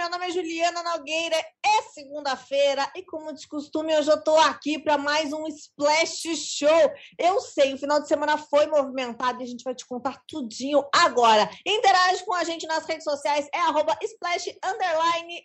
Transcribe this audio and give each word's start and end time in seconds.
Meu 0.00 0.08
nome 0.08 0.28
é 0.28 0.30
Juliana 0.30 0.82
Nogueira, 0.82 1.36
é 1.62 1.82
segunda-feira 1.92 2.90
e, 2.96 3.04
como 3.04 3.34
de 3.34 3.46
costume, 3.46 3.94
hoje 3.94 4.10
eu 4.10 4.16
estou 4.16 4.38
aqui 4.38 4.78
para 4.78 4.96
mais 4.96 5.30
um 5.30 5.46
Splash 5.46 6.22
Show. 6.36 6.92
Eu 7.18 7.38
sei, 7.42 7.74
o 7.74 7.78
final 7.78 8.00
de 8.00 8.08
semana 8.08 8.38
foi 8.38 8.66
movimentado 8.66 9.42
e 9.42 9.44
a 9.44 9.46
gente 9.46 9.62
vai 9.62 9.74
te 9.74 9.86
contar 9.86 10.18
tudinho 10.26 10.82
agora. 10.90 11.50
Interage 11.66 12.24
com 12.24 12.32
a 12.32 12.44
gente 12.44 12.66
nas 12.66 12.86
redes 12.86 13.04
sociais, 13.04 13.46
é 13.52 13.58
arroba 13.58 13.94
Splash 14.00 14.58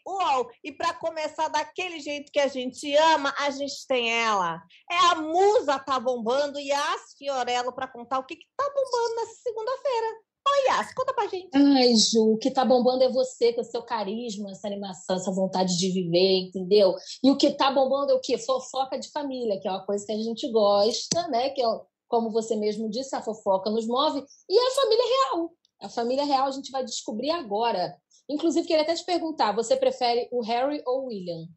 UOL. 0.08 0.50
E 0.64 0.72
para 0.72 0.94
começar 0.94 1.50
daquele 1.50 2.00
jeito 2.00 2.32
que 2.32 2.40
a 2.40 2.48
gente 2.48 2.96
ama, 2.96 3.36
a 3.38 3.50
gente 3.50 3.86
tem 3.86 4.24
ela. 4.24 4.64
É 4.90 4.98
a 5.12 5.16
Musa 5.16 5.78
Tá 5.80 6.00
Bombando 6.00 6.58
e 6.62 6.72
As 6.72 7.14
Fiorello 7.18 7.74
para 7.74 7.90
contar 7.90 8.20
o 8.20 8.26
que, 8.26 8.38
que 8.38 8.48
tá 8.56 8.64
bombando 8.74 9.16
nessa 9.16 9.36
segunda-feira. 9.44 10.26
Oi, 10.48 10.68
Yas, 10.70 10.94
conta 10.94 11.12
pra 11.12 11.28
gente. 11.28 11.50
Ai, 11.56 11.96
Ju, 11.96 12.34
o 12.34 12.38
que 12.38 12.52
tá 12.52 12.64
bombando 12.64 13.04
é 13.04 13.10
você, 13.10 13.52
com 13.52 13.62
o 13.62 13.64
seu 13.64 13.82
carisma, 13.82 14.52
essa 14.52 14.68
animação, 14.68 15.16
essa 15.16 15.32
vontade 15.32 15.76
de 15.76 15.92
viver, 15.92 16.48
entendeu? 16.48 16.94
E 17.24 17.32
o 17.32 17.38
que 17.38 17.52
tá 17.52 17.72
bombando 17.72 18.12
é 18.12 18.16
o 18.16 18.22
quê? 18.22 18.38
Fofoca 18.38 19.00
de 19.00 19.10
família, 19.10 19.60
que 19.60 19.68
é 19.68 19.72
uma 19.72 19.84
coisa 19.84 20.06
que 20.06 20.12
a 20.12 20.18
gente 20.18 20.50
gosta, 20.52 21.28
né? 21.30 21.50
Que 21.50 21.64
é, 21.64 21.66
como 22.08 22.32
você 22.32 22.56
mesmo 22.56 22.90
disse, 22.90 23.16
a 23.16 23.24
fofoca 23.24 23.72
nos 23.72 23.88
move. 23.88 24.24
E 24.48 24.60
a 24.60 24.72
família 24.76 25.04
real. 25.06 25.52
A 25.82 25.90
família 25.90 26.24
real 26.26 26.48
a 26.48 26.52
gente 26.52 26.72
vai 26.72 26.86
descobrir 26.86 27.32
agora. 27.32 27.98
Inclusive, 28.30 28.68
queria 28.68 28.84
até 28.84 28.94
te 28.94 29.04
perguntar, 29.04 29.52
você 29.52 29.76
prefere 29.76 30.30
o 30.32 30.44
Harry 30.44 30.82
ou 30.86 31.04
o 31.04 31.06
William? 31.08 31.48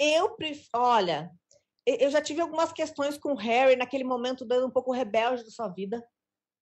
Eu 0.00 0.30
prefiro... 0.30 0.68
Olha, 0.74 1.30
eu 1.86 2.10
já 2.10 2.20
tive 2.20 2.40
algumas 2.40 2.72
questões 2.72 3.16
com 3.16 3.32
o 3.32 3.36
Harry 3.36 3.76
naquele 3.76 4.04
momento 4.04 4.44
dando 4.44 4.66
um 4.66 4.70
pouco 4.70 4.92
rebelde 4.92 5.44
da 5.44 5.50
sua 5.50 5.68
vida 5.68 6.04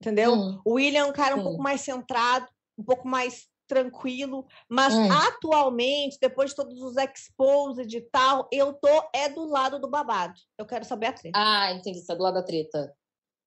entendeu? 0.01 0.35
Hum. 0.35 0.61
O 0.65 0.75
William 0.75 1.01
é 1.01 1.05
um 1.05 1.13
cara 1.13 1.37
um 1.37 1.43
pouco 1.43 1.63
mais 1.63 1.81
centrado, 1.81 2.47
um 2.79 2.85
pouco 2.85 3.07
mais 3.07 3.47
tranquilo, 3.67 4.47
mas 4.69 4.95
hum. 4.95 5.11
atualmente, 5.11 6.19
depois 6.21 6.51
de 6.51 6.57
todos 6.57 6.81
os 6.81 6.97
exposed 6.97 7.97
e 7.97 8.01
tal, 8.01 8.49
eu 8.53 8.73
tô 8.75 9.03
é 9.13 9.29
do 9.29 9.45
lado 9.45 9.81
do 9.81 9.89
babado. 9.89 10.35
Eu 10.57 10.65
quero 10.65 10.85
saber 10.85 11.07
a 11.07 11.13
treta. 11.13 11.39
Ah, 11.39 11.73
entendi, 11.73 12.01
você 12.01 12.07
tá 12.07 12.15
do 12.15 12.23
lado 12.23 12.35
da 12.35 12.43
treta. 12.43 12.95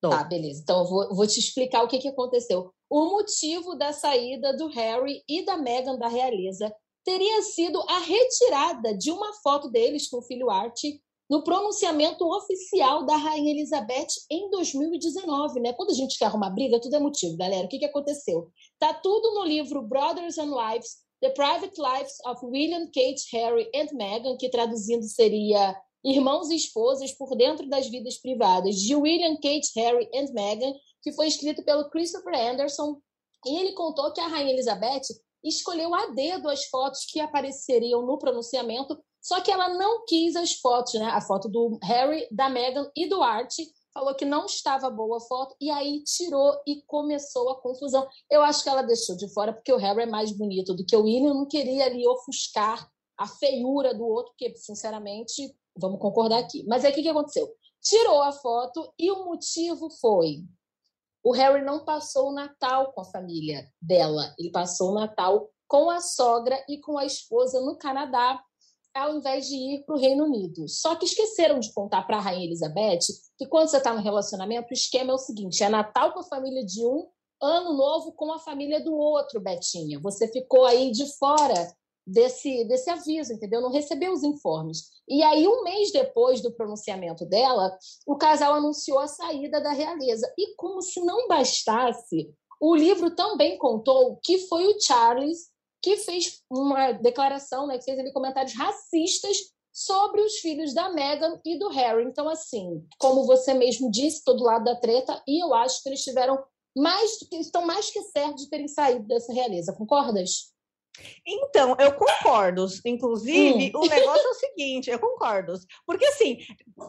Tô. 0.02 0.10
Tá, 0.10 0.24
beleza. 0.24 0.62
Então 0.62 0.80
eu 0.80 0.86
vou, 0.86 1.16
vou 1.16 1.28
te 1.28 1.40
explicar 1.40 1.84
o 1.84 1.88
que, 1.88 2.00
que 2.00 2.08
aconteceu. 2.08 2.74
O 2.90 3.06
motivo 3.12 3.76
da 3.76 3.94
saída 3.94 4.56
do 4.56 4.68
Harry 4.68 5.24
e 5.28 5.46
da 5.46 5.58
Meghan 5.58 5.98
da 5.98 6.08
realeza 6.08 6.74
teria 7.04 7.42
sido 7.42 7.82
a 7.88 8.00
retirada 8.00 8.98
de 8.98 9.12
uma 9.12 9.34
foto 9.42 9.70
deles 9.70 10.08
com 10.08 10.18
o 10.18 10.22
filho 10.22 10.50
Art 10.50 10.80
no 11.30 11.44
pronunciamento 11.44 12.26
oficial 12.26 13.06
da 13.06 13.16
Rainha 13.16 13.52
Elizabeth 13.52 14.08
em 14.32 14.50
2019, 14.50 15.60
né? 15.60 15.74
Quando 15.74 15.92
a 15.92 15.94
gente 15.94 16.18
quer 16.18 16.26
arrumar 16.26 16.50
briga, 16.50 16.82
tudo 16.82 16.96
é 16.96 17.00
motivo, 17.00 17.38
galera. 17.38 17.66
O 17.66 17.70
que, 17.70 17.78
que 17.78 17.86
aconteceu? 17.86 18.50
Tá 18.80 18.94
tudo 18.96 19.36
no 19.36 19.46
livro 19.46 19.84
Brothers 19.84 20.40
and 20.40 20.52
Wives, 20.52 20.98
The 21.22 21.30
Private 21.30 21.80
Lives 21.80 22.18
of 22.26 22.44
William, 22.46 22.88
Kate, 22.88 23.22
Harry 23.34 23.70
and 23.76 23.94
Meghan, 23.94 24.38
que 24.38 24.50
traduzindo 24.50 25.04
seria 25.04 25.80
Irmãos 26.04 26.50
e 26.50 26.56
Esposas 26.56 27.12
por 27.12 27.36
Dentro 27.36 27.68
das 27.70 27.88
Vidas 27.88 28.18
Privadas, 28.18 28.78
de 28.78 28.96
William, 28.96 29.36
Kate, 29.36 29.70
Harry 29.76 30.10
and 30.16 30.34
Meghan, 30.34 30.74
que 31.04 31.12
foi 31.12 31.28
escrito 31.28 31.64
pelo 31.64 31.90
Christopher 31.92 32.34
Anderson. 32.34 33.00
E 33.46 33.56
ele 33.56 33.74
contou 33.74 34.12
que 34.14 34.22
a 34.22 34.28
Rainha 34.28 34.54
Elizabeth 34.54 35.02
escolheu 35.44 35.94
a 35.94 36.08
dedo 36.08 36.50
as 36.50 36.66
fotos 36.66 37.06
que 37.06 37.20
apareceriam 37.20 38.06
no 38.06 38.18
pronunciamento 38.18 38.98
só 39.22 39.42
que 39.42 39.52
ela 39.52 39.70
não 39.70 40.06
quis 40.06 40.36
as 40.36 40.54
fotos, 40.54 40.94
né? 40.94 41.06
A 41.06 41.22
foto 41.22 41.50
do 41.50 41.78
Harry, 41.84 42.28
da 42.32 42.50
Meghan 42.50 42.90
e 42.96 43.08
do 43.08 43.22
Art. 43.22 43.54
Falou 43.94 44.16
que 44.16 44.24
não 44.24 44.46
estava 44.46 44.90
boa 44.90 45.18
a 45.18 45.22
foto 45.22 45.56
e 45.60 45.70
aí 45.70 46.04
tirou 46.04 46.56
e 46.66 46.82
começou 46.84 47.50
a 47.50 47.62
confusão. 47.62 48.08
Eu 48.30 48.42
acho 48.42 48.64
que 48.64 48.70
ela 48.70 48.84
deixou 48.84 49.18
de 49.18 49.32
fora 49.34 49.52
porque 49.52 49.74
o 49.74 49.78
Harry 49.78 50.04
é 50.04 50.06
mais 50.06 50.32
bonito 50.32 50.74
do 50.74 50.86
que 50.86 50.96
o 50.96 51.04
William. 51.04 51.34
Não 51.34 51.48
queria 51.48 51.86
ali 51.86 52.08
ofuscar 52.08 52.88
a 53.18 53.28
feiura 53.28 53.94
do 53.94 54.06
outro, 54.06 54.32
porque, 54.32 54.56
sinceramente, 54.56 55.54
vamos 55.78 56.00
concordar 56.00 56.40
aqui. 56.40 56.64
Mas 56.68 56.86
aí 56.86 56.92
o 56.92 56.96
que, 56.96 57.02
que 57.02 57.10
aconteceu? 57.10 57.50
Tirou 57.82 58.22
a 58.22 58.32
foto 58.32 58.94
e 58.98 59.12
o 59.12 59.26
motivo 59.26 59.90
foi 59.90 60.44
o 61.24 61.32
Harry 61.32 61.64
não 61.64 61.84
passou 61.84 62.30
o 62.30 62.34
Natal 62.34 62.94
com 62.94 63.02
a 63.02 63.06
família 63.06 63.70
dela, 63.82 64.34
ele 64.38 64.52
passou 64.52 64.92
o 64.92 64.94
Natal 64.96 65.50
com 65.68 65.90
a 65.90 66.00
sogra 66.00 66.64
e 66.68 66.80
com 66.80 66.98
a 66.98 67.06
esposa 67.06 67.62
no 67.62 67.78
Canadá 67.78 68.42
ao 68.94 69.16
invés 69.16 69.48
de 69.48 69.56
ir 69.56 69.84
para 69.86 69.96
o 69.96 70.00
Reino 70.00 70.26
Unido. 70.26 70.68
Só 70.68 70.96
que 70.96 71.06
esqueceram 71.06 71.60
de 71.60 71.72
contar 71.74 72.04
para 72.04 72.18
a 72.18 72.22
Rainha 72.22 72.46
Elizabeth 72.46 73.00
que 73.38 73.48
quando 73.48 73.70
você 73.70 73.78
está 73.78 73.94
no 73.94 74.02
relacionamento, 74.02 74.70
o 74.70 74.74
esquema 74.74 75.12
é 75.12 75.16
o 75.16 75.18
seguinte: 75.18 75.64
é 75.64 75.70
Natal 75.70 76.14
com 76.14 76.20
a 76.20 76.24
família 76.24 76.66
de 76.66 76.86
um, 76.86 77.08
Ano 77.42 77.74
Novo 77.74 78.12
com 78.12 78.34
a 78.34 78.40
família 78.40 78.84
do 78.84 78.94
outro, 78.94 79.40
Betinha. 79.40 80.00
Você 80.02 80.28
ficou 80.28 80.66
aí 80.66 80.92
de 80.92 81.06
fora 81.18 81.74
desse, 82.06 82.66
desse 82.66 82.90
aviso, 82.90 83.32
entendeu? 83.32 83.62
Não 83.62 83.72
recebeu 83.72 84.12
os 84.12 84.24
informes. 84.24 84.90
E 85.08 85.24
aí, 85.24 85.48
um 85.48 85.64
mês 85.64 85.92
depois 85.92 86.42
do 86.42 86.52
pronunciamento 86.52 87.26
dela, 87.26 87.78
o 88.06 88.18
casal 88.18 88.54
anunciou 88.56 89.00
a 89.00 89.08
saída 89.08 89.62
da 89.62 89.72
realeza. 89.72 90.32
E 90.38 90.54
como 90.56 90.82
se 90.82 91.00
não 91.02 91.28
bastasse, 91.28 92.30
o 92.60 92.76
livro 92.76 93.16
também 93.16 93.58
contou 93.58 94.20
que 94.22 94.40
foi 94.48 94.66
o 94.66 94.80
Charles 94.82 95.48
que 95.82 95.98
fez 95.98 96.42
uma 96.50 96.92
declaração, 96.92 97.68
né, 97.68 97.78
que 97.78 97.86
fez 97.86 98.00
ali 98.00 98.12
comentários 98.12 98.54
racistas 98.54 99.38
sobre 99.72 100.22
os 100.22 100.36
filhos 100.40 100.74
da 100.74 100.90
Meghan 100.92 101.40
e 101.46 101.58
do 101.58 101.70
Harry. 101.70 102.04
Então, 102.04 102.28
assim, 102.28 102.86
como 102.98 103.26
você 103.26 103.54
mesmo 103.54 103.90
disse, 103.90 104.24
todo 104.24 104.44
lado 104.44 104.66
da 104.66 104.76
treta, 104.76 105.22
e 105.28 105.44
eu 105.44 105.54
acho 105.54 105.82
que 105.82 105.90
eles 105.90 106.04
tiveram 106.04 106.44
mais, 106.76 107.18
estão 107.32 107.66
mais 107.66 107.90
que 107.90 108.02
certos 108.04 108.44
de 108.44 108.50
terem 108.50 108.68
saído 108.68 109.08
dessa 109.08 109.34
realeza. 109.34 109.74
Concordas? 109.74 110.54
Então, 111.26 111.76
eu 111.80 111.94
concordo. 111.94 112.66
Inclusive, 112.86 113.72
hum. 113.76 113.80
o 113.80 113.88
negócio 113.88 114.28
é 114.28 114.30
o 114.30 114.34
seguinte, 114.34 114.90
eu 114.90 115.00
concordo. 115.00 115.54
Porque, 115.86 116.06
assim, 116.06 116.40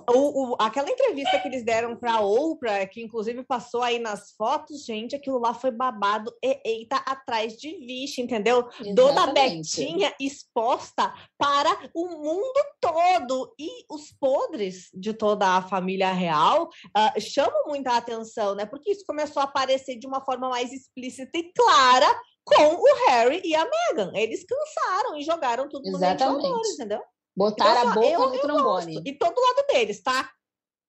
o, 0.08 0.52
o, 0.52 0.56
aquela 0.58 0.90
entrevista 0.90 1.38
que 1.38 1.48
eles 1.48 1.64
deram 1.64 1.96
para 1.96 2.14
a 2.14 2.20
Oprah, 2.20 2.86
que 2.86 3.02
inclusive 3.02 3.42
passou 3.44 3.82
aí 3.82 3.98
nas 3.98 4.32
fotos, 4.32 4.84
gente, 4.84 5.14
aquilo 5.16 5.38
lá 5.38 5.54
foi 5.54 5.70
babado 5.70 6.32
e 6.42 6.60
eita 6.64 6.96
atrás 6.96 7.56
de 7.56 7.70
vixe, 7.78 8.20
entendeu? 8.20 8.68
Exatamente. 8.80 8.94
Toda 8.94 9.32
Betinha 9.32 10.14
exposta 10.20 11.12
para 11.38 11.90
o 11.94 12.08
mundo 12.08 12.60
todo. 12.80 13.54
E 13.58 13.84
os 13.90 14.12
podres 14.12 14.88
de 14.94 15.12
toda 15.12 15.56
a 15.56 15.62
família 15.62 16.12
real 16.12 16.68
uh, 16.96 17.20
chamam 17.20 17.66
muita 17.66 17.96
atenção, 17.96 18.54
né? 18.54 18.66
Porque 18.66 18.90
isso 18.90 19.04
começou 19.06 19.40
a 19.40 19.44
aparecer 19.44 19.96
de 19.96 20.06
uma 20.06 20.20
forma 20.24 20.48
mais 20.48 20.72
explícita 20.72 21.36
e 21.38 21.52
clara 21.52 22.20
com 22.44 22.74
o 22.74 23.08
Harry 23.08 23.40
e 23.44 23.54
a 23.54 23.64
Meghan. 23.64 24.12
Eles 24.14 24.44
cansaram 24.44 25.16
e 25.16 25.22
jogaram 25.22 25.68
tudo 25.68 25.86
Exatamente. 25.88 26.24
no 26.24 26.34
ventilador, 26.36 26.72
entendeu? 26.74 27.02
Botaram 27.36 27.80
então, 27.80 27.90
a 27.90 27.94
boca 27.94 28.08
eu, 28.08 28.28
no 28.28 28.34
eu 28.34 28.40
trombone. 28.40 28.94
Gosto. 28.94 29.08
E 29.08 29.18
todo 29.18 29.40
lado 29.40 29.66
deles, 29.68 30.02
tá? 30.02 30.30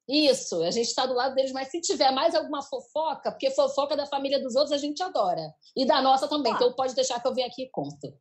Isso, 0.09 0.61
a 0.63 0.71
gente 0.71 0.87
está 0.87 1.05
do 1.05 1.13
lado 1.13 1.35
deles, 1.35 1.51
mas 1.51 1.69
se 1.69 1.79
tiver 1.79 2.11
mais 2.11 2.35
alguma 2.35 2.61
fofoca, 2.61 3.31
porque 3.31 3.51
fofoca 3.51 3.95
da 3.95 4.05
família 4.05 4.41
dos 4.41 4.55
outros 4.55 4.73
a 4.73 4.77
gente 4.77 5.01
adora. 5.01 5.53
E 5.75 5.85
da 5.85 6.01
nossa 6.01 6.27
também, 6.27 6.51
então 6.51 6.73
pode 6.73 6.93
deixar 6.95 7.21
que 7.21 7.27
eu 7.27 7.33
venha 7.33 7.47
aqui 7.47 7.63
e 7.63 7.69
conto. 7.69 8.13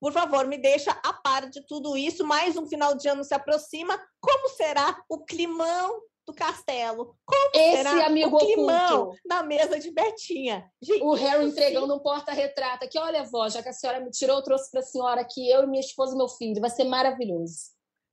Por 0.00 0.12
favor, 0.12 0.46
me 0.46 0.58
deixa 0.58 0.90
a 0.90 1.12
par 1.12 1.48
de 1.48 1.64
tudo 1.66 1.96
isso. 1.96 2.24
Mais 2.24 2.56
um 2.56 2.66
final 2.66 2.94
de 2.94 3.08
ano 3.08 3.24
se 3.24 3.34
aproxima. 3.34 3.98
Como 4.20 4.48
será 4.50 4.96
o 5.08 5.24
climão 5.24 6.00
do 6.26 6.34
castelo. 6.34 7.16
Como 7.24 7.50
Esse 7.54 7.76
será 7.76 8.06
amigo 8.06 8.36
o 8.36 8.38
climão 8.38 9.02
oculto. 9.02 9.20
na 9.24 9.44
mesa 9.44 9.78
de 9.78 9.92
Betinha? 9.92 10.68
Gente, 10.82 11.02
o 11.02 11.14
Harry 11.14 11.46
entregando 11.46 11.94
um 11.94 12.00
porta-retrato 12.00 12.84
aqui. 12.84 12.98
Olha, 12.98 13.22
vó, 13.22 13.48
já 13.48 13.62
que 13.62 13.68
a 13.68 13.72
senhora 13.72 14.00
me 14.00 14.10
tirou, 14.10 14.38
eu 14.38 14.42
trouxe 14.42 14.70
para 14.70 14.80
a 14.80 14.82
senhora 14.82 15.20
aqui, 15.20 15.48
eu 15.48 15.62
e 15.62 15.66
minha 15.66 15.80
esposa 15.80 16.14
e 16.14 16.18
meu 16.18 16.28
filho. 16.28 16.60
Vai 16.60 16.70
ser 16.70 16.84
maravilhoso. 16.84 17.70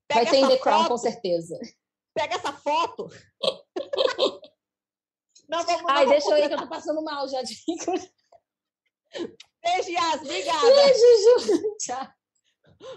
Pega 0.08 0.22
Vai 0.22 0.32
ter 0.32 0.38
em 0.38 0.48
The 0.48 0.58
Crown, 0.58 0.88
com 0.88 0.98
certeza. 0.98 1.58
Pega 2.14 2.36
essa 2.36 2.54
foto. 2.54 3.08
não, 5.50 5.64
vamos, 5.66 5.84
Ai, 5.88 6.06
deixa 6.06 6.30
eu 6.30 6.38
ir 6.38 6.48
que 6.48 6.54
eu 6.54 6.60
tô 6.60 6.70
passando 6.70 7.04
mal 7.04 7.28
já. 7.28 7.42
Beijo, 9.64 9.90
Yas. 9.90 10.22
Obrigada. 10.22 10.62
Beijo, 10.62 11.40
Ju. 11.40 11.78
Tchau. 11.82 12.08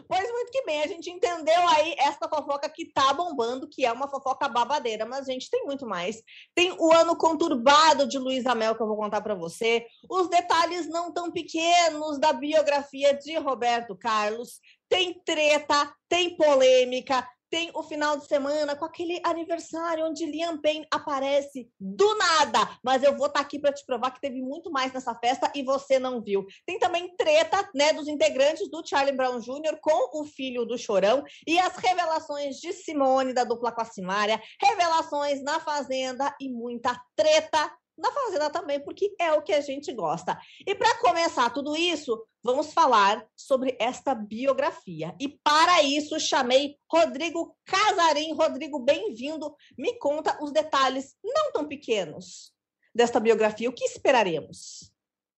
Pois 0.08 0.30
muito 0.30 0.50
que 0.50 0.64
bem, 0.64 0.82
a 0.82 0.86
gente 0.86 1.10
entendeu 1.10 1.68
aí 1.68 1.94
essa 1.98 2.28
fofoca 2.28 2.68
que 2.68 2.92
tá 2.92 3.12
bombando, 3.12 3.68
que 3.68 3.84
é 3.84 3.92
uma 3.92 4.08
fofoca 4.08 4.48
babadeira, 4.48 5.06
mas 5.06 5.26
gente, 5.26 5.50
tem 5.50 5.64
muito 5.64 5.86
mais. 5.86 6.22
Tem 6.54 6.72
o 6.72 6.92
ano 6.92 7.16
conturbado 7.16 8.06
de 8.06 8.18
Luísa 8.18 8.54
Mel 8.54 8.74
que 8.74 8.82
eu 8.82 8.86
vou 8.86 8.96
contar 8.96 9.20
para 9.20 9.34
você, 9.34 9.86
os 10.10 10.28
detalhes 10.28 10.88
não 10.88 11.12
tão 11.12 11.30
pequenos 11.30 12.18
da 12.18 12.32
biografia 12.32 13.14
de 13.14 13.36
Roberto 13.36 13.96
Carlos, 13.96 14.60
tem 14.88 15.20
treta, 15.24 15.92
tem 16.08 16.36
polêmica, 16.36 17.26
tem 17.50 17.70
o 17.74 17.82
final 17.82 18.16
de 18.16 18.26
semana 18.26 18.76
com 18.76 18.84
aquele 18.84 19.20
aniversário 19.24 20.06
onde 20.06 20.26
Liam 20.26 20.60
Payne 20.60 20.86
aparece 20.90 21.70
do 21.78 22.16
nada. 22.16 22.58
Mas 22.82 23.02
eu 23.02 23.16
vou 23.16 23.26
estar 23.26 23.40
tá 23.40 23.46
aqui 23.46 23.58
para 23.58 23.72
te 23.72 23.84
provar 23.84 24.10
que 24.10 24.20
teve 24.20 24.40
muito 24.42 24.70
mais 24.70 24.92
nessa 24.92 25.14
festa 25.14 25.50
e 25.54 25.62
você 25.62 25.98
não 25.98 26.20
viu. 26.20 26.46
Tem 26.64 26.78
também 26.78 27.14
treta, 27.16 27.68
né, 27.74 27.92
dos 27.92 28.08
integrantes 28.08 28.70
do 28.70 28.86
Charlie 28.86 29.16
Brown 29.16 29.40
Jr. 29.40 29.78
com 29.80 30.20
o 30.20 30.24
filho 30.24 30.64
do 30.64 30.78
Chorão 30.78 31.24
e 31.46 31.58
as 31.58 31.76
revelações 31.76 32.56
de 32.56 32.72
Simone 32.72 33.32
da 33.32 33.44
dupla 33.44 33.72
com 33.72 33.80
a 33.80 33.84
Simária, 33.84 34.40
revelações 34.60 35.42
na 35.42 35.60
Fazenda 35.60 36.34
e 36.40 36.48
muita 36.48 37.00
treta 37.14 37.70
na 37.96 38.12
Fazenda 38.12 38.50
também, 38.50 38.78
porque 38.80 39.14
é 39.18 39.32
o 39.32 39.42
que 39.42 39.52
a 39.52 39.60
gente 39.60 39.92
gosta. 39.92 40.38
E 40.66 40.74
para 40.74 40.98
começar 40.98 41.50
tudo 41.50 41.76
isso, 41.76 42.22
vamos 42.42 42.72
falar 42.72 43.26
sobre 43.34 43.76
esta 43.80 44.14
biografia. 44.14 45.14
E 45.18 45.28
para 45.28 45.82
isso, 45.82 46.20
chamei 46.20 46.76
Rodrigo 46.90 47.56
Casarim. 47.64 48.34
Rodrigo, 48.34 48.78
bem-vindo. 48.78 49.54
Me 49.78 49.98
conta 49.98 50.38
os 50.42 50.52
detalhes 50.52 51.14
não 51.24 51.52
tão 51.52 51.66
pequenos 51.66 52.52
desta 52.94 53.18
biografia. 53.18 53.68
O 53.68 53.72
que 53.72 53.84
esperaremos? 53.84 54.92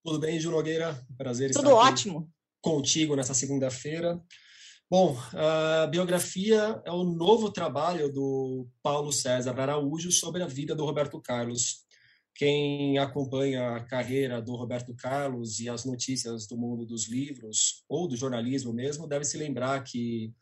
Tudo 0.05 0.19
bem, 0.19 0.41
Ju 0.41 0.51
Nogueira? 0.51 1.01
Prazer 1.17 1.53
Tudo 1.53 1.71
estar 1.71 1.91
ótimo. 1.91 2.31
contigo 2.61 3.15
nessa 3.15 3.35
segunda-feira. 3.35 4.21
Bom, 4.91 5.15
a 5.35 5.87
biografia 5.87 6.81
é 6.83 6.91
o 6.91 7.05
novo 7.05 7.53
trabalho 7.53 8.11
do 8.11 8.67
Paulo 8.83 9.13
César 9.13 9.61
Araújo 9.61 10.11
sobre 10.11 10.43
a 10.43 10.47
vida 10.47 10.75
do 10.75 10.85
Roberto 10.85 11.21
Carlos. 11.21 11.87
Quem 12.39 12.97
acompanha 12.99 13.75
a 13.75 13.81
carreira 13.83 14.41
do 14.41 14.55
Roberto 14.55 14.95
Carlos 14.95 15.59
e 15.59 15.69
as 15.69 15.85
notícias 15.85 16.47
do 16.47 16.57
mundo 16.57 16.87
dos 16.87 17.09
livros 17.09 17.83
ou 17.89 18.07
do 18.07 18.15
jornalismo 18.15 18.73
mesmo 18.73 19.09
deve 19.09 19.25
se 19.25 19.37
lembrar 19.37 19.83
que 19.83 20.33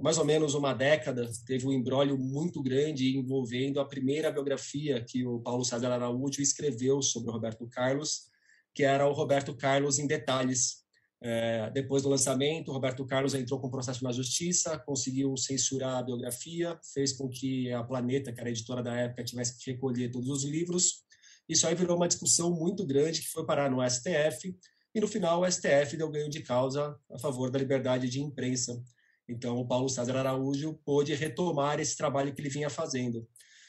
mais 0.00 0.16
ou 0.16 0.24
menos 0.24 0.54
uma 0.54 0.72
década 0.72 1.30
teve 1.46 1.66
um 1.66 1.72
embrólio 1.72 2.16
muito 2.16 2.62
grande 2.62 3.18
envolvendo 3.18 3.80
a 3.80 3.84
primeira 3.84 4.30
biografia 4.30 5.04
que 5.04 5.26
o 5.26 5.40
Paulo 5.40 5.62
César 5.62 5.92
Araújo 5.92 6.40
escreveu 6.40 7.02
sobre 7.02 7.28
o 7.28 7.34
Roberto 7.34 7.68
Carlos, 7.68 8.30
que 8.74 8.82
era 8.82 9.06
o 9.06 9.12
Roberto 9.12 9.54
Carlos 9.54 9.98
em 9.98 10.06
detalhes, 10.06 10.82
é, 11.20 11.70
depois 11.70 12.02
do 12.02 12.08
lançamento, 12.08 12.72
Roberto 12.72 13.04
Carlos 13.04 13.34
entrou 13.34 13.60
com 13.60 13.68
processo 13.68 14.02
na 14.02 14.10
justiça, 14.10 14.78
conseguiu 14.78 15.36
censurar 15.36 15.98
a 15.98 16.02
biografia, 16.02 16.80
fez 16.94 17.12
com 17.12 17.28
que 17.28 17.70
a 17.70 17.84
Planeta, 17.84 18.32
que 18.32 18.40
era 18.40 18.48
a 18.48 18.50
editora 18.50 18.82
da 18.82 18.96
época, 18.96 19.22
tivesse 19.22 19.58
que 19.58 19.70
recolher 19.70 20.10
todos 20.10 20.30
os 20.30 20.44
livros. 20.44 21.04
Isso 21.52 21.66
aí 21.66 21.74
virou 21.74 21.96
uma 21.96 22.08
discussão 22.08 22.50
muito 22.50 22.86
grande 22.86 23.20
que 23.20 23.28
foi 23.28 23.44
parar 23.44 23.70
no 23.70 23.78
STF, 23.88 24.56
e 24.94 25.00
no 25.00 25.06
final 25.06 25.40
o 25.40 25.50
STF 25.50 25.96
deu 25.96 26.10
ganho 26.10 26.28
de 26.28 26.40
causa 26.42 26.98
a 27.10 27.18
favor 27.18 27.50
da 27.50 27.58
liberdade 27.58 28.08
de 28.08 28.20
imprensa. 28.20 28.82
Então, 29.28 29.56
o 29.56 29.66
Paulo 29.66 29.88
César 29.88 30.16
Araújo 30.16 30.78
pôde 30.84 31.14
retomar 31.14 31.80
esse 31.80 31.96
trabalho 31.96 32.34
que 32.34 32.40
ele 32.40 32.48
vinha 32.48 32.68
fazendo. 32.68 33.26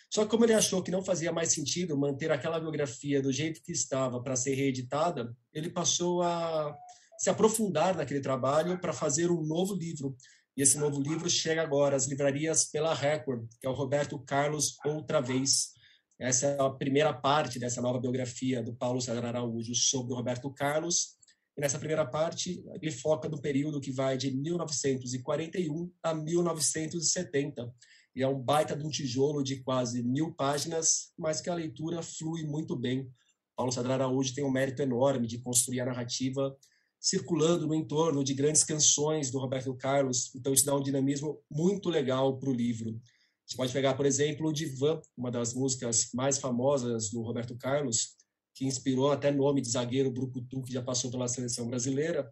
Só 0.09 0.23
que 0.23 0.31
como 0.31 0.45
ele 0.45 0.53
achou 0.53 0.83
que 0.83 0.91
não 0.91 1.03
fazia 1.03 1.31
mais 1.31 1.51
sentido 1.51 1.97
manter 1.97 2.31
aquela 2.31 2.59
biografia 2.59 3.21
do 3.21 3.31
jeito 3.31 3.61
que 3.63 3.71
estava 3.71 4.21
para 4.21 4.35
ser 4.35 4.53
reeditada, 4.53 5.35
ele 5.53 5.69
passou 5.69 6.21
a 6.21 6.77
se 7.17 7.29
aprofundar 7.29 7.95
naquele 7.95 8.19
trabalho 8.19 8.79
para 8.79 8.93
fazer 8.93 9.31
um 9.31 9.41
novo 9.41 9.73
livro. 9.73 10.15
E 10.55 10.61
esse 10.61 10.77
novo 10.77 11.01
livro 11.01 11.29
chega 11.29 11.63
agora 11.63 11.95
às 11.95 12.05
livrarias 12.05 12.65
pela 12.65 12.93
Record, 12.93 13.47
que 13.59 13.65
é 13.65 13.69
o 13.69 13.73
Roberto 13.73 14.19
Carlos 14.19 14.77
Outra 14.85 15.19
Vez. 15.19 15.73
Essa 16.19 16.47
é 16.47 16.61
a 16.61 16.69
primeira 16.69 17.13
parte 17.13 17.59
dessa 17.59 17.81
nova 17.81 17.99
biografia 17.99 18.61
do 18.61 18.73
Paulo 18.73 19.01
César 19.01 19.25
Araújo 19.25 19.73
sobre 19.75 20.13
o 20.13 20.15
Roberto 20.15 20.49
Carlos. 20.51 21.15
E 21.57 21.61
nessa 21.61 21.77
primeira 21.79 22.05
parte, 22.05 22.63
ele 22.81 22.91
foca 22.91 23.27
no 23.27 23.41
período 23.41 23.81
que 23.81 23.91
vai 23.91 24.17
de 24.17 24.31
1941 24.31 25.91
a 26.01 26.13
1970. 26.13 27.73
E 28.15 28.21
é 28.21 28.27
um 28.27 28.39
baita 28.39 28.75
de 28.75 28.85
um 28.85 28.89
tijolo 28.89 29.43
de 29.43 29.63
quase 29.63 30.03
mil 30.03 30.33
páginas, 30.33 31.11
mas 31.17 31.41
que 31.41 31.49
a 31.49 31.55
leitura 31.55 32.01
flui 32.01 32.43
muito 32.43 32.75
bem. 32.75 33.09
Paulo 33.55 33.71
César 33.71 33.91
Araújo 33.91 34.33
tem 34.33 34.43
um 34.43 34.51
mérito 34.51 34.81
enorme 34.81 35.27
de 35.27 35.39
construir 35.39 35.81
a 35.81 35.85
narrativa 35.85 36.55
circulando 37.03 37.67
no 37.67 37.75
entorno 37.75 38.23
de 38.23 38.33
grandes 38.33 38.63
canções 38.63 39.29
do 39.29 39.37
Roberto 39.37 39.75
Carlos, 39.75 40.33
então 40.33 40.53
isso 40.53 40.65
dá 40.65 40.73
um 40.73 40.81
dinamismo 40.81 41.37
muito 41.51 41.89
legal 41.89 42.39
para 42.39 42.49
o 42.49 42.53
livro. 42.53 42.97
Você 43.45 43.57
pode 43.57 43.73
pegar, 43.73 43.93
por 43.95 44.05
exemplo, 44.05 44.47
o 44.47 44.53
Divan, 44.53 45.01
uma 45.17 45.29
das 45.29 45.53
músicas 45.53 46.09
mais 46.13 46.37
famosas 46.37 47.09
do 47.09 47.21
Roberto 47.21 47.55
Carlos, 47.57 48.15
que 48.55 48.65
inspirou 48.65 49.11
até 49.11 49.31
nome 49.31 49.61
de 49.61 49.69
zagueiro 49.69 50.11
Brucutu, 50.11 50.61
que 50.63 50.73
já 50.73 50.81
passou 50.81 51.11
pela 51.11 51.27
seleção 51.27 51.67
brasileira. 51.67 52.31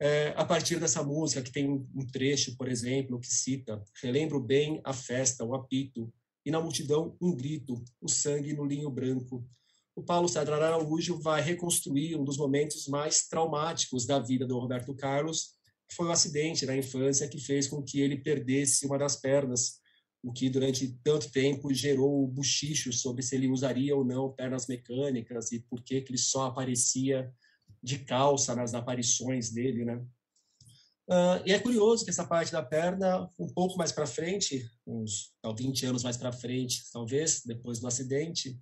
É, 0.00 0.34
a 0.36 0.44
partir 0.44 0.78
dessa 0.78 1.02
música, 1.02 1.42
que 1.42 1.52
tem 1.52 1.68
um 1.68 2.06
trecho, 2.06 2.56
por 2.56 2.68
exemplo, 2.68 3.18
que 3.18 3.28
cita: 3.28 3.82
Relembro 4.02 4.40
bem 4.40 4.80
a 4.84 4.92
festa, 4.92 5.44
o 5.44 5.54
apito, 5.54 6.12
e 6.44 6.50
na 6.50 6.60
multidão 6.60 7.16
um 7.20 7.34
grito, 7.34 7.82
o 8.00 8.08
sangue 8.08 8.52
no 8.52 8.64
linho 8.64 8.90
branco 8.90 9.46
o 9.96 10.02
Paulo 10.02 10.28
César 10.28 10.62
Araújo 10.62 11.18
vai 11.18 11.40
reconstruir 11.40 12.16
um 12.16 12.22
dos 12.22 12.36
momentos 12.36 12.86
mais 12.86 13.26
traumáticos 13.26 14.04
da 14.04 14.18
vida 14.18 14.46
do 14.46 14.58
Roberto 14.58 14.94
Carlos, 14.94 15.54
que 15.88 15.94
foi 15.94 16.04
o 16.04 16.08
um 16.10 16.12
acidente 16.12 16.66
na 16.66 16.76
infância 16.76 17.26
que 17.26 17.40
fez 17.40 17.66
com 17.66 17.82
que 17.82 18.02
ele 18.02 18.18
perdesse 18.18 18.84
uma 18.84 18.98
das 18.98 19.16
pernas, 19.16 19.80
o 20.26 20.32
que 20.32 20.50
durante 20.50 20.88
tanto 21.04 21.30
tempo 21.30 21.72
gerou 21.72 22.26
buchichos 22.26 23.00
sobre 23.00 23.22
se 23.22 23.36
ele 23.36 23.46
usaria 23.46 23.94
ou 23.94 24.04
não 24.04 24.32
pernas 24.32 24.66
mecânicas 24.66 25.52
e 25.52 25.60
por 25.60 25.80
que, 25.80 26.00
que 26.00 26.10
ele 26.10 26.18
só 26.18 26.46
aparecia 26.46 27.32
de 27.80 28.00
calça 28.00 28.52
nas 28.52 28.74
aparições 28.74 29.52
dele, 29.52 29.84
né? 29.84 30.04
Uh, 31.08 31.38
e 31.46 31.52
é 31.52 31.60
curioso 31.60 32.04
que 32.04 32.10
essa 32.10 32.26
parte 32.26 32.50
da 32.50 32.60
perna, 32.60 33.30
um 33.38 33.46
pouco 33.46 33.78
mais 33.78 33.92
para 33.92 34.04
frente, 34.04 34.68
uns 34.84 35.32
20 35.56 35.86
anos 35.86 36.02
mais 36.02 36.16
para 36.16 36.32
frente, 36.32 36.82
talvez, 36.92 37.42
depois 37.44 37.78
do 37.78 37.86
acidente, 37.86 38.58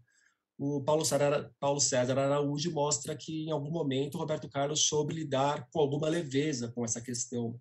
o 0.59 0.83
Paulo 0.83 1.03
César, 1.03 1.51
Paulo 1.59 1.81
César 1.81 2.19
Araújo 2.19 2.71
mostra 2.73 3.17
que, 3.17 3.47
em 3.47 3.51
algum 3.51 3.71
momento, 3.71 4.17
o 4.17 4.19
Roberto 4.19 4.51
Carlos 4.51 4.87
soube 4.87 5.15
lidar 5.15 5.67
com 5.71 5.81
alguma 5.81 6.11
leveza 6.11 6.71
com 6.73 6.85
essa 6.85 7.01
questão. 7.01 7.59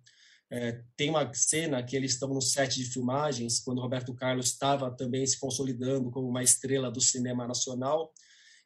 É, 0.50 0.82
tem 0.96 1.10
uma 1.10 1.32
cena 1.34 1.82
que 1.82 1.96
eles 1.96 2.12
estão 2.12 2.28
no 2.28 2.40
set 2.40 2.76
de 2.76 2.84
filmagens, 2.84 3.60
quando 3.60 3.80
Roberto 3.80 4.14
Carlos 4.14 4.46
estava 4.46 4.90
também 4.90 5.26
se 5.26 5.38
consolidando 5.38 6.10
como 6.10 6.28
uma 6.28 6.42
estrela 6.42 6.90
do 6.90 7.00
cinema 7.00 7.46
nacional, 7.46 8.12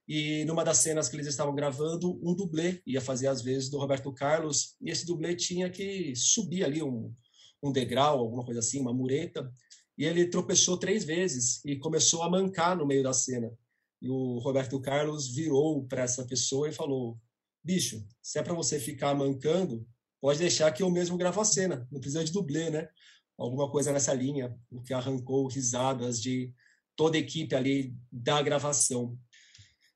e 0.06 0.44
numa 0.46 0.64
das 0.64 0.78
cenas 0.78 1.08
que 1.08 1.16
eles 1.16 1.26
estavam 1.26 1.54
gravando, 1.54 2.18
um 2.22 2.34
dublê 2.34 2.82
ia 2.86 3.00
fazer 3.00 3.26
as 3.26 3.42
vezes 3.42 3.68
do 3.68 3.78
Roberto 3.78 4.12
Carlos, 4.12 4.74
e 4.80 4.90
esse 4.90 5.06
dublê 5.06 5.34
tinha 5.34 5.70
que 5.70 6.14
subir 6.16 6.64
ali 6.64 6.82
um, 6.82 7.14
um 7.62 7.70
degrau, 7.70 8.18
alguma 8.18 8.44
coisa 8.44 8.60
assim, 8.60 8.80
uma 8.80 8.92
mureta, 8.92 9.52
e 9.96 10.04
ele 10.04 10.28
tropeçou 10.28 10.78
três 10.78 11.04
vezes 11.04 11.62
e 11.64 11.76
começou 11.76 12.22
a 12.22 12.30
mancar 12.30 12.76
no 12.76 12.86
meio 12.86 13.02
da 13.02 13.12
cena. 13.12 13.52
E 14.00 14.08
o 14.08 14.38
Roberto 14.38 14.80
Carlos 14.80 15.28
virou 15.28 15.84
para 15.84 16.02
essa 16.02 16.24
pessoa 16.24 16.68
e 16.68 16.72
falou: 16.72 17.18
bicho, 17.62 18.06
se 18.22 18.38
é 18.38 18.42
para 18.42 18.54
você 18.54 18.78
ficar 18.78 19.14
mancando, 19.14 19.86
pode 20.20 20.38
deixar 20.38 20.70
que 20.72 20.82
eu 20.82 20.90
mesmo 20.90 21.16
gravo 21.16 21.40
a 21.40 21.44
cena, 21.44 21.86
não 21.90 22.00
precisa 22.00 22.24
de 22.24 22.32
dublê, 22.32 22.70
né? 22.70 22.88
Alguma 23.36 23.70
coisa 23.70 23.92
nessa 23.92 24.12
linha, 24.12 24.54
o 24.70 24.82
que 24.82 24.92
arrancou 24.92 25.46
risadas 25.46 26.20
de 26.20 26.52
toda 26.96 27.16
a 27.16 27.20
equipe 27.20 27.54
ali 27.54 27.94
da 28.10 28.42
gravação. 28.42 29.16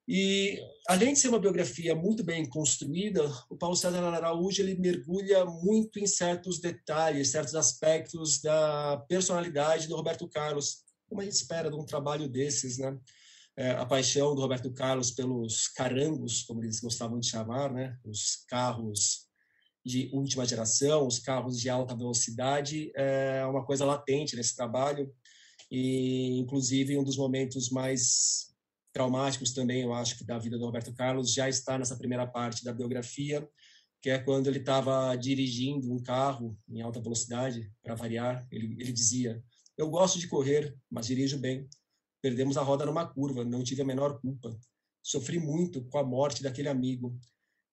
E 0.06 0.60
além 0.88 1.12
de 1.12 1.18
ser 1.18 1.28
uma 1.28 1.38
biografia 1.38 1.94
muito 1.94 2.22
bem 2.22 2.44
construída, 2.46 3.24
o 3.48 3.56
Paulo 3.56 3.76
César 3.76 4.02
Araújo 4.02 4.62
ele 4.62 4.76
mergulha 4.76 5.44
muito 5.44 5.98
em 5.98 6.06
certos 6.06 6.60
detalhes, 6.60 7.30
certos 7.30 7.54
aspectos 7.54 8.40
da 8.40 9.04
personalidade 9.08 9.88
do 9.88 9.96
Roberto 9.96 10.28
Carlos, 10.28 10.84
como 11.08 11.20
a 11.20 11.24
gente 11.24 11.34
espera 11.34 11.70
de 11.70 11.76
um 11.76 11.84
trabalho 11.84 12.28
desses, 12.28 12.78
né? 12.78 12.96
é, 13.56 13.70
a 13.72 13.84
paixão 13.84 14.34
do 14.34 14.40
Roberto 14.40 14.72
Carlos 14.72 15.10
pelos 15.10 15.68
carangos, 15.68 16.42
como 16.42 16.62
eles 16.62 16.80
gostavam 16.80 17.18
de 17.18 17.26
chamar, 17.26 17.72
né? 17.72 17.98
os 18.04 18.44
carros 18.48 19.21
de 19.84 20.10
última 20.12 20.46
geração, 20.46 21.06
os 21.06 21.18
carros 21.18 21.58
de 21.58 21.68
alta 21.68 21.96
velocidade, 21.96 22.92
é 22.94 23.44
uma 23.46 23.64
coisa 23.64 23.84
latente 23.84 24.36
nesse 24.36 24.54
trabalho. 24.54 25.12
E, 25.70 26.38
inclusive, 26.38 26.96
um 26.96 27.04
dos 27.04 27.16
momentos 27.16 27.70
mais 27.70 28.52
traumáticos 28.92 29.52
também, 29.52 29.82
eu 29.82 29.92
acho, 29.92 30.18
que 30.18 30.24
da 30.24 30.38
vida 30.38 30.58
do 30.58 30.66
Roberto 30.66 30.92
Carlos 30.92 31.32
já 31.32 31.48
está 31.48 31.78
nessa 31.78 31.96
primeira 31.96 32.26
parte 32.26 32.64
da 32.64 32.72
biografia, 32.72 33.48
que 34.00 34.10
é 34.10 34.18
quando 34.18 34.48
ele 34.48 34.58
estava 34.58 35.16
dirigindo 35.16 35.92
um 35.92 36.02
carro 36.02 36.58
em 36.68 36.82
alta 36.82 37.00
velocidade, 37.00 37.70
para 37.82 37.94
variar. 37.94 38.46
Ele, 38.50 38.76
ele 38.78 38.92
dizia: 38.92 39.42
Eu 39.76 39.88
gosto 39.88 40.18
de 40.18 40.28
correr, 40.28 40.76
mas 40.90 41.06
dirijo 41.06 41.38
bem. 41.38 41.68
Perdemos 42.20 42.56
a 42.56 42.62
roda 42.62 42.84
numa 42.84 43.06
curva, 43.06 43.44
não 43.44 43.64
tive 43.64 43.82
a 43.82 43.84
menor 43.84 44.20
culpa. 44.20 44.56
Sofri 45.02 45.38
muito 45.38 45.82
com 45.84 45.98
a 45.98 46.04
morte 46.04 46.42
daquele 46.42 46.68
amigo. 46.68 47.18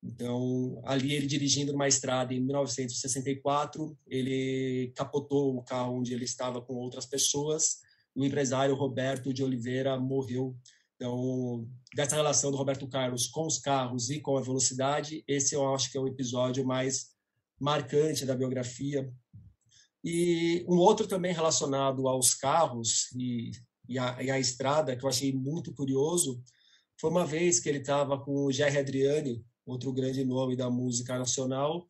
Então, 0.01 0.81
ali 0.85 1.13
ele 1.13 1.27
dirigindo 1.27 1.71
numa 1.71 1.87
estrada 1.87 2.33
em 2.33 2.39
1964, 2.39 3.97
ele 4.07 4.93
capotou 4.95 5.57
o 5.57 5.63
carro 5.63 5.97
onde 5.99 6.13
ele 6.13 6.23
estava 6.23 6.61
com 6.61 6.73
outras 6.75 7.05
pessoas. 7.05 7.79
O 8.15 8.23
empresário 8.23 8.75
Roberto 8.75 9.33
de 9.33 9.43
Oliveira 9.43 9.99
morreu. 9.99 10.55
Então, 10.95 11.67
dessa 11.95 12.15
relação 12.15 12.51
do 12.51 12.57
Roberto 12.57 12.87
Carlos 12.87 13.27
com 13.27 13.45
os 13.45 13.57
carros 13.57 14.09
e 14.09 14.19
com 14.19 14.37
a 14.37 14.41
velocidade, 14.41 15.23
esse 15.27 15.55
eu 15.55 15.73
acho 15.73 15.91
que 15.91 15.97
é 15.97 16.01
o 16.01 16.07
episódio 16.07 16.65
mais 16.65 17.09
marcante 17.59 18.25
da 18.25 18.35
biografia. 18.35 19.11
E 20.03 20.65
um 20.67 20.77
outro 20.77 21.07
também 21.07 21.33
relacionado 21.33 22.07
aos 22.07 22.33
carros, 22.33 23.11
e 23.15 23.51
e 23.89 23.97
a, 23.97 24.21
e 24.21 24.29
a 24.29 24.39
estrada, 24.39 24.95
que 24.95 25.03
eu 25.03 25.09
achei 25.09 25.33
muito 25.33 25.73
curioso, 25.73 26.41
foi 27.01 27.09
uma 27.09 27.25
vez 27.25 27.59
que 27.59 27.67
ele 27.67 27.79
estava 27.79 28.19
com 28.19 28.45
o 28.45 28.51
Jerry 28.51 28.77
Adriani, 28.77 29.43
outro 29.69 29.93
grande 29.93 30.23
nome 30.23 30.55
da 30.55 30.69
música 30.69 31.17
nacional, 31.17 31.85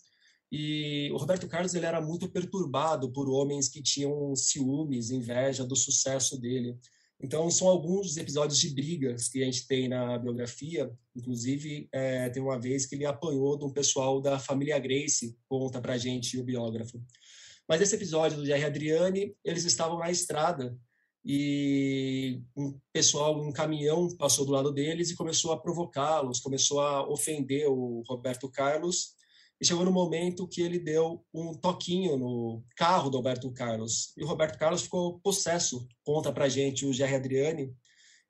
e 0.51 1.11
o 1.11 1.17
Roberto 1.17 1.47
Carlos 1.47 1.75
ele 1.75 1.85
era 1.85 2.01
muito 2.01 2.27
perturbado 2.27 3.11
por 3.11 3.29
homens 3.29 3.69
que 3.69 3.81
tinham 3.81 4.35
ciúmes, 4.35 5.11
inveja 5.11 5.63
do 5.63 5.75
sucesso 5.75 6.39
dele. 6.39 6.75
Então, 7.21 7.51
são 7.51 7.67
alguns 7.67 8.07
dos 8.07 8.17
episódios 8.17 8.59
de 8.59 8.69
brigas 8.73 9.27
que 9.27 9.41
a 9.41 9.45
gente 9.45 9.67
tem 9.67 9.89
na 9.89 10.17
biografia. 10.17 10.89
Inclusive, 11.15 11.87
é, 11.91 12.29
tem 12.29 12.41
uma 12.41 12.59
vez 12.59 12.85
que 12.85 12.95
ele 12.95 13.05
apanhou 13.05 13.57
de 13.57 13.65
um 13.65 13.73
pessoal 13.73 14.21
da 14.21 14.39
família 14.39 14.79
Grace, 14.79 15.37
conta 15.47 15.81
para 15.81 15.93
a 15.93 15.97
gente 15.97 16.39
o 16.39 16.43
biógrafo. 16.43 16.99
Mas 17.67 17.81
esse 17.81 17.95
episódio 17.95 18.37
do 18.37 18.45
Jerry 18.45 18.63
Adriane, 18.63 19.35
eles 19.43 19.65
estavam 19.65 19.99
na 19.99 20.09
estrada 20.09 20.75
e 21.23 22.41
um 22.55 22.79
pessoal, 22.93 23.39
um 23.39 23.51
caminhão 23.51 24.07
passou 24.17 24.45
do 24.45 24.51
lado 24.51 24.71
deles 24.71 25.09
e 25.09 25.15
começou 25.15 25.51
a 25.51 25.59
provocá-los, 25.59 26.39
começou 26.39 26.79
a 26.79 27.07
ofender 27.07 27.67
o 27.67 28.03
Roberto 28.07 28.49
Carlos 28.49 29.15
e 29.61 29.65
chegou 29.65 29.83
no 29.83 29.91
momento 29.91 30.47
que 30.47 30.61
ele 30.61 30.79
deu 30.79 31.23
um 31.33 31.53
toquinho 31.53 32.17
no 32.17 32.63
carro 32.77 33.09
do 33.09 33.17
Roberto 33.17 33.51
Carlos. 33.51 34.13
E 34.15 34.23
o 34.23 34.27
Roberto 34.27 34.57
Carlos 34.57 34.83
ficou 34.83 35.19
possesso, 35.19 35.85
conta 36.03 36.31
para 36.31 36.47
gente 36.47 36.85
o 36.85 36.93
Jerry 36.93 37.15
Adriani, 37.15 37.75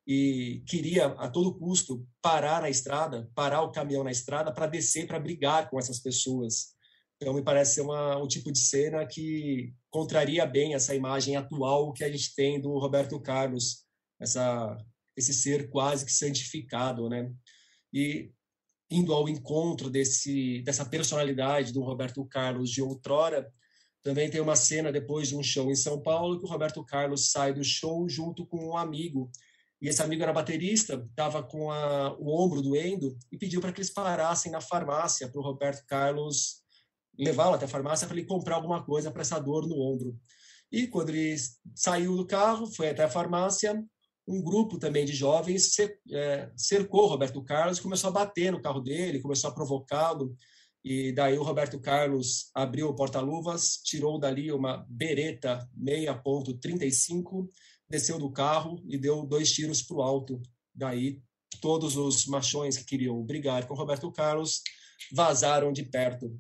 e 0.08 0.64
queria 0.66 1.06
a 1.06 1.30
todo 1.30 1.54
custo 1.54 2.04
parar 2.20 2.64
na 2.64 2.70
estrada, 2.70 3.30
parar 3.36 3.62
o 3.62 3.72
caminhão 3.72 4.04
na 4.04 4.10
estrada 4.10 4.52
para 4.52 4.66
descer, 4.66 5.06
para 5.06 5.20
brigar 5.20 5.70
com 5.70 5.78
essas 5.78 6.00
pessoas. 6.00 6.74
Então, 7.22 7.34
me 7.34 7.44
parece 7.44 7.76
ser 7.76 7.82
uma, 7.82 8.18
um 8.18 8.28
tipo 8.28 8.50
de 8.50 8.60
cena 8.60 9.06
que 9.06 9.74
contraria 9.90 10.46
bem 10.46 10.74
essa 10.74 10.96
imagem 10.96 11.36
atual 11.36 11.92
que 11.92 12.04
a 12.04 12.10
gente 12.10 12.34
tem 12.34 12.62
do 12.62 12.78
Roberto 12.80 13.20
Carlos, 13.20 13.84
essa, 14.18 14.78
esse 15.18 15.34
ser 15.34 15.70
quase 15.70 16.06
que 16.06 16.14
santificado, 16.14 17.10
né? 17.10 17.30
E 17.94 18.32
indo 18.90 19.14
ao 19.14 19.30
encontro 19.30 19.90
desse 19.90 20.62
dessa 20.64 20.86
personalidade 20.86 21.74
do 21.74 21.84
Roberto 21.84 22.26
Carlos 22.26 22.70
de 22.70 22.82
outrora. 22.82 23.52
Também 24.02 24.30
tem 24.30 24.40
uma 24.40 24.56
cena 24.56 24.92
depois 24.92 25.28
de 25.28 25.36
um 25.36 25.44
show 25.44 25.70
em 25.70 25.76
São 25.76 26.02
Paulo 26.02 26.40
que 26.40 26.46
o 26.46 26.50
Roberto 26.50 26.84
Carlos 26.86 27.32
sai 27.32 27.54
do 27.54 27.64
show 27.64 28.08
junto 28.08 28.46
com 28.46 28.70
um 28.70 28.78
amigo. 28.78 29.30
E 29.82 29.88
esse 29.90 30.02
amigo 30.02 30.24
era 30.24 30.34
baterista, 30.34 31.06
estava 31.10 31.44
com 31.44 31.70
a, 31.70 32.14
o 32.18 32.30
ombro 32.30 32.62
doendo 32.62 33.18
e 33.32 33.38
pediu 33.38 33.62
para 33.62 33.72
que 33.74 33.80
eles 33.80 33.92
parassem 33.92 34.52
na 34.52 34.62
farmácia 34.62 35.28
para 35.30 35.40
o 35.40 35.44
Roberto 35.44 35.86
Carlos 35.86 36.64
levá-lo 37.20 37.56
até 37.56 37.66
a 37.66 37.70
farmácia 37.70 38.08
para 38.08 38.18
ele 38.18 38.26
comprar 38.26 38.56
alguma 38.56 38.84
coisa 38.84 39.12
para 39.12 39.22
essa 39.22 39.40
dor 39.40 39.68
no 39.68 39.80
ombro. 39.80 40.18
E 40.72 40.88
quando 40.88 41.10
ele 41.10 41.36
saiu 41.76 42.16
do 42.16 42.26
carro, 42.26 42.68
foi 42.68 42.90
até 42.90 43.04
a 43.04 43.10
farmácia, 43.10 43.84
um 44.28 44.42
grupo 44.44 44.78
também 44.78 45.06
de 45.06 45.14
jovens 45.14 45.76
é, 46.12 46.52
cercou 46.56 47.08
Roberto 47.08 47.44
Carlos, 47.44 47.80
começou 47.80 48.10
a 48.10 48.14
bater 48.14 48.52
no 48.52 48.62
carro 48.62 48.80
dele, 48.80 49.22
começou 49.22 49.50
a 49.50 49.54
provocá-lo. 49.54 50.36
E 50.84 51.12
daí 51.12 51.38
o 51.38 51.44
Roberto 51.44 51.80
Carlos 51.80 52.52
abriu 52.54 52.88
o 52.88 52.96
porta-luvas, 52.96 53.78
tirou 53.84 54.20
dali 54.20 54.52
uma 54.52 54.86
bereta 54.88 55.68
6.35, 55.84 57.50
desceu 57.90 58.20
do 58.20 58.32
carro 58.32 58.80
e 58.88 58.98
deu 59.00 59.26
dois 59.26 59.52
tiros 59.52 59.82
para 59.82 59.98
o 59.98 60.02
alto. 60.04 60.40
Daí 60.76 61.22
todos 61.60 61.98
os 61.98 62.28
machões 62.28 62.78
que 62.78 62.86
queriam 62.86 63.22
brigar 63.24 63.68
com 63.68 63.74
Roberto 63.74 64.12
Carlos 64.12 64.62
vazaram 65.12 65.74
de 65.74 65.84
perto. 65.84 66.40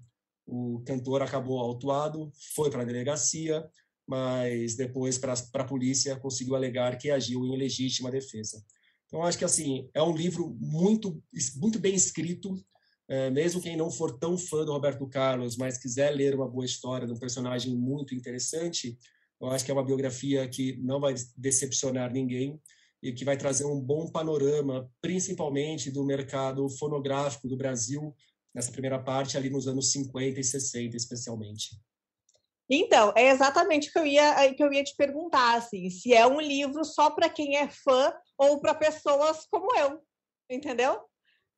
O 0.51 0.81
cantor 0.85 1.21
acabou 1.21 1.59
autuado, 1.59 2.31
foi 2.55 2.71
para 2.71 2.81
a 2.81 2.85
delegacia, 2.85 3.69
mas 4.07 4.75
depois 4.75 5.19
para 5.19 5.33
a 5.53 5.63
polícia 5.63 6.15
conseguiu 6.15 6.55
alegar 6.55 6.97
que 6.97 7.11
agiu 7.11 7.45
em 7.45 7.55
legítima 7.55 8.09
defesa. 8.09 8.65
Então 9.05 9.23
acho 9.23 9.37
que 9.37 9.45
assim 9.45 9.87
é 9.93 10.01
um 10.01 10.15
livro 10.15 10.57
muito 10.59 11.21
muito 11.57 11.77
bem 11.77 11.93
escrito, 11.93 12.55
é, 13.07 13.29
mesmo 13.29 13.61
quem 13.61 13.77
não 13.77 13.91
for 13.91 14.17
tão 14.17 14.37
fã 14.37 14.65
do 14.65 14.71
Roberto 14.71 15.07
Carlos, 15.07 15.55
mas 15.55 15.77
quiser 15.77 16.09
ler 16.11 16.33
uma 16.33 16.47
boa 16.47 16.65
história 16.65 17.05
de 17.05 17.13
um 17.13 17.19
personagem 17.19 17.75
muito 17.75 18.15
interessante, 18.15 18.97
eu 19.39 19.49
acho 19.49 19.63
que 19.63 19.71
é 19.71 19.73
uma 19.73 19.85
biografia 19.85 20.47
que 20.47 20.77
não 20.77 20.99
vai 20.99 21.13
decepcionar 21.37 22.11
ninguém 22.11 22.59
e 23.01 23.13
que 23.13 23.23
vai 23.23 23.37
trazer 23.37 23.65
um 23.65 23.79
bom 23.79 24.09
panorama, 24.11 24.89
principalmente 25.01 25.89
do 25.89 26.03
mercado 26.03 26.67
fonográfico 26.69 27.47
do 27.47 27.55
Brasil 27.55 28.13
nessa 28.53 28.71
primeira 28.71 28.99
parte 29.01 29.37
ali 29.37 29.49
nos 29.49 29.67
anos 29.67 29.91
50 29.91 30.39
e 30.39 30.43
60 30.43 30.95
especialmente. 30.95 31.69
Então, 32.69 33.11
é 33.15 33.29
exatamente 33.29 33.89
o 33.89 33.91
que 33.91 33.99
eu 33.99 34.05
ia, 34.05 34.53
que 34.53 34.63
eu 34.63 34.71
ia 34.71 34.83
te 34.83 34.95
perguntar, 34.95 35.55
assim, 35.55 35.89
se 35.89 36.13
é 36.13 36.25
um 36.27 36.39
livro 36.39 36.85
só 36.85 37.09
para 37.09 37.27
quem 37.27 37.57
é 37.57 37.67
fã 37.67 38.13
ou 38.37 38.59
para 38.59 38.75
pessoas 38.75 39.47
como 39.49 39.75
eu, 39.75 39.99
entendeu? 40.47 41.01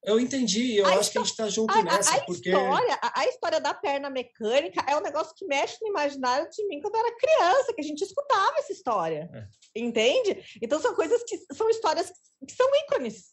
Eu 0.04 0.20
entendi, 0.20 0.78
eu 0.78 0.88
a 0.88 0.96
acho 0.96 1.12
que 1.12 1.20
a 1.20 1.22
gente 1.22 1.30
está 1.30 1.48
junto 1.48 1.78
a, 1.78 1.84
nessa, 1.84 2.16
a, 2.16 2.22
porque... 2.24 2.50
História, 2.50 3.00
a, 3.02 3.28
história 3.28 3.60
da 3.62 3.72
perna 3.72 4.10
mecânica 4.10 4.84
é 4.88 4.98
um 4.98 5.02
negócio 5.02 5.36
que 5.36 5.46
mexe 5.46 5.78
no 5.80 5.90
imaginário 5.90 6.50
de 6.50 6.68
mim 6.68 6.82
quando 6.82 6.96
eu 6.96 7.02
era 7.02 7.16
criança, 7.16 7.74
que 7.74 7.82
a 7.82 7.84
gente 7.84 8.04
escutava 8.04 8.58
essa 8.58 8.72
história, 8.72 9.30
é. 9.32 9.80
entende? 9.80 10.44
Então 10.60 10.80
são 10.82 10.96
coisas 10.96 11.22
que 11.24 11.38
são 11.54 11.70
histórias 11.70 12.12
que 12.48 12.54
são 12.54 12.68
ícones, 12.86 13.28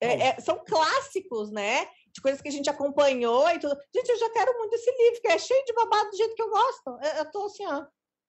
é, 0.00 0.28
é, 0.28 0.40
são 0.40 0.64
clássicos, 0.64 1.52
né? 1.52 1.88
De 2.18 2.22
coisas 2.22 2.42
que 2.42 2.48
a 2.48 2.52
gente 2.52 2.68
acompanhou 2.68 3.48
e 3.50 3.58
tudo. 3.58 3.76
Gente, 3.94 4.08
eu 4.10 4.18
já 4.18 4.30
quero 4.30 4.56
muito 4.58 4.74
esse 4.74 4.90
livro, 4.90 5.20
que 5.20 5.28
é 5.28 5.38
cheio 5.38 5.64
de 5.64 5.72
babado 5.72 6.10
do 6.10 6.16
jeito 6.16 6.34
que 6.34 6.42
eu 6.42 6.50
gosto. 6.50 6.88
Eu, 7.02 7.24
eu 7.24 7.30
tô 7.30 7.46
assim, 7.46 7.66
ó, 7.66 7.86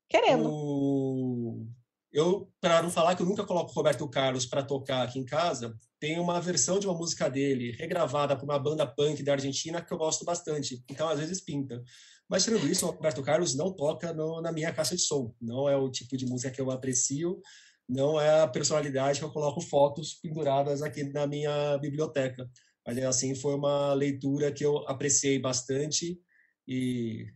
querendo. 0.07 0.49
O... 0.49 1.67
Eu, 2.11 2.51
para 2.59 2.81
não 2.81 2.89
falar 2.89 3.15
que 3.15 3.21
eu 3.21 3.25
nunca 3.25 3.45
coloco 3.45 3.71
Roberto 3.71 4.07
Carlos 4.09 4.45
para 4.45 4.63
tocar 4.63 5.03
aqui 5.03 5.19
em 5.19 5.25
casa, 5.25 5.77
tem 5.99 6.19
uma 6.19 6.41
versão 6.41 6.79
de 6.79 6.87
uma 6.87 6.97
música 6.97 7.29
dele, 7.29 7.71
regravada 7.71 8.35
por 8.35 8.45
uma 8.45 8.57
banda 8.57 8.87
punk 8.87 9.21
da 9.21 9.33
Argentina, 9.33 9.81
que 9.81 9.93
eu 9.93 9.97
gosto 9.97 10.25
bastante. 10.25 10.83
Então, 10.89 11.07
às 11.07 11.19
vezes, 11.19 11.41
pinta. 11.41 11.83
Mas, 12.27 12.43
tirando 12.43 12.67
isso, 12.67 12.85
o 12.85 12.91
Roberto 12.91 13.21
Carlos 13.21 13.55
não 13.55 13.71
toca 13.71 14.13
no, 14.13 14.41
na 14.41 14.51
minha 14.51 14.71
caixa 14.73 14.95
de 14.95 15.01
som. 15.01 15.33
Não 15.39 15.69
é 15.69 15.75
o 15.75 15.89
tipo 15.89 16.17
de 16.17 16.25
música 16.25 16.51
que 16.51 16.61
eu 16.61 16.71
aprecio, 16.71 17.41
não 17.87 18.19
é 18.19 18.41
a 18.41 18.47
personalidade 18.47 19.19
que 19.19 19.25
eu 19.25 19.31
coloco 19.31 19.61
fotos 19.61 20.13
penduradas 20.13 20.81
aqui 20.81 21.03
na 21.03 21.27
minha 21.27 21.77
biblioteca. 21.77 22.49
Mas, 22.89 22.97
assim, 23.05 23.35
foi 23.35 23.53
uma 23.53 23.93
leitura 23.93 24.51
que 24.51 24.65
eu 24.65 24.79
apreciei 24.87 25.37
bastante 25.37 26.19
e 26.67 27.27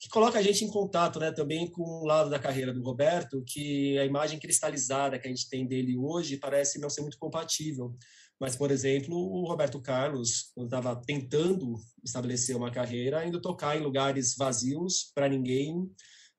que 0.00 0.08
coloca 0.08 0.38
a 0.38 0.42
gente 0.42 0.64
em 0.64 0.70
contato 0.70 1.20
né, 1.20 1.30
também 1.30 1.70
com 1.70 1.82
o 1.82 2.06
lado 2.06 2.30
da 2.30 2.38
carreira 2.38 2.72
do 2.72 2.82
Roberto, 2.82 3.44
que 3.46 3.98
a 3.98 4.04
imagem 4.06 4.38
cristalizada 4.38 5.18
que 5.18 5.26
a 5.26 5.30
gente 5.30 5.48
tem 5.50 5.66
dele 5.66 5.94
hoje 5.98 6.38
parece 6.38 6.80
não 6.80 6.88
ser 6.88 7.02
muito 7.02 7.18
compatível. 7.18 7.94
Mas, 8.40 8.56
por 8.56 8.70
exemplo, 8.70 9.14
o 9.14 9.46
Roberto 9.46 9.78
Carlos, 9.78 10.52
quando 10.54 10.68
estava 10.68 10.96
tentando 11.04 11.74
estabelecer 12.02 12.56
uma 12.56 12.70
carreira, 12.70 13.26
indo 13.26 13.42
tocar 13.42 13.76
em 13.76 13.82
lugares 13.82 14.34
vazios 14.38 15.10
para 15.14 15.28
ninguém, 15.28 15.90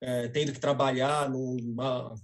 é, 0.01 0.27
tendo 0.27 0.53
que 0.53 0.59
trabalhar 0.59 1.29
numa, 1.29 2.15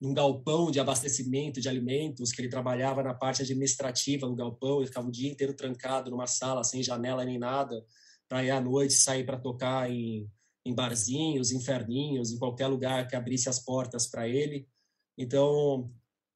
num 0.00 0.14
galpão 0.14 0.70
de 0.70 0.78
abastecimento 0.78 1.60
de 1.60 1.68
alimentos, 1.68 2.30
que 2.30 2.40
ele 2.40 2.48
trabalhava 2.48 3.02
na 3.02 3.14
parte 3.14 3.42
administrativa 3.42 4.28
do 4.28 4.36
galpão, 4.36 4.78
ele 4.78 4.86
ficava 4.86 5.08
o 5.08 5.12
dia 5.12 5.30
inteiro 5.30 5.54
trancado 5.54 6.10
numa 6.10 6.26
sala, 6.26 6.62
sem 6.62 6.82
janela 6.82 7.24
nem 7.24 7.38
nada, 7.38 7.84
para 8.28 8.44
ir 8.44 8.50
à 8.50 8.60
noite 8.60 8.94
sair 8.94 9.24
para 9.24 9.38
tocar 9.38 9.90
em, 9.90 10.30
em 10.64 10.74
barzinhos, 10.74 11.50
inferninhos, 11.50 12.30
em 12.30 12.38
qualquer 12.38 12.68
lugar 12.68 13.08
que 13.08 13.16
abrisse 13.16 13.48
as 13.48 13.58
portas 13.58 14.06
para 14.06 14.28
ele. 14.28 14.68
Então, 15.16 15.90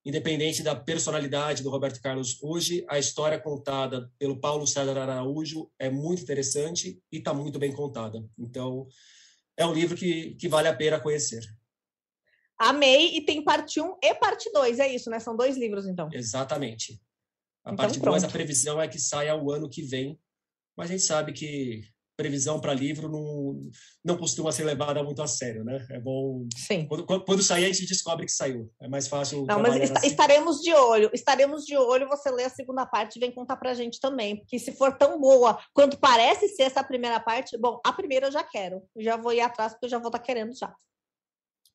independente 0.04 0.62
da 0.62 0.74
personalidade 0.74 1.62
do 1.62 1.70
Roberto 1.70 2.00
Carlos 2.00 2.42
hoje, 2.42 2.84
a 2.88 2.98
história 2.98 3.38
contada 3.38 4.10
pelo 4.18 4.40
Paulo 4.40 4.66
César 4.66 4.98
Araújo 4.98 5.70
é 5.78 5.88
muito 5.88 6.22
interessante 6.22 7.00
e 7.12 7.18
está 7.18 7.32
muito 7.32 7.60
bem 7.60 7.72
contada. 7.72 8.24
Então, 8.36 8.88
é 9.56 9.64
um 9.64 9.72
livro 9.72 9.96
que, 9.96 10.34
que 10.34 10.48
vale 10.48 10.66
a 10.66 10.74
pena 10.74 10.98
conhecer. 10.98 11.44
Amei, 12.62 13.16
e 13.16 13.20
tem 13.24 13.42
parte 13.42 13.80
1 13.80 13.96
e 14.02 14.14
parte 14.14 14.50
2, 14.52 14.78
é 14.78 14.94
isso, 14.94 15.10
né? 15.10 15.18
São 15.18 15.36
dois 15.36 15.56
livros, 15.56 15.86
então. 15.86 16.08
Exatamente. 16.12 17.00
A 17.64 17.72
então, 17.72 17.76
parte 17.76 17.98
2, 17.98 18.24
a 18.24 18.28
previsão 18.28 18.80
é 18.80 18.86
que 18.86 19.00
saia 19.00 19.34
o 19.34 19.50
ano 19.50 19.68
que 19.68 19.82
vem, 19.82 20.18
mas 20.76 20.88
a 20.88 20.92
gente 20.92 21.02
sabe 21.02 21.32
que 21.32 21.82
previsão 22.16 22.60
para 22.60 22.72
livro 22.72 23.08
não, 23.08 23.60
não 24.04 24.16
costuma 24.16 24.52
ser 24.52 24.64
levada 24.64 25.02
muito 25.02 25.20
a 25.22 25.26
sério, 25.26 25.64
né? 25.64 25.84
É 25.90 25.98
bom. 25.98 26.46
Sim. 26.56 26.86
Quando, 26.86 27.24
quando 27.24 27.42
sair, 27.42 27.64
a 27.64 27.68
gente 27.68 27.86
descobre 27.86 28.26
que 28.26 28.32
saiu. 28.32 28.70
É 28.80 28.86
mais 28.86 29.08
fácil. 29.08 29.44
Não, 29.44 29.60
mas 29.60 29.90
assim. 29.90 30.06
estaremos 30.06 30.60
de 30.60 30.72
olho. 30.72 31.10
Estaremos 31.12 31.64
de 31.64 31.76
olho. 31.76 32.08
Você 32.08 32.30
lê 32.30 32.44
a 32.44 32.50
segunda 32.50 32.86
parte 32.86 33.16
e 33.16 33.20
vem 33.20 33.32
contar 33.32 33.56
para 33.56 33.72
a 33.72 33.74
gente 33.74 33.98
também. 33.98 34.36
Porque 34.36 34.58
se 34.58 34.72
for 34.72 34.96
tão 34.96 35.20
boa 35.20 35.58
quanto 35.72 35.98
parece 35.98 36.48
ser 36.48 36.64
essa 36.64 36.84
primeira 36.84 37.18
parte, 37.18 37.58
bom, 37.58 37.80
a 37.84 37.92
primeira 37.92 38.28
eu 38.28 38.32
já 38.32 38.44
quero. 38.44 38.82
Já 38.98 39.16
vou 39.16 39.32
ir 39.32 39.40
atrás, 39.40 39.72
porque 39.72 39.86
eu 39.86 39.90
já 39.90 39.98
vou 39.98 40.08
estar 40.08 40.20
tá 40.20 40.24
querendo 40.24 40.54
já. 40.54 40.72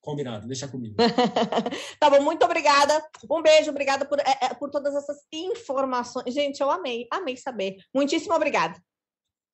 Combinado, 0.07 0.47
deixa 0.47 0.69
comigo. 0.69 0.95
tá 1.99 2.09
bom, 2.09 2.21
muito 2.21 2.41
obrigada. 2.45 3.05
Um 3.29 3.41
beijo, 3.41 3.71
obrigada 3.71 4.05
por, 4.05 4.17
é, 4.21 4.37
é, 4.41 4.53
por 4.53 4.69
todas 4.71 4.95
essas 4.95 5.17
informações. 5.33 6.33
Gente, 6.33 6.61
eu 6.61 6.71
amei, 6.71 7.05
amei 7.11 7.35
saber. 7.35 7.75
Muitíssimo 7.93 8.33
obrigada. 8.33 8.81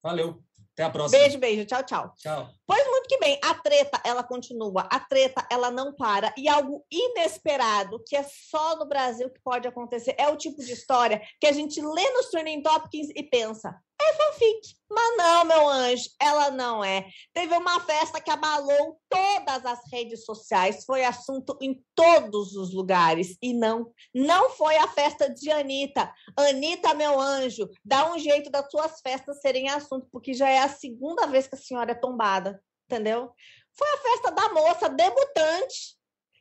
Valeu. 0.04 0.44
Até 0.74 0.84
a 0.84 0.92
próxima. 0.92 1.20
Beijo, 1.20 1.40
beijo. 1.40 1.66
Tchau, 1.66 1.84
tchau. 1.84 2.14
Tchau. 2.16 2.54
Pois 2.74 2.88
muito 2.88 3.08
que 3.08 3.20
bem. 3.20 3.40
A 3.44 3.54
treta, 3.54 4.02
ela 4.04 4.24
continua. 4.24 4.88
A 4.90 5.00
treta, 5.00 5.46
ela 5.52 5.70
não 5.70 5.94
para. 5.94 6.34
E 6.36 6.50
algo 6.50 6.84
inesperado, 6.90 8.04
que 8.04 8.16
é 8.16 8.24
só 8.24 8.76
no 8.78 8.88
Brasil 8.88 9.30
que 9.30 9.40
pode 9.44 9.68
acontecer, 9.68 10.16
é 10.18 10.28
o 10.28 10.36
tipo 10.36 10.60
de 10.60 10.72
história 10.72 11.22
que 11.40 11.46
a 11.46 11.52
gente 11.52 11.80
lê 11.80 12.10
nos 12.14 12.32
Training 12.32 12.64
Topics 12.64 13.10
e 13.16 13.22
pensa, 13.22 13.80
é 14.02 14.14
fanfic. 14.14 14.76
Mas 14.90 15.18
não, 15.18 15.46
meu 15.46 15.68
anjo, 15.68 16.10
ela 16.20 16.52
não 16.52 16.84
é. 16.84 17.08
Teve 17.34 17.56
uma 17.56 17.80
festa 17.80 18.22
que 18.22 18.30
abalou 18.30 19.00
todas 19.10 19.66
as 19.66 19.80
redes 19.92 20.24
sociais, 20.24 20.86
foi 20.86 21.04
assunto 21.04 21.58
em 21.62 21.84
todos 21.96 22.56
os 22.56 22.74
lugares. 22.74 23.36
E 23.42 23.54
não, 23.54 23.92
não 24.14 24.52
foi 24.52 24.78
a 24.78 24.88
festa 24.88 25.30
de 25.30 25.50
Anitta. 25.50 26.14
Anitta, 26.38 26.94
meu 26.94 27.20
anjo, 27.20 27.68
dá 27.84 28.12
um 28.12 28.20
jeito 28.20 28.52
das 28.52 28.70
suas 28.70 29.00
festas 29.02 29.42
serem 29.42 29.70
assunto, 29.70 30.08
porque 30.12 30.34
já 30.34 30.50
é 30.50 30.60
a 30.60 30.70
segunda 30.70 31.26
vez 31.26 31.48
que 31.48 31.56
a 31.56 31.58
senhora 31.58 31.92
é 31.92 31.96
tombada, 31.96 32.62
entendeu? 32.94 33.32
Foi 33.76 33.88
a 33.88 33.98
festa 33.98 34.32
da 34.32 34.54
moça 34.54 34.90
debutante 34.90 35.98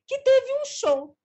que 0.06 0.18
teve 0.18 0.52
um 0.60 0.64
show 0.66 1.16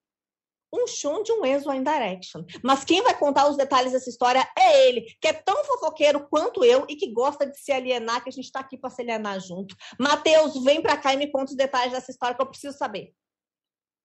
um 0.74 0.86
show 0.86 1.24
de 1.24 1.32
um 1.32 1.46
ex-One 1.46 1.84
Direction. 1.84 2.44
Mas 2.64 2.84
quem 2.84 3.02
vai 3.02 3.18
contar 3.18 3.50
os 3.50 3.58
detalhes 3.58 3.94
dessa 3.94 4.10
história 4.10 4.46
é 4.58 4.88
ele, 4.88 5.02
que 5.22 5.28
é 5.28 5.34
tão 5.34 5.64
fofoqueiro 5.64 6.28
quanto 6.30 6.64
eu 6.64 6.86
e 6.90 6.96
que 6.96 7.12
gosta 7.12 7.50
de 7.50 7.58
se 7.58 7.72
alienar, 7.72 8.22
que 8.22 8.30
a 8.30 8.32
gente 8.32 8.46
está 8.46 8.60
aqui 8.60 8.78
para 8.78 8.90
se 8.90 9.02
alienar 9.02 9.40
junto. 9.40 9.76
Matheus, 10.00 10.62
vem 10.64 10.82
para 10.82 10.98
cá 10.98 11.14
e 11.14 11.18
me 11.18 11.32
conta 11.32 11.52
os 11.52 11.58
detalhes 11.58 11.94
dessa 11.94 12.12
história 12.12 12.36
que 12.36 12.42
eu 12.42 12.48
preciso 12.48 12.78
saber. 12.78 13.14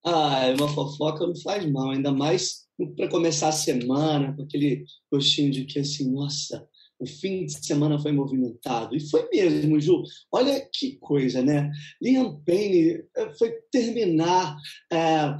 Ah, 0.05 0.55
uma 0.59 0.69
fofoca 0.69 1.26
não 1.26 1.37
faz 1.37 1.69
mal, 1.71 1.91
ainda 1.91 2.12
mais 2.12 2.62
para 2.97 3.09
começar 3.09 3.49
a 3.49 3.52
semana, 3.52 4.35
com 4.35 4.43
aquele 4.43 4.85
gostinho 5.11 5.50
de 5.50 5.64
que 5.64 5.79
assim, 5.79 6.11
nossa, 6.11 6.69
o 7.02 7.06
fim 7.06 7.44
de 7.44 7.66
semana 7.66 7.99
foi 7.99 8.12
movimentado. 8.12 8.94
E 8.94 9.00
foi 9.11 9.28
mesmo, 9.28 9.80
Ju. 9.80 10.04
Olha 10.30 10.61
que 10.73 10.97
coisa, 10.99 11.42
né? 11.42 11.68
Liam 12.00 12.40
Payne 12.47 13.02
eh, 13.16 13.30
foi 13.37 13.52
terminar 13.73 14.56
é, 14.92 15.35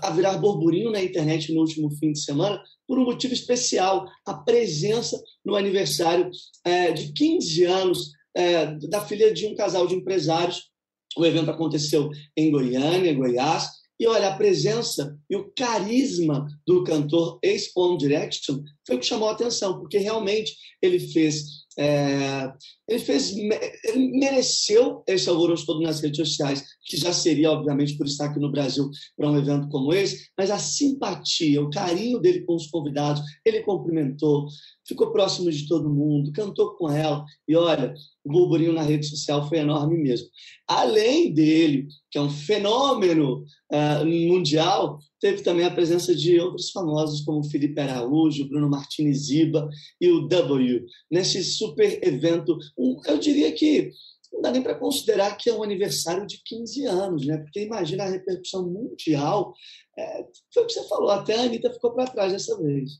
a 0.00 0.10
virar 0.10 0.38
burburinho 0.38 0.92
na 0.92 1.02
internet 1.02 1.52
no 1.52 1.60
último 1.60 1.90
fim 1.90 2.12
de 2.12 2.20
semana 2.20 2.62
por 2.86 3.00
um 3.00 3.04
motivo 3.04 3.34
especial, 3.34 4.06
a 4.24 4.34
presença 4.34 5.20
no 5.44 5.56
aniversário 5.56 6.30
é, 6.64 6.92
de 6.92 7.12
15 7.12 7.64
anos 7.64 8.12
é, 8.34 8.66
da 8.88 9.04
filha 9.04 9.34
de 9.34 9.46
um 9.46 9.56
casal 9.56 9.88
de 9.88 9.96
empresários. 9.96 10.70
O 11.16 11.26
evento 11.26 11.50
aconteceu 11.50 12.08
em 12.36 12.50
Goiânia, 12.50 13.12
Goiás, 13.12 13.66
e 13.98 14.06
olha, 14.06 14.28
a 14.28 14.36
presença 14.36 15.18
e 15.28 15.36
o 15.36 15.50
carisma 15.56 16.46
do 16.66 16.84
cantor 16.84 17.38
ex-One 17.42 17.98
Direction 17.98 18.62
foi 18.86 18.96
o 18.96 18.98
que 19.00 19.06
chamou 19.06 19.28
a 19.28 19.32
atenção, 19.32 19.80
porque 19.80 19.98
realmente 19.98 20.54
ele 20.80 21.00
fez 21.00 21.66
é, 21.76 22.52
ele 22.88 22.98
fez, 22.98 23.36
ele 23.36 24.18
mereceu 24.18 25.02
esse 25.06 25.28
alvoroço 25.28 25.66
todo 25.66 25.82
nas 25.82 26.00
redes 26.00 26.16
sociais, 26.16 26.64
que 26.84 26.96
já 26.96 27.12
seria, 27.12 27.52
obviamente, 27.52 27.96
por 27.98 28.06
estar 28.06 28.26
aqui 28.26 28.40
no 28.40 28.50
Brasil 28.50 28.90
para 29.14 29.30
um 29.30 29.36
evento 29.36 29.68
como 29.68 29.92
esse, 29.92 30.30
mas 30.36 30.50
a 30.50 30.58
simpatia, 30.58 31.62
o 31.62 31.68
carinho 31.68 32.18
dele 32.18 32.44
com 32.46 32.54
os 32.54 32.66
convidados, 32.68 33.22
ele 33.44 33.60
cumprimentou, 33.60 34.46
ficou 34.86 35.12
próximo 35.12 35.50
de 35.50 35.68
todo 35.68 35.92
mundo, 35.92 36.32
cantou 36.32 36.74
com 36.76 36.90
ela, 36.90 37.24
e 37.46 37.54
olha, 37.54 37.92
o 38.24 38.32
burburinho 38.32 38.72
na 38.72 38.82
rede 38.82 39.06
social 39.06 39.46
foi 39.48 39.58
enorme 39.58 39.96
mesmo. 39.96 40.26
Além 40.66 41.32
dele, 41.32 41.88
que 42.10 42.18
é 42.18 42.20
um 42.22 42.30
fenômeno 42.30 43.44
uh, 43.72 44.06
mundial, 44.06 44.98
teve 45.20 45.42
também 45.42 45.64
a 45.64 45.70
presença 45.70 46.14
de 46.14 46.38
outros 46.38 46.70
famosos 46.70 47.22
como 47.22 47.44
Felipe 47.44 47.80
Araújo, 47.80 48.48
Bruno 48.48 48.68
Martins 48.68 49.26
Ziba 49.26 49.68
e 50.00 50.10
o 50.10 50.28
W, 50.28 50.84
nesse 51.10 51.42
super 51.42 51.98
evento. 52.06 52.56
Eu 53.06 53.18
diria 53.18 53.52
que 53.52 53.92
não 54.32 54.42
dá 54.42 54.50
nem 54.50 54.62
para 54.62 54.78
considerar 54.78 55.36
que 55.36 55.50
é 55.50 55.54
um 55.54 55.62
aniversário 55.62 56.26
de 56.26 56.40
15 56.44 56.86
anos, 56.86 57.26
né? 57.26 57.38
porque 57.38 57.62
imagina 57.62 58.04
a 58.04 58.08
repercussão 58.08 58.68
mundial. 58.68 59.54
É, 59.98 60.26
foi 60.52 60.62
o 60.62 60.66
que 60.66 60.72
você 60.72 60.88
falou, 60.88 61.10
até 61.10 61.34
a 61.34 61.42
Anitta 61.42 61.72
ficou 61.72 61.92
para 61.94 62.10
trás 62.10 62.32
dessa 62.32 62.56
vez. 62.62 62.90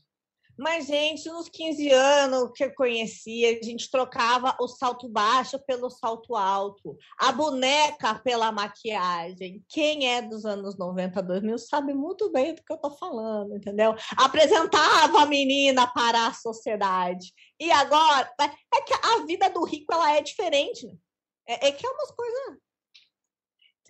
Mas, 0.59 0.87
gente, 0.87 1.29
nos 1.29 1.47
15 1.47 1.89
anos 1.89 2.51
que 2.53 2.65
eu 2.65 2.75
conhecia, 2.75 3.57
a 3.57 3.63
gente 3.63 3.89
trocava 3.89 4.57
o 4.59 4.67
salto 4.67 5.07
baixo 5.07 5.57
pelo 5.59 5.89
salto 5.89 6.35
alto, 6.35 6.97
a 7.17 7.31
boneca 7.31 8.15
pela 8.15 8.51
maquiagem. 8.51 9.63
Quem 9.69 10.09
é 10.09 10.21
dos 10.21 10.43
anos 10.45 10.77
90, 10.77 11.23
2000 11.23 11.57
sabe 11.59 11.93
muito 11.93 12.29
bem 12.29 12.53
do 12.53 12.61
que 12.61 12.73
eu 12.73 12.77
tô 12.77 12.91
falando, 12.91 13.55
entendeu? 13.55 13.95
Apresentava 14.17 15.21
a 15.21 15.25
menina 15.25 15.87
para 15.87 16.27
a 16.27 16.33
sociedade. 16.33 17.33
E 17.57 17.71
agora, 17.71 18.29
é 18.37 18.81
que 18.81 18.93
a 18.93 19.25
vida 19.25 19.49
do 19.49 19.63
rico 19.63 19.93
ela 19.93 20.17
é 20.17 20.21
diferente. 20.21 20.93
É, 21.47 21.69
é 21.69 21.71
que 21.71 21.87
é 21.87 21.89
umas 21.89 22.11
coisas. 22.11 22.57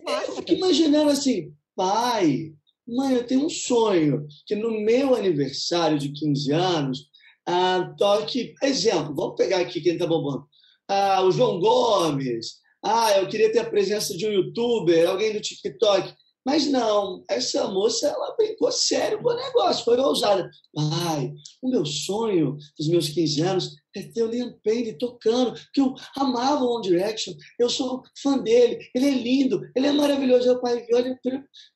É, 0.06 0.28
eu 0.28 0.36
fico 0.36 0.52
imaginando 0.52 1.10
assim, 1.10 1.52
pai, 1.74 2.54
Mãe, 2.90 3.14
eu 3.14 3.24
tenho 3.24 3.46
um 3.46 3.48
sonho 3.48 4.26
que 4.44 4.56
no 4.56 4.80
meu 4.80 5.14
aniversário 5.14 5.96
de 5.96 6.12
15 6.12 6.52
anos, 6.52 7.10
ah, 7.46 7.94
toque. 7.96 8.54
Exemplo, 8.62 9.14
vamos 9.14 9.36
pegar 9.36 9.60
aqui 9.60 9.80
quem 9.80 9.92
está 9.92 10.06
bombando. 10.06 10.44
Ah, 10.88 11.22
o 11.22 11.30
João 11.30 11.60
Gomes. 11.60 12.58
Ah, 12.82 13.18
eu 13.18 13.28
queria 13.28 13.52
ter 13.52 13.60
a 13.60 13.70
presença 13.70 14.16
de 14.16 14.26
um 14.26 14.32
youtuber, 14.32 15.08
alguém 15.08 15.32
do 15.32 15.40
TikTok. 15.40 16.12
Mas 16.44 16.66
não, 16.66 17.22
essa 17.28 17.68
moça 17.68 18.08
ela 18.08 18.34
brincou 18.34 18.72
sério 18.72 19.22
com 19.22 19.28
o 19.28 19.36
negócio, 19.36 19.84
foi 19.84 19.96
ousada. 19.98 20.50
Pai, 20.74 21.32
o 21.62 21.70
meu 21.70 21.84
sonho 21.84 22.56
dos 22.78 22.88
meus 22.88 23.10
15 23.10 23.42
anos 23.42 23.76
é 23.94 24.02
ter 24.02 24.22
o 24.22 24.30
Liam 24.30 24.58
Payne 24.64 24.98
tocando, 24.98 25.54
que 25.72 25.80
eu 25.80 25.94
amava 26.16 26.64
o 26.64 26.76
One 26.76 26.88
Direction, 26.88 27.34
eu 27.58 27.68
sou 27.68 28.02
fã 28.22 28.38
dele, 28.38 28.78
ele 28.94 29.06
é 29.06 29.10
lindo, 29.10 29.60
ele 29.76 29.86
é 29.86 29.92
maravilhoso. 29.92 30.50
O 30.50 30.60
pai 30.60 30.84
viu, 30.86 30.98
ele 30.98 31.14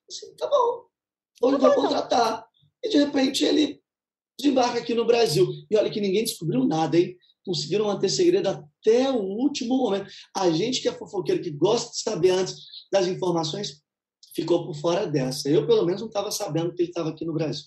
assim, 0.08 0.34
tá 0.36 0.48
bom, 0.48 0.86
ou 1.40 1.58
vai 1.58 1.74
contratar. 1.74 2.46
E 2.82 2.88
de 2.88 2.98
repente 2.98 3.44
ele 3.44 3.80
desembarca 4.38 4.78
aqui 4.78 4.94
no 4.94 5.06
Brasil. 5.06 5.46
E 5.70 5.76
olha 5.76 5.90
que 5.90 6.00
ninguém 6.00 6.24
descobriu 6.24 6.64
nada, 6.64 6.98
hein? 6.98 7.16
Conseguiram 7.44 7.86
manter 7.86 8.08
segredo 8.08 8.48
até 8.48 9.10
o 9.10 9.20
último 9.20 9.76
momento. 9.76 10.10
A 10.36 10.50
gente 10.50 10.80
que 10.80 10.88
é 10.88 10.92
fofoqueiro, 10.92 11.42
que 11.42 11.50
gosta 11.50 11.90
de 11.92 12.00
saber 12.00 12.30
antes 12.30 12.56
das 12.90 13.06
informações, 13.06 13.82
ficou 14.34 14.66
por 14.66 14.74
fora 14.74 15.06
dessa. 15.06 15.48
Eu, 15.48 15.66
pelo 15.66 15.84
menos, 15.84 16.00
não 16.00 16.08
estava 16.08 16.30
sabendo 16.30 16.74
que 16.74 16.82
ele 16.82 16.90
estava 16.90 17.10
aqui 17.10 17.24
no 17.24 17.34
Brasil. 17.34 17.66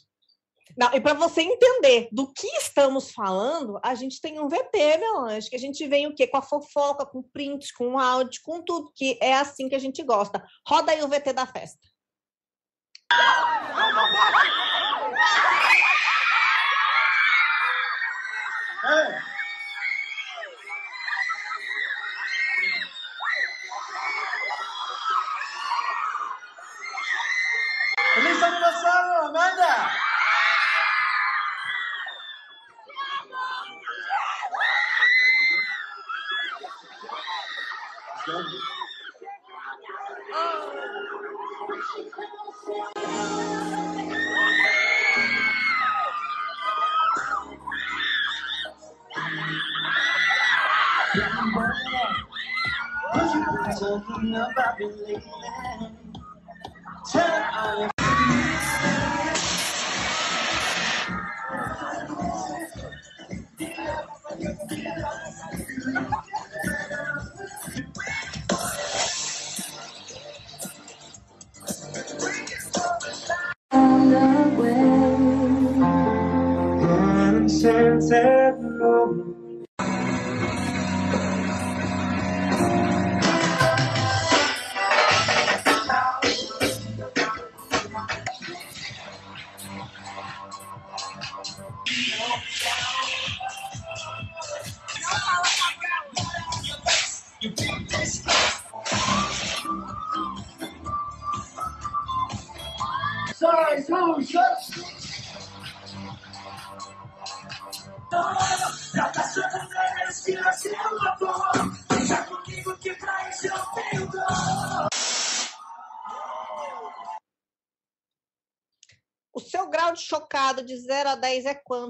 Não, 0.76 0.94
e 0.94 1.00
para 1.00 1.14
você 1.14 1.42
entender 1.42 2.10
do 2.12 2.32
que 2.32 2.48
estamos 2.58 3.12
falando, 3.12 3.80
a 3.84 3.96
gente 3.96 4.20
tem 4.20 4.40
um 4.40 4.48
VT, 4.48 4.98
meu 5.00 5.20
anjo, 5.22 5.50
que 5.50 5.56
a 5.56 5.60
gente 5.60 5.88
vem 5.88 6.06
o 6.06 6.14
quê? 6.14 6.28
Com 6.28 6.38
a 6.38 6.42
fofoca, 6.42 7.06
com 7.06 7.24
prints, 7.24 7.72
com 7.72 7.98
áudio, 7.98 8.42
com 8.44 8.62
tudo, 8.62 8.92
que 8.96 9.18
é 9.22 9.34
assim 9.34 9.70
que 9.70 9.76
a 9.76 9.80
gente 9.80 10.04
gosta. 10.04 10.44
Roda 10.68 10.92
aí 10.92 11.02
o 11.02 11.08
VT 11.08 11.34
da 11.34 11.48
festa. 11.48 11.80
Feliz 28.14 28.44
aniversário, 28.44 29.28
Amanda! 29.28 30.08
talking 53.80 54.36
about 54.36 54.80
me 54.80 54.86
lately. 54.86 55.24
Tell 57.12 57.80
your 57.80 57.97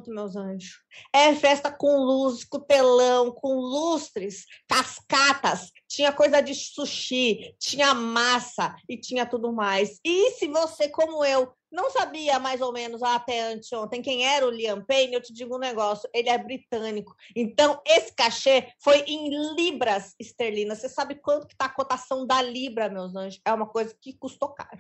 quanto, 0.07 0.11
meus 0.11 0.35
anjos? 0.35 0.81
É 1.13 1.35
festa 1.35 1.71
com 1.71 1.97
luz, 1.97 2.43
com 2.43 2.59
telão, 2.59 3.31
com 3.31 3.55
lustres, 3.55 4.45
cascatas, 4.67 5.71
tinha 5.87 6.11
coisa 6.11 6.41
de 6.41 6.55
sushi, 6.55 7.55
tinha 7.59 7.93
massa 7.93 8.75
e 8.87 8.97
tinha 8.97 9.25
tudo 9.25 9.51
mais. 9.51 9.99
E 10.03 10.31
se 10.31 10.47
você, 10.47 10.89
como 10.89 11.23
eu, 11.23 11.51
não 11.71 11.89
sabia 11.91 12.39
mais 12.39 12.61
ou 12.61 12.71
menos 12.71 13.03
até 13.03 13.51
anteontem 13.51 14.01
quem 14.01 14.25
era 14.25 14.45
o 14.45 14.49
Liam 14.49 14.83
Payne, 14.83 15.13
eu 15.13 15.21
te 15.21 15.33
digo 15.33 15.55
um 15.55 15.59
negócio, 15.59 16.09
ele 16.13 16.29
é 16.29 16.37
britânico. 16.37 17.13
Então, 17.35 17.81
esse 17.85 18.13
cachê 18.13 18.71
foi 18.81 18.99
em 19.01 19.29
libras 19.55 20.15
esterlinas. 20.19 20.79
Você 20.79 20.89
sabe 20.89 21.15
quanto 21.15 21.47
que 21.47 21.53
está 21.53 21.65
a 21.65 21.73
cotação 21.73 22.25
da 22.25 22.41
libra, 22.41 22.89
meus 22.89 23.15
anjos? 23.15 23.41
É 23.45 23.53
uma 23.53 23.67
coisa 23.67 23.95
que 23.99 24.13
custou 24.17 24.49
caro. 24.49 24.79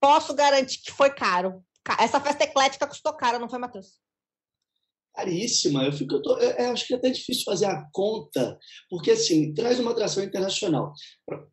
Posso 0.00 0.34
garantir 0.34 0.80
que 0.82 0.92
foi 0.92 1.10
caro. 1.10 1.64
Essa 1.98 2.20
festa 2.20 2.44
eclética 2.44 2.86
custou 2.86 3.14
caro, 3.14 3.38
não 3.38 3.48
foi, 3.48 3.58
Matheus? 3.58 3.98
Caríssima. 5.14 5.84
Eu, 5.84 5.92
fico, 5.92 6.14
eu, 6.14 6.22
tô, 6.22 6.38
eu, 6.38 6.50
eu 6.50 6.70
acho 6.70 6.86
que 6.86 6.94
é 6.94 6.96
até 6.96 7.10
difícil 7.10 7.44
fazer 7.44 7.66
a 7.66 7.84
conta, 7.92 8.58
porque 8.88 9.10
assim, 9.10 9.52
traz 9.52 9.80
uma 9.80 9.90
atração 9.90 10.22
internacional. 10.22 10.92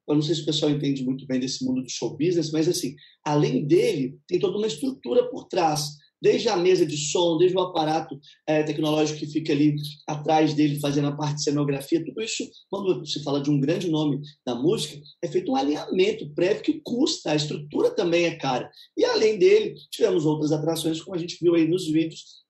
Eu 0.07 0.15
não 0.15 0.21
sei 0.21 0.35
se 0.35 0.41
o 0.41 0.45
pessoal 0.45 0.71
entende 0.71 1.03
muito 1.03 1.25
bem 1.25 1.39
desse 1.39 1.65
mundo 1.65 1.81
do 1.81 1.89
show 1.89 2.15
business, 2.15 2.51
mas 2.51 2.67
assim, 2.67 2.95
além 3.23 3.65
dele, 3.65 4.17
tem 4.27 4.39
toda 4.39 4.57
uma 4.57 4.67
estrutura 4.67 5.29
por 5.29 5.45
trás 5.45 5.97
desde 6.21 6.49
a 6.49 6.57
mesa 6.57 6.85
de 6.85 6.97
som, 6.97 7.37
desde 7.37 7.55
o 7.55 7.61
aparato 7.61 8.19
é, 8.47 8.63
tecnológico 8.63 9.19
que 9.19 9.27
fica 9.27 9.53
ali 9.53 9.75
atrás 10.07 10.55
dele 10.55 10.79
fazendo 10.79 11.07
a 11.07 11.15
parte 11.15 11.35
de 11.35 11.43
cenografia, 11.43 12.03
tudo 12.03 12.19
isso, 12.19 12.43
quando 12.67 13.05
se 13.05 13.21
fala 13.21 13.41
de 13.41 13.51
um 13.51 13.59
grande 13.59 13.89
nome 13.89 14.19
da 14.43 14.55
música, 14.55 14.99
é 15.21 15.27
feito 15.27 15.51
um 15.51 15.55
alinhamento 15.55 16.27
prévio 16.33 16.63
que 16.63 16.81
custa, 16.83 17.31
a 17.31 17.35
estrutura 17.35 17.91
também 17.91 18.25
é 18.25 18.35
cara. 18.35 18.69
E 18.97 19.05
além 19.05 19.37
dele, 19.37 19.75
tivemos 19.91 20.25
outras 20.25 20.51
atrações, 20.51 20.99
como 21.01 21.15
a 21.15 21.19
gente 21.19 21.37
viu 21.39 21.53
aí 21.53 21.67
nos 21.67 21.87
vídeos, 21.87 22.44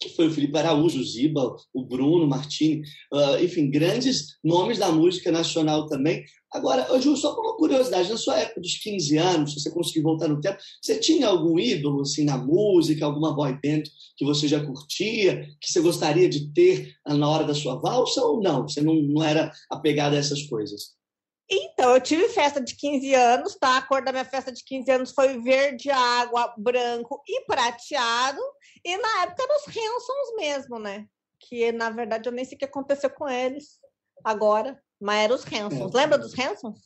que 0.00 0.08
foi 0.08 0.28
o 0.28 0.30
Felipe 0.30 0.56
Araújo, 0.56 0.98
o 0.98 1.04
Ziba, 1.04 1.54
o 1.74 1.84
Bruno 1.84 2.26
Martini, 2.26 2.80
uh, 3.12 3.44
enfim, 3.44 3.70
grandes 3.70 4.38
nomes 4.42 4.78
da 4.78 4.90
música 4.90 5.30
nacional 5.30 5.86
também. 5.86 6.24
Agora, 6.52 6.98
Ju, 6.98 7.16
só 7.16 7.34
por 7.34 7.44
uma 7.44 7.56
curiosidade, 7.56 8.08
na 8.08 8.16
sua 8.16 8.38
época 8.38 8.62
dos 8.62 8.78
15 8.78 9.16
anos, 9.18 9.52
se 9.52 9.60
você 9.60 9.70
conseguir 9.70 10.00
voltar 10.00 10.26
no 10.26 10.40
tempo, 10.40 10.58
você 10.82 10.98
tinha 10.98 11.28
algum 11.28 11.58
ídolo 11.58 12.00
assim, 12.00 12.24
na 12.24 12.38
música, 12.38 13.04
alguma 13.04 13.34
boy 13.34 13.52
band 13.52 13.82
que 14.16 14.24
você 14.24 14.48
já 14.48 14.64
curtia, 14.64 15.46
que 15.60 15.70
você 15.70 15.80
gostaria 15.80 16.28
de 16.28 16.50
ter 16.52 16.94
na 17.06 17.28
hora 17.28 17.44
da 17.44 17.54
sua 17.54 17.78
valsa 17.78 18.22
ou 18.22 18.42
não? 18.42 18.66
Você 18.66 18.80
não, 18.80 18.94
não 18.94 19.22
era 19.22 19.52
apegada 19.70 20.16
a 20.16 20.18
essas 20.18 20.42
coisas? 20.44 20.98
Então, 21.50 21.94
eu 21.94 22.00
tive 22.00 22.28
festa 22.28 22.60
de 22.60 22.76
15 22.76 23.12
anos, 23.12 23.56
tá? 23.56 23.78
A 23.78 23.82
cor 23.82 24.04
da 24.04 24.12
minha 24.12 24.24
festa 24.24 24.52
de 24.52 24.62
15 24.62 24.90
anos 24.90 25.10
foi 25.10 25.40
verde 25.40 25.90
água, 25.90 26.54
branco 26.56 27.20
e 27.26 27.44
prateado. 27.44 28.40
E 28.84 28.96
na 28.96 29.22
época 29.24 29.42
eram 29.42 29.56
os 29.56 29.66
Hansons 29.66 30.36
mesmo, 30.38 30.78
né? 30.78 31.06
Que 31.40 31.72
na 31.72 31.90
verdade 31.90 32.28
eu 32.28 32.32
nem 32.32 32.44
sei 32.44 32.54
o 32.54 32.58
que 32.58 32.64
aconteceu 32.64 33.10
com 33.10 33.28
eles 33.28 33.80
agora, 34.24 34.80
mas 35.00 35.24
eram 35.24 35.34
os 35.34 35.44
Hansons. 35.44 35.94
É. 35.94 35.96
Lembra 35.96 36.18
dos 36.18 36.38
Hansons? 36.38 36.78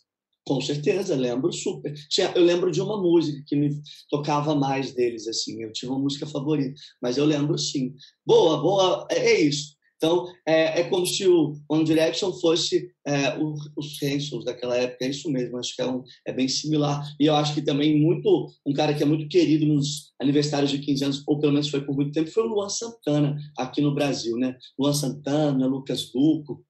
Com 0.46 0.60
certeza, 0.60 1.16
lembro 1.16 1.50
super. 1.52 1.94
Eu 2.34 2.42
lembro 2.42 2.70
de 2.70 2.80
uma 2.80 3.00
música 3.00 3.42
que 3.46 3.56
me 3.56 3.70
tocava 4.10 4.54
mais 4.54 4.92
deles, 4.92 5.26
assim. 5.26 5.62
Eu 5.62 5.72
tinha 5.72 5.90
uma 5.90 5.98
música 5.98 6.26
favorita, 6.26 6.78
mas 7.00 7.16
eu 7.16 7.24
lembro 7.24 7.58
sim. 7.58 7.94
Boa, 8.26 8.60
boa, 8.60 9.06
é, 9.10 9.18
é 9.18 9.40
isso. 9.40 9.73
Então, 9.96 10.26
é, 10.46 10.80
é 10.80 10.84
como 10.84 11.06
se 11.06 11.26
o 11.26 11.54
One 11.68 11.84
Direction 11.84 12.32
fosse 12.32 12.90
é, 13.06 13.38
o, 13.38 13.54
os 13.76 14.02
Hansons 14.02 14.44
daquela 14.44 14.76
época, 14.76 15.04
é 15.04 15.08
isso 15.08 15.30
mesmo, 15.30 15.56
acho 15.58 15.74
que 15.74 15.82
é, 15.82 15.86
um, 15.86 16.02
é 16.26 16.32
bem 16.32 16.48
similar. 16.48 17.02
E 17.18 17.26
eu 17.26 17.34
acho 17.34 17.54
que 17.54 17.62
também 17.62 17.98
muito 18.00 18.50
um 18.66 18.72
cara 18.72 18.94
que 18.94 19.02
é 19.02 19.06
muito 19.06 19.28
querido 19.28 19.66
nos 19.66 20.12
aniversários 20.20 20.70
de 20.70 20.78
15 20.78 21.04
anos, 21.04 21.22
ou 21.26 21.38
pelo 21.38 21.52
menos 21.52 21.68
foi 21.68 21.84
por 21.84 21.94
muito 21.94 22.12
tempo, 22.12 22.30
foi 22.30 22.42
o 22.42 22.48
Luan 22.48 22.68
Santana, 22.68 23.36
aqui 23.56 23.80
no 23.80 23.94
Brasil. 23.94 24.36
Né? 24.36 24.56
Luan 24.78 24.92
Santana, 24.92 25.66
Lucas 25.66 26.10
Duco, 26.12 26.64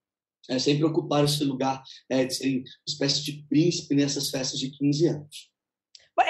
é, 0.49 0.59
sempre 0.59 0.85
ocuparam 0.85 1.25
esse 1.25 1.43
lugar 1.45 1.83
é, 2.11 2.25
de 2.25 2.35
serem 2.35 2.59
uma 2.59 2.65
espécie 2.87 3.25
de 3.25 3.45
príncipe 3.49 3.95
nessas 3.95 4.29
festas 4.31 4.61
de 4.61 4.71
15 4.71 5.07
anos. 5.07 5.55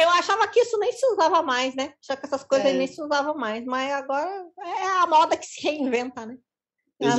Eu 0.01 0.09
achava 0.11 0.49
que 0.49 0.61
isso 0.61 0.79
nem 0.79 0.93
se 0.93 1.05
usava 1.13 1.43
mais, 1.43 1.75
né? 1.75 1.93
Só 2.01 2.17
que 2.17 2.25
essas 2.25 2.43
coisas 2.43 2.69
é. 2.69 2.73
nem 2.73 2.87
se 2.87 3.03
usavam 3.03 3.37
mais, 3.37 3.65
mas 3.67 3.93
agora 3.93 4.31
é 4.59 4.87
a 5.03 5.07
moda 5.07 5.37
que 5.37 5.45
se 5.45 5.63
reinventa, 5.63 6.25
né? 6.25 6.39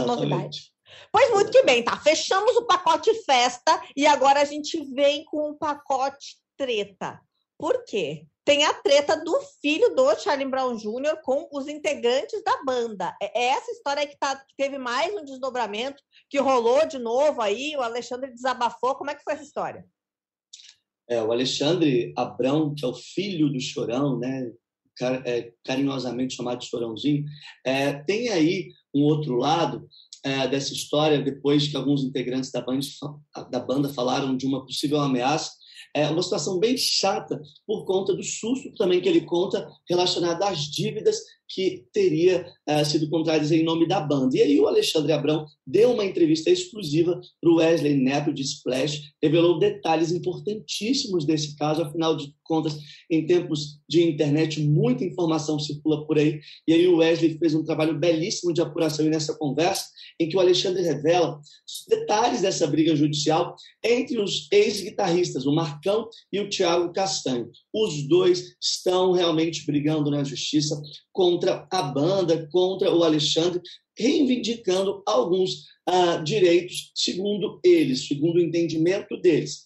Novidade. 0.06 0.72
Pois 1.12 1.32
muito 1.32 1.52
que 1.52 1.64
bem, 1.64 1.84
tá? 1.84 1.98
Fechamos 1.98 2.56
o 2.58 2.66
pacote 2.66 3.14
festa 3.24 3.82
e 3.96 4.06
agora 4.06 4.42
a 4.42 4.46
gente 4.46 4.84
vem 4.94 5.24
com 5.26 5.52
o 5.52 5.56
pacote 5.56 6.38
treta. 6.58 7.20
Por 7.58 7.84
quê? 7.86 8.26
Tem 8.44 8.64
a 8.64 8.74
treta 8.74 9.18
do 9.18 9.40
filho 9.62 9.96
do 9.96 10.16
Charlie 10.20 10.48
Brown 10.48 10.76
Jr. 10.76 11.20
com 11.24 11.48
os 11.52 11.68
integrantes 11.68 12.44
da 12.44 12.62
banda. 12.64 13.16
É, 13.22 13.44
é 13.44 13.46
essa 13.48 13.72
história 13.72 14.06
que, 14.06 14.18
tá, 14.18 14.36
que 14.36 14.54
teve 14.56 14.78
mais 14.78 15.14
um 15.16 15.26
desdobramento, 15.26 16.02
que 16.30 16.38
rolou 16.38 16.86
de 16.86 17.00
novo 17.00 17.42
aí, 17.42 17.76
o 17.76 17.82
Alexandre 17.82 18.32
desabafou. 18.32 18.96
Como 18.96 19.10
é 19.10 19.16
que 19.16 19.24
foi 19.24 19.34
essa 19.34 19.44
história? 19.44 19.86
É, 21.08 21.22
o 21.22 21.32
Alexandre 21.32 22.14
Abrão, 22.16 22.74
que 22.76 22.86
é 22.86 22.88
o 22.88 22.94
filho 22.94 23.50
do 23.50 23.60
Chorão, 23.60 24.20
né? 24.20 24.52
É, 25.26 25.52
carinhosamente 25.66 26.36
chamado 26.36 26.60
de 26.60 26.68
Chorãozinho, 26.68 27.26
é, 27.66 27.94
tem 28.04 28.30
aí 28.30 28.70
um 28.96 29.04
outro 29.04 29.36
lado 29.36 29.88
é, 30.24 30.48
dessa 30.48 30.74
história, 30.74 31.22
depois 31.22 31.68
que 31.68 31.76
alguns 31.78 32.04
integrantes 32.04 32.52
da 32.52 32.62
banda, 32.62 32.86
da 33.52 33.60
banda 33.60 33.90
falaram 33.90 34.36
de 34.36 34.46
uma 34.46 34.66
possível 34.66 35.00
ameaça 35.00 35.52
é 35.96 36.10
uma 36.10 36.22
situação 36.22 36.60
bem 36.60 36.76
chata 36.78 37.42
por 37.66 37.86
conta 37.86 38.14
do 38.14 38.22
susto 38.22 38.74
também 38.74 39.00
que 39.00 39.08
ele 39.08 39.22
conta 39.22 39.66
relacionado 39.90 40.44
às 40.44 40.64
dívidas 40.64 41.18
que 41.48 41.86
teria 41.94 42.46
uh, 42.68 42.86
sido 42.86 43.10
contraídas 43.10 43.52
em 43.52 43.64
nome 43.64 43.88
da 43.88 44.00
banda. 44.00 44.36
E 44.38 44.42
aí 44.42 44.60
o 44.60 44.68
Alexandre 44.68 45.12
Abrão 45.12 45.46
deu 45.66 45.92
uma 45.92 46.06
entrevista 46.06 46.50
exclusiva 46.50 47.20
para 47.42 47.50
o 47.50 47.56
Wesley 47.56 47.96
Neto 47.96 48.34
de 48.34 48.42
Splash, 48.42 49.14
revelou 49.22 49.60
detalhes 49.60 50.12
importantíssimos 50.12 51.26
desse 51.26 51.56
caso, 51.56 51.82
afinal 51.82 52.16
de 52.16 52.34
contas, 52.44 52.78
em 53.10 53.26
tempos 53.26 53.80
de 53.90 54.04
internet, 54.04 54.62
muita 54.62 55.04
informação 55.04 55.60
circula 55.60 56.06
por 56.06 56.18
aí, 56.18 56.40
e 56.68 56.74
aí 56.74 56.88
o 56.88 56.98
Wesley 56.98 57.38
fez 57.38 57.54
um 57.56 57.64
trabalho 57.64 57.98
belíssimo 57.98 58.54
de 58.54 58.62
apuração 58.62 59.06
nessa 59.06 59.36
conversa, 59.36 59.86
em 60.20 60.30
que 60.30 60.38
o 60.38 60.40
Alexandre 60.40 60.84
revela 60.84 61.40
detalhes 61.90 62.42
dessa 62.42 62.68
briga 62.68 62.96
judicial 62.96 63.56
entre 63.84 64.20
os 64.20 64.48
ex-guitarristas, 64.52 65.46
o 65.46 65.54
Marcão 65.54 66.08
e 66.32 66.40
o 66.40 66.50
Tiago 66.50 66.94
Castanho. 66.94 67.50
Os 67.74 68.08
dois 68.08 68.56
estão 68.62 69.12
realmente 69.12 69.66
brigando 69.66 70.10
na 70.10 70.24
justiça 70.24 70.80
contra 71.36 71.68
a 71.70 71.82
banda, 71.82 72.48
contra 72.50 72.94
o 72.94 73.04
Alexandre, 73.04 73.62
reivindicando 73.98 75.04
alguns 75.06 75.66
ah, 75.86 76.18
direitos, 76.18 76.92
segundo 76.96 77.60
eles, 77.64 78.08
segundo 78.08 78.38
o 78.38 78.42
entendimento 78.42 79.18
deles. 79.18 79.66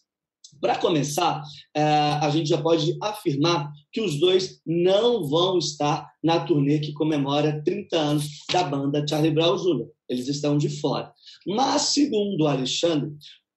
Para 0.59 0.77
começar, 0.77 1.41
eh, 1.75 1.81
a 1.81 2.29
gente 2.31 2.49
já 2.49 2.59
pode 2.59 2.97
afirmar 3.01 3.71
que 3.93 4.01
os 4.01 4.19
dois 4.19 4.59
não 4.65 5.23
vão 5.29 5.59
estar 5.59 6.05
na 6.23 6.39
turnê 6.39 6.79
que 6.79 6.91
comemora 6.91 7.61
30 7.63 7.97
anos 7.97 8.25
da 8.51 8.63
banda 8.63 9.05
Charlie 9.07 9.31
Brown 9.31 9.55
Jr. 9.55 9.87
Eles 10.09 10.27
estão 10.27 10.57
de 10.57 10.67
fora. 10.67 11.13
Mas, 11.47 11.83
segundo 11.83 12.41
o 12.43 12.47
Alexandre, 12.47 13.11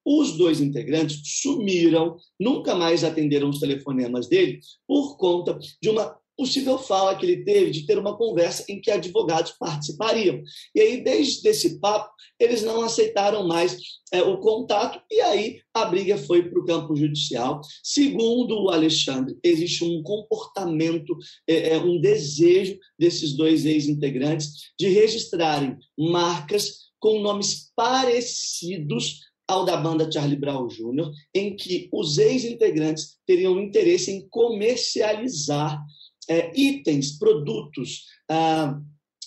os 0.05 0.37
dois 0.37 0.61
integrantes 0.61 1.19
sumiram, 1.41 2.15
nunca 2.39 2.75
mais 2.75 3.03
atenderam 3.03 3.49
os 3.49 3.59
telefonemas 3.59 4.27
dele 4.27 4.59
por 4.87 5.17
conta 5.17 5.57
de 5.81 5.89
uma 5.89 6.15
possível 6.37 6.77
fala 6.77 7.15
que 7.15 7.25
ele 7.25 7.43
teve 7.43 7.71
de 7.71 7.85
ter 7.85 7.97
uma 7.97 8.17
conversa 8.17 8.65
em 8.69 8.81
que 8.81 8.91
advogados 8.91 9.53
participariam. 9.59 10.41
E 10.75 10.81
aí, 10.81 11.03
desde 11.03 11.47
esse 11.47 11.79
papo, 11.79 12.11
eles 12.39 12.61
não 12.63 12.81
aceitaram 12.81 13.47
mais 13.47 13.77
é, 14.11 14.21
o 14.21 14.37
contato 14.39 15.01
e 15.09 15.21
aí 15.21 15.59
a 15.73 15.85
briga 15.85 16.17
foi 16.17 16.49
para 16.49 16.59
o 16.59 16.65
campo 16.65 16.95
judicial. 16.95 17.61
Segundo 17.83 18.63
o 18.63 18.69
Alexandre, 18.69 19.37
existe 19.43 19.83
um 19.83 20.01
comportamento, 20.03 21.17
é, 21.47 21.71
é, 21.71 21.77
um 21.77 21.99
desejo 21.99 22.77
desses 22.97 23.33
dois 23.33 23.65
ex-integrantes 23.65 24.71
de 24.79 24.87
registrarem 24.87 25.77
marcas 25.97 26.83
com 26.99 27.19
nomes 27.19 27.71
parecidos 27.75 29.19
ao 29.47 29.65
da 29.65 29.75
banda 29.75 30.09
Charlie 30.09 30.37
Brown 30.37 30.67
Jr., 30.67 31.11
em 31.33 31.55
que 31.55 31.89
os 31.91 32.17
ex-integrantes 32.17 33.17
teriam 33.25 33.59
interesse 33.61 34.11
em 34.11 34.27
comercializar 34.29 35.83
é, 36.29 36.51
itens, 36.59 37.17
produtos, 37.17 38.05
ah, 38.29 38.79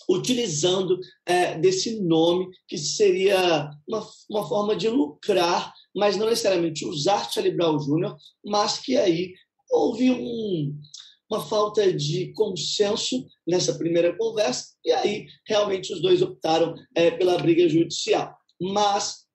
utilizando 0.08 0.98
é, 1.24 1.58
desse 1.58 2.00
nome, 2.00 2.48
que 2.68 2.78
seria 2.78 3.70
uma, 3.88 4.06
uma 4.30 4.48
forma 4.48 4.76
de 4.76 4.88
lucrar, 4.88 5.72
mas 5.94 6.16
não 6.16 6.26
necessariamente 6.26 6.86
usar 6.86 7.30
Charlie 7.30 7.56
Brown 7.56 7.78
Jr., 7.78 8.14
mas 8.44 8.78
que 8.78 8.96
aí 8.96 9.34
houve 9.70 10.10
um, 10.10 10.78
uma 11.28 11.44
falta 11.44 11.92
de 11.92 12.32
consenso 12.34 13.26
nessa 13.46 13.74
primeira 13.74 14.16
conversa, 14.16 14.74
e 14.84 14.92
aí 14.92 15.26
realmente 15.46 15.92
os 15.92 16.00
dois 16.00 16.22
optaram 16.22 16.74
é, 16.94 17.10
pela 17.10 17.38
briga 17.38 17.68
judicial. 17.68 18.36
Mas 18.60 19.26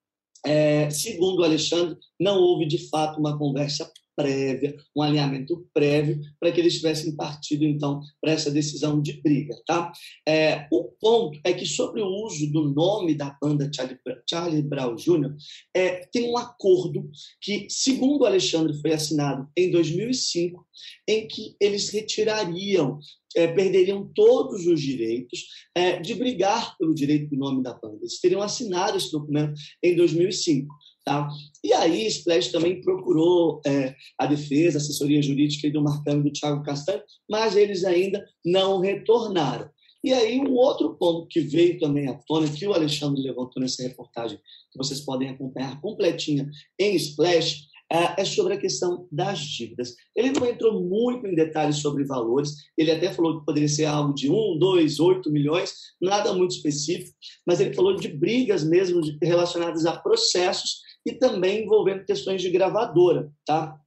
é, 0.46 0.90
segundo 0.90 1.40
o 1.40 1.44
Alexandre, 1.44 1.98
não 2.20 2.40
houve 2.40 2.66
de 2.66 2.90
fato 2.90 3.20
uma 3.20 3.38
conversa 3.38 3.92
prévia, 4.22 4.76
um 4.96 5.02
alinhamento 5.02 5.68
prévio 5.74 6.22
para 6.40 6.52
que 6.52 6.60
eles 6.60 6.76
tivessem 6.76 7.16
partido 7.16 7.66
então 7.66 8.02
para 8.22 8.32
essa 8.32 8.52
decisão 8.52 9.02
de 9.02 9.14
briga, 9.14 9.56
tá? 9.66 9.92
É, 10.28 10.68
o 10.72 10.84
ponto 11.00 11.40
é 11.44 11.54
que 11.54 11.66
sobre 11.66 12.02
o 12.02 12.08
uso 12.08 12.52
do 12.52 12.70
nome 12.70 13.16
da 13.16 13.36
banda 13.42 13.70
Charlie, 13.74 13.98
Charlie 14.30 14.62
Brown 14.62 14.96
Jr. 14.96 15.36
É, 15.74 16.06
tem 16.12 16.30
um 16.30 16.38
acordo 16.38 17.10
que, 17.42 17.68
segundo 17.70 18.26
Alexandre, 18.26 18.80
foi 18.80 18.94
assinado 18.94 19.48
em 19.58 19.72
2005, 19.72 20.66
em 21.08 21.28
que 21.28 21.56
eles 21.60 21.90
retirariam 21.90 23.00
é, 23.36 23.48
perderiam 23.48 24.10
todos 24.14 24.68
os 24.68 24.82
direitos 24.82 25.46
é, 25.76 26.00
de 26.00 26.14
brigar 26.16 26.78
pelo 26.78 26.94
direito 26.94 27.30
do 27.30 27.38
nome 27.38 27.64
da 27.64 27.74
banda. 27.74 27.98
Eles 28.02 28.20
teriam 28.20 28.42
assinado 28.42 28.98
esse 28.98 29.12
documento 29.12 29.54
em 29.82 29.96
2005. 29.96 30.74
Tá? 31.04 31.28
E 31.64 31.74
aí, 31.74 32.06
Splash 32.08 32.50
também 32.52 32.82
procurou 32.82 33.60
é, 33.66 33.96
a 34.20 34.28
defesa, 34.28 34.78
a 34.78 34.82
assessoria 34.82 35.22
jurídica 35.22 35.70
do 35.72 35.82
Marcano 35.82 36.22
e 36.22 36.30
do 36.30 36.32
Thiago 36.32 36.64
Castanho, 36.64 37.02
mas 37.30 37.56
eles 37.56 37.84
ainda 37.84 38.24
não 38.46 38.80
retornaram. 38.80 39.70
E 40.04 40.14
aí, 40.14 40.40
um 40.40 40.54
outro 40.54 40.96
ponto 40.96 41.28
que 41.28 41.40
veio 41.40 41.80
também 41.80 42.08
à 42.08 42.14
tona, 42.14 42.50
que 42.50 42.68
o 42.68 42.74
Alexandre 42.74 43.22
levantou 43.22 43.62
nessa 43.62 43.84
reportagem, 43.84 44.38
que 44.72 44.78
vocês 44.78 45.02
podem 45.02 45.30
acompanhar 45.30 45.80
completinha 45.80 46.50
em 46.80 46.96
Splash, 46.96 47.68
é, 47.92 48.22
é 48.22 48.26
sobre 48.26 48.54
a 48.54 48.58
questão 48.58 49.06
das 49.12 49.40
dívidas. 49.40 49.96
Ele 50.16 50.32
não 50.32 50.48
entrou 50.48 50.82
muito 50.82 51.28
em 51.28 51.36
detalhes 51.36 51.78
sobre 51.78 52.06
valores, 52.06 52.56
ele 52.78 52.90
até 52.90 53.14
falou 53.14 53.40
que 53.40 53.46
poderia 53.46 53.68
ser 53.68 53.86
algo 53.86 54.14
de 54.14 54.32
1, 54.32 54.58
2, 54.58 55.00
8 55.00 55.30
milhões, 55.30 55.74
nada 56.02 56.34
muito 56.34 56.52
específico, 56.52 57.16
mas 57.46 57.60
ele 57.60 57.74
falou 57.74 57.96
de 57.96 58.08
brigas 58.08 58.64
mesmo 58.64 59.02
relacionadas 59.22 59.86
a 59.86 59.98
processos 59.98 60.80
e 61.06 61.14
também 61.14 61.64
envolvendo 61.64 62.06
questões 62.06 62.42
de 62.42 62.50
gravadora. 62.50 63.32
Tá? 63.46 63.78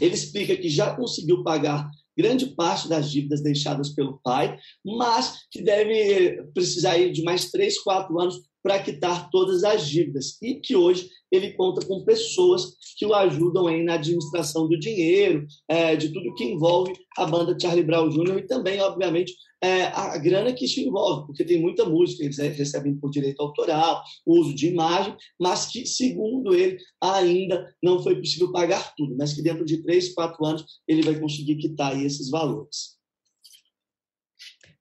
Ele 0.00 0.14
explica 0.14 0.56
que 0.56 0.68
já 0.68 0.94
conseguiu 0.94 1.42
pagar 1.42 1.90
grande 2.16 2.46
parte 2.46 2.88
das 2.88 3.10
dívidas 3.10 3.40
deixadas 3.40 3.90
pelo 3.90 4.18
pai, 4.24 4.58
mas 4.84 5.46
que 5.50 5.62
deve 5.62 6.42
precisar 6.52 6.98
de 6.98 7.22
mais 7.22 7.50
três, 7.50 7.78
quatro 7.78 8.18
anos 8.18 8.42
para 8.62 8.82
quitar 8.82 9.30
todas 9.30 9.64
as 9.64 9.88
dívidas 9.88 10.40
e 10.42 10.56
que 10.56 10.76
hoje 10.76 11.08
ele 11.30 11.52
conta 11.52 11.84
com 11.86 12.04
pessoas 12.04 12.76
que 12.96 13.06
o 13.06 13.14
ajudam 13.14 13.66
aí 13.66 13.82
na 13.82 13.94
administração 13.94 14.68
do 14.68 14.78
dinheiro, 14.78 15.46
é, 15.68 15.94
de 15.94 16.08
tudo 16.12 16.34
que 16.34 16.44
envolve 16.44 16.92
a 17.16 17.26
banda 17.26 17.56
Charlie 17.60 17.84
Brown 17.84 18.08
Jr. 18.08 18.38
e 18.38 18.46
também, 18.46 18.80
obviamente, 18.80 19.34
é, 19.62 19.84
a 19.86 20.16
grana 20.18 20.52
que 20.52 20.64
isso 20.64 20.80
envolve, 20.80 21.26
porque 21.26 21.44
tem 21.44 21.60
muita 21.60 21.84
música, 21.84 22.24
eles 22.24 22.38
recebem 22.38 22.96
por 22.96 23.10
direito 23.10 23.40
autoral, 23.40 24.02
uso 24.24 24.54
de 24.54 24.68
imagem, 24.68 25.16
mas 25.38 25.66
que, 25.66 25.84
segundo 25.84 26.54
ele, 26.54 26.78
ainda 27.00 27.68
não 27.82 28.02
foi 28.02 28.16
possível 28.16 28.52
pagar 28.52 28.94
tudo, 28.96 29.16
mas 29.16 29.32
que 29.32 29.42
dentro 29.42 29.64
de 29.64 29.82
três, 29.82 30.14
quatro 30.14 30.44
anos 30.44 30.64
ele 30.86 31.02
vai 31.02 31.18
conseguir 31.18 31.56
quitar 31.56 32.00
esses 32.00 32.30
valores. 32.30 32.97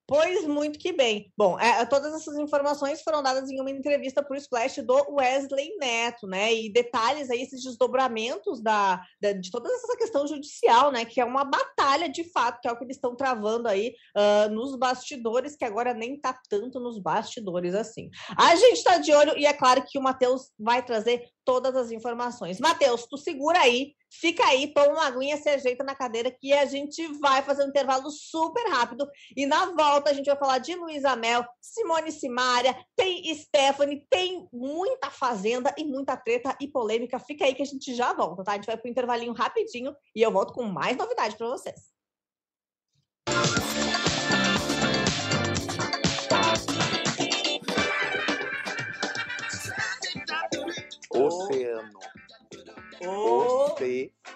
Pois 0.07 0.47
muito 0.47 0.79
que 0.79 0.93
bem. 0.93 1.33
Bom, 1.37 1.59
é, 1.59 1.85
todas 1.85 2.13
essas 2.13 2.37
informações 2.37 3.01
foram 3.01 3.21
dadas 3.21 3.49
em 3.49 3.59
uma 3.59 3.69
entrevista 3.69 4.23
para 4.23 4.35
o 4.35 4.37
Splash 4.37 4.77
do 4.77 4.95
Wesley 5.15 5.75
Neto, 5.77 6.25
né? 6.25 6.53
E 6.53 6.71
detalhes 6.71 7.29
aí, 7.29 7.41
esses 7.41 7.61
desdobramentos 7.61 8.63
da, 8.63 9.03
da, 9.21 9.33
de 9.33 9.51
toda 9.51 9.69
essa 9.69 9.97
questão 9.97 10.25
judicial, 10.25 10.93
né? 10.93 11.03
Que 11.03 11.19
é 11.19 11.25
uma 11.25 11.43
batalha 11.43 12.07
de 12.07 12.23
fato, 12.31 12.61
que 12.61 12.69
é 12.69 12.71
o 12.71 12.77
que 12.77 12.85
eles 12.85 12.95
estão 12.95 13.17
travando 13.17 13.67
aí 13.67 13.93
uh, 14.15 14.49
nos 14.49 14.77
bastidores, 14.77 15.57
que 15.57 15.65
agora 15.65 15.93
nem 15.93 16.15
está 16.15 16.39
tanto 16.49 16.79
nos 16.79 16.97
bastidores 16.99 17.75
assim. 17.75 18.09
A 18.37 18.55
gente 18.55 18.77
está 18.77 18.99
de 18.99 19.13
olho 19.13 19.37
e 19.37 19.45
é 19.45 19.51
claro 19.51 19.83
que 19.85 19.99
o 19.99 20.01
Matheus 20.01 20.51
vai 20.57 20.85
trazer 20.85 21.21
todas 21.47 21.77
as 21.77 21.91
informações. 21.91 22.59
Matheus, 22.59 23.05
tu 23.05 23.17
segura 23.17 23.59
aí, 23.59 23.93
fica 24.11 24.45
aí, 24.45 24.67
põe 24.67 24.89
uma 24.89 25.05
aguinha, 25.05 25.37
se 25.37 25.47
ajeita 25.47 25.81
na 25.81 25.95
cadeira 25.95 26.29
que 26.29 26.51
a 26.51 26.65
gente 26.65 27.07
vai 27.19 27.41
fazer 27.41 27.63
um 27.63 27.69
intervalo 27.69 28.11
super 28.11 28.67
rápido 28.69 29.07
e 29.33 29.45
na 29.45 29.67
volta 29.67 30.09
a 30.09 30.13
gente 30.13 30.25
vai 30.25 30.35
falar 30.35 30.57
de 30.57 30.75
Luísa 30.75 31.15
Mel, 31.15 31.45
Simone 31.61 32.11
Simária, 32.11 32.77
tem 32.97 33.33
Stephanie, 33.33 34.05
tem 34.09 34.45
muita 34.51 35.09
fazenda 35.09 35.73
e 35.77 35.85
muita 35.85 36.17
treta 36.17 36.53
e 36.59 36.67
polêmica. 36.67 37.17
Fica 37.17 37.45
aí 37.45 37.55
que 37.55 37.61
a 37.61 37.65
gente 37.65 37.95
já 37.95 38.11
volta, 38.11 38.43
tá? 38.43 38.51
A 38.51 38.55
gente 38.55 38.65
vai 38.65 38.75
para 38.75 38.85
o 38.85 38.91
intervalinho 38.91 39.31
rapidinho 39.31 39.95
e 40.13 40.21
eu 40.21 40.31
volto 40.31 40.51
com 40.51 40.63
mais 40.63 40.97
novidades 40.97 41.37
para 41.37 41.47
vocês. 41.47 41.96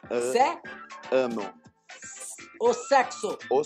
Oceano. 0.10 1.54
O 2.60 2.74
sexo. 2.74 3.38
O... 3.50 3.62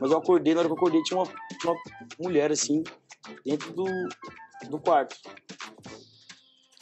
Mas 0.00 0.10
eu 0.10 0.18
acordei, 0.18 0.54
na 0.54 0.60
hora 0.60 0.68
que 0.68 0.72
eu 0.72 0.76
acordei, 0.76 1.02
tinha 1.02 1.18
uma, 1.20 1.32
uma 1.64 1.76
mulher 2.18 2.50
assim, 2.50 2.82
dentro 3.44 3.72
do, 3.72 3.84
do 4.68 4.78
quarto. 4.80 5.16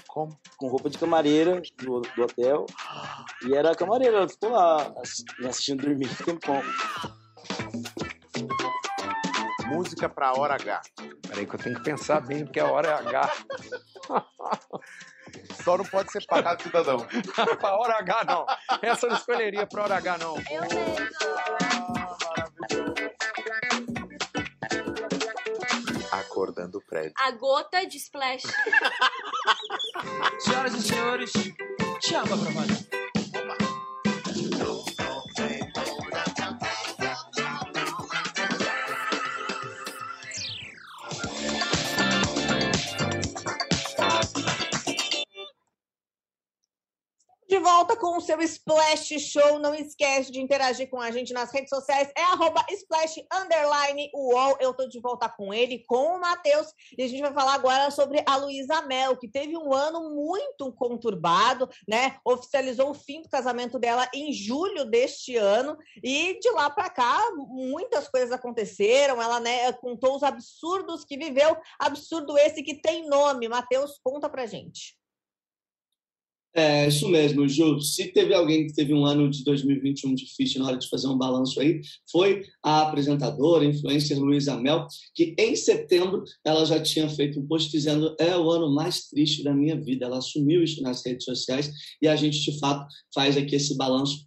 Como? 0.08 0.38
Com 0.56 0.68
roupa 0.68 0.88
de 0.88 0.96
camareira 0.96 1.60
do, 1.76 2.00
do 2.00 2.22
hotel. 2.22 2.66
E 3.46 3.54
era 3.54 3.72
a 3.72 3.76
camareira, 3.76 4.18
ela 4.18 4.28
ficou 4.28 4.50
lá 4.50 4.94
me 5.38 5.46
assistindo 5.46 5.82
dormir 5.82 6.08
um 6.08 6.24
tempão. 6.24 6.62
Música 9.66 10.08
pra 10.08 10.32
hora 10.32 10.54
H. 10.54 10.82
Peraí 11.28 11.46
que 11.46 11.54
eu 11.54 11.60
tenho 11.60 11.76
que 11.76 11.82
pensar 11.82 12.20
bem, 12.20 12.44
porque 12.44 12.60
a 12.60 12.70
hora 12.70 12.88
é 12.88 12.92
H. 12.92 13.32
Só 15.62 15.76
não 15.78 15.84
pode 15.84 16.10
ser 16.12 16.24
pagado 16.26 16.62
cidadão. 16.62 17.06
pra 17.58 17.76
hora 17.76 17.98
H, 17.98 18.24
não. 18.24 18.46
Essa 18.82 19.06
eu 19.06 19.10
não 19.10 19.16
escolheria 19.16 19.66
pra 19.66 19.84
hora 19.84 19.96
H, 19.96 20.18
não. 20.18 20.36
Eu 20.50 20.62
mesmo. 20.62 21.04
Acordando 26.12 26.78
o 26.78 26.82
prédio. 26.82 27.12
A 27.18 27.30
gota 27.32 27.84
de 27.86 27.96
splash. 27.96 28.42
Senhoras 30.38 30.74
e 30.74 30.82
senhores, 30.82 31.32
chama 32.00 32.36
pra 32.36 32.50
valer. 32.50 33.23
Volta 47.64 47.96
com 47.96 48.18
o 48.18 48.20
seu 48.20 48.42
Splash 48.42 49.18
Show. 49.18 49.58
Não 49.58 49.74
esquece 49.74 50.30
de 50.30 50.38
interagir 50.38 50.90
com 50.90 51.00
a 51.00 51.10
gente 51.10 51.32
nas 51.32 51.50
redes 51.50 51.70
sociais. 51.70 52.12
É 52.14 52.22
arroba 52.24 52.62
Splash 52.68 53.24
Underline 53.32 54.10
UOL. 54.14 54.58
Eu 54.60 54.74
tô 54.74 54.86
de 54.86 55.00
volta 55.00 55.30
com 55.30 55.52
ele, 55.52 55.82
com 55.86 56.16
o 56.16 56.20
Matheus. 56.20 56.68
E 56.96 57.02
a 57.02 57.08
gente 57.08 57.22
vai 57.22 57.32
falar 57.32 57.54
agora 57.54 57.90
sobre 57.90 58.22
a 58.26 58.36
Luísa 58.36 58.82
Mel, 58.82 59.16
que 59.16 59.26
teve 59.26 59.56
um 59.56 59.72
ano 59.72 60.10
muito 60.14 60.70
conturbado, 60.74 61.66
né? 61.88 62.18
Oficializou 62.22 62.90
o 62.90 62.94
fim 62.94 63.22
do 63.22 63.30
casamento 63.30 63.78
dela 63.78 64.06
em 64.12 64.30
julho 64.30 64.84
deste 64.84 65.34
ano. 65.34 65.78
E 66.02 66.38
de 66.38 66.50
lá 66.50 66.68
para 66.68 66.90
cá, 66.90 67.18
muitas 67.48 68.08
coisas 68.08 68.30
aconteceram. 68.30 69.22
Ela 69.22 69.40
né, 69.40 69.72
contou 69.72 70.14
os 70.14 70.22
absurdos 70.22 71.02
que 71.02 71.16
viveu. 71.16 71.56
Absurdo 71.78 72.36
esse 72.36 72.62
que 72.62 72.74
tem 72.74 73.08
nome. 73.08 73.48
Matheus, 73.48 73.98
conta 74.04 74.28
pra 74.28 74.44
gente. 74.44 75.02
É, 76.56 76.86
isso 76.86 77.08
mesmo, 77.08 77.48
Ju. 77.48 77.80
Se 77.80 78.12
teve 78.12 78.32
alguém 78.32 78.68
que 78.68 78.74
teve 78.74 78.94
um 78.94 79.04
ano 79.04 79.28
de 79.28 79.42
2021 79.42 80.14
difícil 80.14 80.60
na 80.60 80.68
hora 80.68 80.76
de 80.76 80.88
fazer 80.88 81.08
um 81.08 81.18
balanço 81.18 81.60
aí, 81.60 81.80
foi 82.10 82.44
a 82.62 82.82
apresentadora, 82.82 83.64
influencer 83.64 84.16
Luísa 84.20 84.56
Mel, 84.56 84.86
que 85.16 85.34
em 85.36 85.56
setembro 85.56 86.22
ela 86.44 86.64
já 86.64 86.80
tinha 86.80 87.08
feito 87.08 87.40
um 87.40 87.46
post 87.46 87.72
dizendo 87.72 88.14
é 88.20 88.36
o 88.38 88.48
ano 88.48 88.72
mais 88.72 89.08
triste 89.08 89.42
da 89.42 89.52
minha 89.52 89.80
vida. 89.80 90.06
Ela 90.06 90.18
assumiu 90.18 90.62
isso 90.62 90.80
nas 90.80 91.04
redes 91.04 91.24
sociais 91.24 91.72
e 92.00 92.06
a 92.06 92.14
gente, 92.14 92.40
de 92.40 92.56
fato, 92.60 92.86
faz 93.12 93.36
aqui 93.36 93.56
esse 93.56 93.76
balanço 93.76 94.24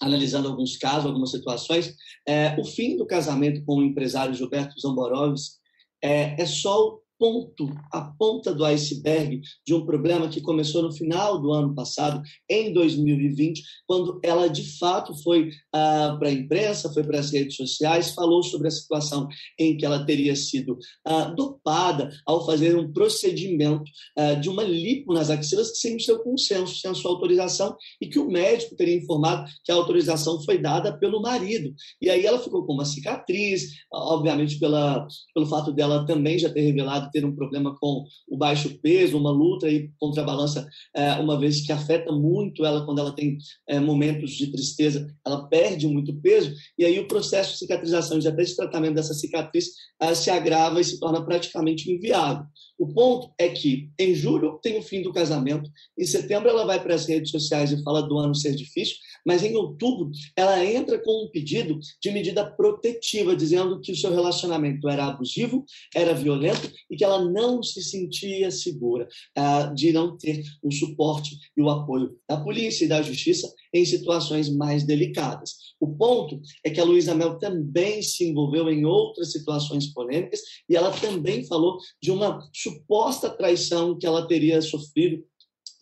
analisando 0.00 0.48
alguns 0.48 0.78
casos, 0.78 1.06
algumas 1.06 1.30
situações. 1.30 1.94
É, 2.26 2.58
o 2.58 2.64
fim 2.64 2.96
do 2.96 3.06
casamento 3.06 3.62
com 3.64 3.76
o 3.76 3.82
empresário 3.82 4.34
Gilberto 4.34 4.80
Zamborovski 4.80 5.56
é, 6.02 6.40
é 6.40 6.46
só 6.46 6.98
ponto, 7.18 7.72
a 7.92 8.00
ponta 8.00 8.54
do 8.54 8.64
iceberg 8.64 9.40
de 9.66 9.74
um 9.74 9.84
problema 9.84 10.28
que 10.28 10.40
começou 10.40 10.82
no 10.82 10.92
final 10.92 11.40
do 11.40 11.52
ano 11.52 11.74
passado, 11.74 12.22
em 12.48 12.72
2020, 12.72 13.62
quando 13.86 14.20
ela 14.22 14.48
de 14.48 14.78
fato 14.78 15.14
foi 15.22 15.50
ah, 15.72 16.16
para 16.18 16.28
a 16.28 16.32
imprensa, 16.32 16.92
foi 16.92 17.02
para 17.04 17.18
as 17.18 17.30
redes 17.30 17.56
sociais, 17.56 18.12
falou 18.12 18.42
sobre 18.42 18.68
a 18.68 18.70
situação 18.70 19.28
em 19.58 19.76
que 19.76 19.84
ela 19.84 20.04
teria 20.04 20.36
sido 20.36 20.78
ah, 21.04 21.24
dopada 21.24 22.10
ao 22.26 22.44
fazer 22.44 22.76
um 22.76 22.92
procedimento 22.92 23.90
ah, 24.16 24.34
de 24.34 24.48
uma 24.48 24.62
lipo 24.62 25.12
nas 25.12 25.30
axilas 25.30 25.78
sem 25.78 25.96
o 25.96 26.00
seu 26.00 26.22
consenso, 26.22 26.76
sem 26.76 26.90
a 26.90 26.94
sua 26.94 27.10
autorização, 27.10 27.76
e 28.00 28.06
que 28.06 28.18
o 28.18 28.28
médico 28.28 28.76
teria 28.76 28.96
informado 28.96 29.50
que 29.64 29.72
a 29.72 29.74
autorização 29.74 30.42
foi 30.42 30.58
dada 30.58 30.96
pelo 30.98 31.20
marido. 31.20 31.74
E 32.00 32.10
aí 32.10 32.24
ela 32.26 32.38
ficou 32.38 32.64
com 32.64 32.74
uma 32.74 32.84
cicatriz, 32.84 33.70
obviamente 33.92 34.58
pela, 34.58 35.06
pelo 35.34 35.46
fato 35.46 35.72
dela 35.72 36.06
também 36.06 36.38
já 36.38 36.50
ter 36.50 36.60
revelado 36.60 37.05
pode 37.06 37.12
ter 37.12 37.24
um 37.24 37.34
problema 37.34 37.74
com 37.78 38.04
o 38.28 38.36
baixo 38.36 38.78
peso, 38.80 39.18
uma 39.18 39.30
luta 39.30 39.66
aí 39.66 39.90
contra 39.98 40.22
a 40.22 40.26
balança, 40.26 40.66
é, 40.94 41.12
uma 41.14 41.38
vez 41.38 41.64
que 41.64 41.72
afeta 41.72 42.12
muito 42.12 42.64
ela 42.64 42.84
quando 42.84 42.98
ela 42.98 43.14
tem 43.14 43.38
é, 43.68 43.80
momentos 43.80 44.32
de 44.32 44.50
tristeza, 44.50 45.06
ela 45.24 45.46
perde 45.48 45.86
muito 45.86 46.14
peso, 46.20 46.52
e 46.78 46.84
aí 46.84 46.98
o 46.98 47.08
processo 47.08 47.52
de 47.52 47.58
cicatrização 47.58 48.18
e 48.18 48.26
até 48.26 48.42
de 48.42 48.56
tratamento 48.56 48.94
dessa 48.94 49.14
cicatriz 49.14 49.70
é, 50.00 50.14
se 50.14 50.30
agrava 50.30 50.80
e 50.80 50.84
se 50.84 50.98
torna 50.98 51.24
praticamente 51.24 51.90
inviável. 51.90 52.44
O 52.78 52.86
ponto 52.88 53.32
é 53.38 53.48
que 53.48 53.90
em 53.98 54.14
julho 54.14 54.58
tem 54.62 54.78
o 54.78 54.82
fim 54.82 55.02
do 55.02 55.12
casamento, 55.12 55.70
em 55.98 56.04
setembro 56.04 56.48
ela 56.48 56.66
vai 56.66 56.82
para 56.82 56.94
as 56.94 57.06
redes 57.06 57.30
sociais 57.30 57.72
e 57.72 57.82
fala 57.82 58.02
do 58.02 58.18
ano 58.18 58.34
ser 58.34 58.54
difícil, 58.54 58.96
mas 59.26 59.42
em 59.42 59.56
outubro 59.56 60.10
ela 60.36 60.64
entra 60.64 60.98
com 60.98 61.24
um 61.24 61.30
pedido 61.30 61.78
de 62.00 62.10
medida 62.12 62.48
protetiva, 62.48 63.34
dizendo 63.34 63.80
que 63.80 63.92
o 63.92 63.96
seu 63.96 64.12
relacionamento 64.12 64.88
era 64.88 65.06
abusivo, 65.06 65.64
era 65.94 66.14
violento 66.14 66.70
e 66.88 66.96
que 66.96 67.04
ela 67.04 67.24
não 67.24 67.62
se 67.62 67.82
sentia 67.82 68.50
segura 68.50 69.08
uh, 69.36 69.74
de 69.74 69.92
não 69.92 70.16
ter 70.16 70.42
o 70.62 70.72
suporte 70.72 71.36
e 71.56 71.60
o 71.60 71.68
apoio 71.68 72.16
da 72.28 72.40
polícia 72.40 72.84
e 72.84 72.88
da 72.88 73.02
justiça 73.02 73.52
em 73.74 73.84
situações 73.84 74.48
mais 74.48 74.84
delicadas. 74.84 75.74
O 75.80 75.94
ponto 75.94 76.40
é 76.64 76.70
que 76.70 76.80
a 76.80 76.84
Luísa 76.84 77.14
Mel 77.14 77.38
também 77.38 78.00
se 78.02 78.24
envolveu 78.24 78.70
em 78.70 78.84
outras 78.84 79.32
situações 79.32 79.92
polêmicas 79.92 80.40
e 80.68 80.76
ela 80.76 80.90
também 80.92 81.44
falou 81.44 81.78
de 82.00 82.10
uma 82.10 82.48
suposta 82.54 83.28
traição 83.28 83.98
que 83.98 84.06
ela 84.06 84.26
teria 84.26 84.62
sofrido 84.62 85.22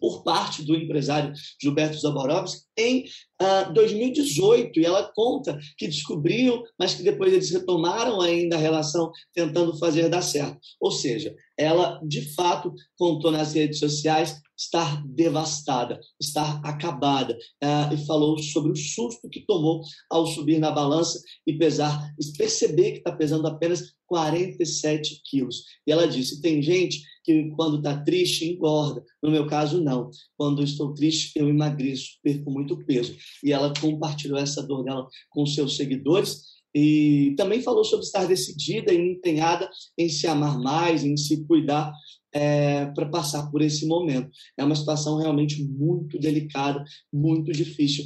por 0.01 0.23
parte 0.23 0.63
do 0.63 0.75
empresário 0.75 1.33
Gilberto 1.61 1.99
Zaborovski 1.99 2.63
em 2.77 3.05
uh, 3.41 3.73
2018. 3.73 4.81
E 4.81 4.85
ela 4.85 5.11
conta 5.15 5.59
que 5.77 5.87
descobriu, 5.87 6.63
mas 6.79 6.95
que 6.95 7.03
depois 7.03 7.33
eles 7.33 7.51
retomaram 7.51 8.21
ainda 8.21 8.57
a 8.57 8.61
relação, 8.61 9.11
tentando 9.33 9.77
fazer 9.79 10.09
dar 10.09 10.23
certo. 10.23 10.59
Ou 10.81 10.91
seja, 10.91 11.35
ela 11.59 12.01
de 12.05 12.35
fato 12.35 12.73
contou 12.97 13.31
nas 13.31 13.55
redes 13.55 13.79
sociais 13.79 14.41
estar 14.57 15.05
devastada, 15.07 16.01
estar 16.21 16.61
acabada, 16.65 17.37
uh, 17.63 17.93
e 17.93 18.07
falou 18.07 18.39
sobre 18.39 18.71
o 18.71 18.77
susto 18.77 19.29
que 19.29 19.41
tomou 19.41 19.83
ao 20.09 20.27
subir 20.27 20.59
na 20.59 20.71
balança 20.71 21.21
e 21.47 21.53
pesar, 21.55 22.13
e 22.19 22.37
perceber 22.37 22.93
que 22.93 22.99
está 22.99 23.13
pesando 23.13 23.47
apenas 23.49 23.95
47 24.07 25.23
quilos. 25.29 25.65
E 25.87 25.91
ela 25.91 26.07
disse: 26.07 26.41
tem 26.41 26.63
gente 26.63 27.03
que 27.25 27.51
quando 27.57 27.79
está 27.79 27.97
triste 28.05 28.45
engorda. 28.45 29.03
No 29.23 29.31
meu 29.31 29.47
caso, 29.47 29.83
não. 29.83 30.11
Quando 30.37 30.63
estou 30.63 30.93
triste, 30.93 31.33
eu 31.37 31.49
emagreço, 31.49 32.19
perco 32.23 32.51
muito 32.51 32.77
peso. 32.85 33.17
E 33.43 33.53
ela 33.53 33.73
compartilhou 33.81 34.39
essa 34.39 34.63
dor 34.63 34.85
dela 34.85 35.07
com 35.31 35.45
seus 35.47 35.77
seguidores 35.77 36.55
e 36.75 37.35
também 37.37 37.63
falou 37.63 37.85
sobre 37.85 38.05
estar 38.05 38.27
decidida 38.27 38.93
e 38.93 39.13
empenhada 39.13 39.71
em 39.97 40.09
se 40.09 40.27
amar 40.27 40.59
mais, 40.59 41.05
em 41.05 41.17
se 41.17 41.47
cuidar 41.47 41.93
é, 42.33 42.87
para 42.87 43.09
passar 43.09 43.49
por 43.51 43.63
esse 43.63 43.87
momento. 43.87 44.29
É 44.59 44.65
uma 44.65 44.75
situação 44.75 45.17
realmente 45.19 45.63
muito 45.63 46.19
delicada, 46.19 46.85
muito 47.13 47.53
difícil 47.53 48.05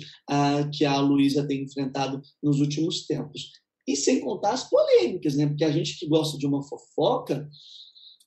que 0.75 0.85
a 0.85 1.01
Luísa 1.01 1.47
tem 1.47 1.63
enfrentado 1.63 2.21
nos 2.43 2.61
últimos 2.61 3.07
tempos. 3.07 3.53
E 3.87 3.97
sem 3.97 4.21
contar 4.21 4.53
as 4.53 4.69
polêmicas, 4.69 5.35
né? 5.35 5.47
Porque 5.47 5.65
a 5.65 5.73
gente 5.73 5.99
que 5.99 6.07
gosta 6.07 6.37
de 6.37 6.47
uma 6.47 6.63
fofoca, 6.63 7.49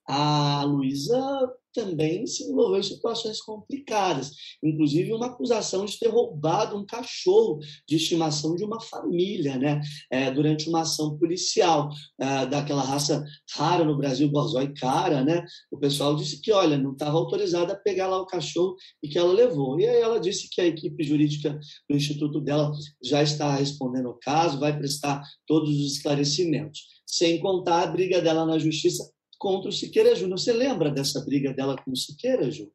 a 0.08 0.64
Luísa 0.64 1.22
também 1.74 2.26
se 2.28 2.44
envolveu 2.44 2.80
em 2.80 2.84
situações 2.84 3.42
complicadas, 3.42 4.32
inclusive 4.64 5.14
uma 5.14 5.28
acusação 5.28 5.86
de 5.86 5.98
ter 5.98 6.10
roubado 6.10 6.78
um 6.78 6.86
cachorro 6.86 7.60
de 7.88 7.96
estimação 7.96 8.56
de 8.56 8.64
uma 8.64 8.80
família, 8.80 9.58
né? 9.58 9.82
É, 10.12 10.32
durante 10.32 10.70
uma 10.70 10.82
ação 10.82 11.18
policial 11.18 11.90
é, 12.20 12.46
daquela 12.46 12.84
raça 12.84 13.24
rara 13.56 13.84
no 13.84 13.98
Brasil, 13.98 14.30
Borzoi 14.30 14.74
cara, 14.74 15.24
né? 15.24 15.46
O 15.72 15.78
pessoal 15.78 16.16
disse 16.16 16.42
que, 16.42 16.52
olha, 16.52 16.78
não 16.78 16.94
estava 16.94 17.18
autorizada 17.18 17.74
a 17.74 17.78
pegar 17.80 18.08
lá 18.08 18.22
o 18.22 18.26
cachorro 18.26 18.76
e 19.04 19.08
que 19.08 19.18
ela 19.18 19.34
levou. 19.34 19.80
E 19.80 19.88
aí 19.88 20.02
ela 20.02 20.20
disse 20.20 20.50
que 20.50 20.62
a 20.62 20.66
equipe 20.66 21.04
jurídica 21.04 21.60
do 21.90 21.96
instituto 21.96 22.40
dela 22.40 22.72
já 23.04 23.24
está 23.24 23.56
respondendo 23.56 24.10
o 24.10 24.20
caso, 24.20 24.60
vai 24.60 24.78
prestar 24.78 25.22
todos 25.48 25.70
os 25.70 25.94
esclarecimentos. 25.94 26.82
Sem 27.06 27.40
contar 27.40 27.84
a 27.84 27.88
briga 27.88 28.22
dela 28.22 28.46
na 28.46 28.58
justiça 28.58 29.12
contra 29.42 29.70
o 29.70 29.74
Siqueira 29.74 30.14
Júnior. 30.16 30.38
Você 30.38 30.54
lembra 30.54 30.92
dessa 30.92 31.20
briga 31.26 31.52
dela 31.52 31.76
com 31.76 31.92
o 31.92 31.96
Siqueira, 31.98 32.50
Ju? 32.52 32.72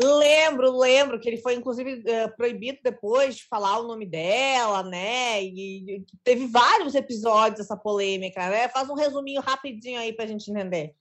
Lembro, 0.00 0.76
lembro 0.78 1.20
que 1.20 1.28
ele 1.28 1.38
foi, 1.38 1.54
inclusive, 1.54 2.02
eh, 2.06 2.28
proibido 2.28 2.78
depois 2.82 3.36
de 3.36 3.44
falar 3.46 3.78
o 3.78 3.86
nome 3.86 4.06
dela, 4.06 4.82
né? 4.82 5.42
E 5.42 6.04
teve 6.22 6.46
vários 6.46 6.94
episódios 6.94 7.60
essa 7.60 7.76
polêmica, 7.76 8.48
né? 8.48 8.68
Faz 8.68 8.88
um 8.88 8.94
resuminho 8.94 9.40
rapidinho 9.40 9.98
aí 10.00 10.12
para 10.12 10.24
a 10.24 10.28
gente 10.28 10.50
entender. 10.50 10.94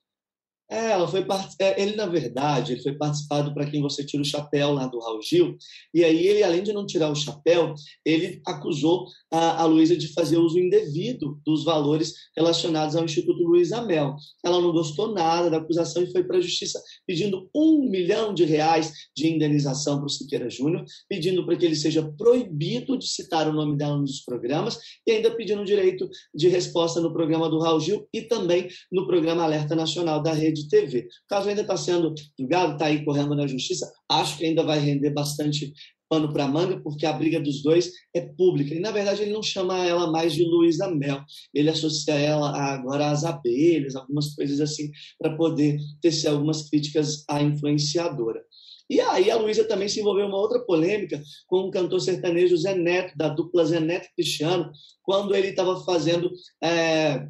É, 0.69 0.91
ela 0.91 1.07
foi 1.07 1.23
part... 1.25 1.53
É, 1.59 1.81
ele, 1.81 1.95
na 1.95 2.05
verdade, 2.05 2.73
ele 2.73 2.81
foi 2.81 2.93
participado 2.93 3.53
para 3.53 3.65
quem 3.65 3.81
você 3.81 4.03
tira 4.03 4.23
o 4.23 4.25
chapéu 4.25 4.73
lá 4.73 4.87
do 4.87 4.99
Raul 4.99 5.21
Gil. 5.21 5.57
E 5.93 6.03
aí, 6.03 6.25
ele, 6.25 6.43
além 6.43 6.63
de 6.63 6.73
não 6.73 6.85
tirar 6.85 7.11
o 7.11 7.15
chapéu, 7.15 7.73
ele 8.05 8.41
acusou 8.45 9.05
a, 9.31 9.61
a 9.61 9.65
Luísa 9.65 9.95
de 9.95 10.11
fazer 10.13 10.37
uso 10.37 10.57
indevido 10.57 11.39
dos 11.45 11.63
valores 11.63 12.13
relacionados 12.35 12.95
ao 12.95 13.05
Instituto 13.05 13.43
Luiz 13.43 13.71
Amel. 13.71 14.15
Ela 14.43 14.61
não 14.61 14.71
gostou 14.71 15.13
nada 15.13 15.49
da 15.49 15.57
acusação 15.57 16.01
e 16.03 16.11
foi 16.11 16.23
para 16.23 16.37
a 16.37 16.41
justiça 16.41 16.81
pedindo 17.05 17.49
um 17.53 17.89
milhão 17.89 18.33
de 18.33 18.43
reais 18.43 18.91
de 19.15 19.27
indenização 19.27 19.97
para 19.97 20.05
o 20.05 20.09
Siqueira 20.09 20.49
Júnior, 20.49 20.85
pedindo 21.09 21.45
para 21.45 21.55
que 21.55 21.65
ele 21.65 21.75
seja 21.75 22.03
proibido 22.17 22.97
de 22.97 23.07
citar 23.07 23.47
o 23.47 23.53
nome 23.53 23.77
dela 23.77 23.97
nos 23.97 24.21
programas 24.21 24.79
e 25.05 25.11
ainda 25.11 25.35
pedindo 25.35 25.65
direito 25.65 26.09
de 26.33 26.47
resposta 26.47 26.99
no 27.01 27.13
programa 27.13 27.49
do 27.49 27.59
Raul 27.59 27.79
Gil 27.79 28.07
e 28.13 28.21
também 28.21 28.67
no 28.91 29.05
programa 29.05 29.43
Alerta 29.43 29.75
Nacional 29.75 30.21
da 30.21 30.33
Rede 30.33 30.52
de 30.53 30.67
TV. 30.69 30.99
O 30.99 31.27
caso 31.27 31.49
ainda 31.49 31.61
está 31.61 31.75
sendo 31.75 32.13
julgado, 32.39 32.73
está 32.73 32.85
aí 32.85 33.03
correndo 33.03 33.35
na 33.35 33.47
justiça. 33.47 33.91
Acho 34.09 34.37
que 34.37 34.45
ainda 34.45 34.63
vai 34.63 34.79
render 34.79 35.09
bastante 35.09 35.73
pano 36.13 36.31
para 36.31 36.47
manga, 36.47 36.79
porque 36.79 37.07
a 37.07 37.13
briga 37.13 37.39
dos 37.39 37.63
dois 37.63 37.91
é 38.13 38.21
pública. 38.21 38.75
E, 38.75 38.79
na 38.79 38.91
verdade, 38.91 39.23
ele 39.23 39.33
não 39.33 39.41
chama 39.41 39.83
ela 39.83 40.11
mais 40.11 40.33
de 40.33 40.43
Luísa 40.43 40.87
Mel. 40.87 41.23
Ele 41.51 41.69
associa 41.69 42.13
ela 42.13 42.55
agora 42.55 43.09
às 43.09 43.23
abelhas, 43.23 43.95
algumas 43.95 44.35
coisas 44.35 44.61
assim, 44.61 44.91
para 45.19 45.35
poder 45.35 45.79
tecer 46.01 46.29
algumas 46.29 46.69
críticas 46.69 47.23
à 47.27 47.41
influenciadora. 47.41 48.43
E 48.89 48.99
aí 48.99 49.31
a 49.31 49.37
Luísa 49.37 49.63
também 49.63 49.89
se 49.89 50.01
envolveu 50.01 50.25
em 50.25 50.27
uma 50.27 50.37
outra 50.37 50.59
polêmica 50.59 51.19
com 51.47 51.61
o 51.61 51.71
cantor 51.71 51.99
sertanejo 51.99 52.57
Zé 52.57 52.75
Neto, 52.75 53.17
da 53.17 53.29
dupla 53.29 53.65
Zé 53.65 53.79
Neto 53.79 54.07
Cristiano, 54.15 54.71
quando 55.01 55.33
ele 55.33 55.47
estava 55.47 55.83
fazendo... 55.83 56.31
É... 56.63 57.13
ele 57.15 57.29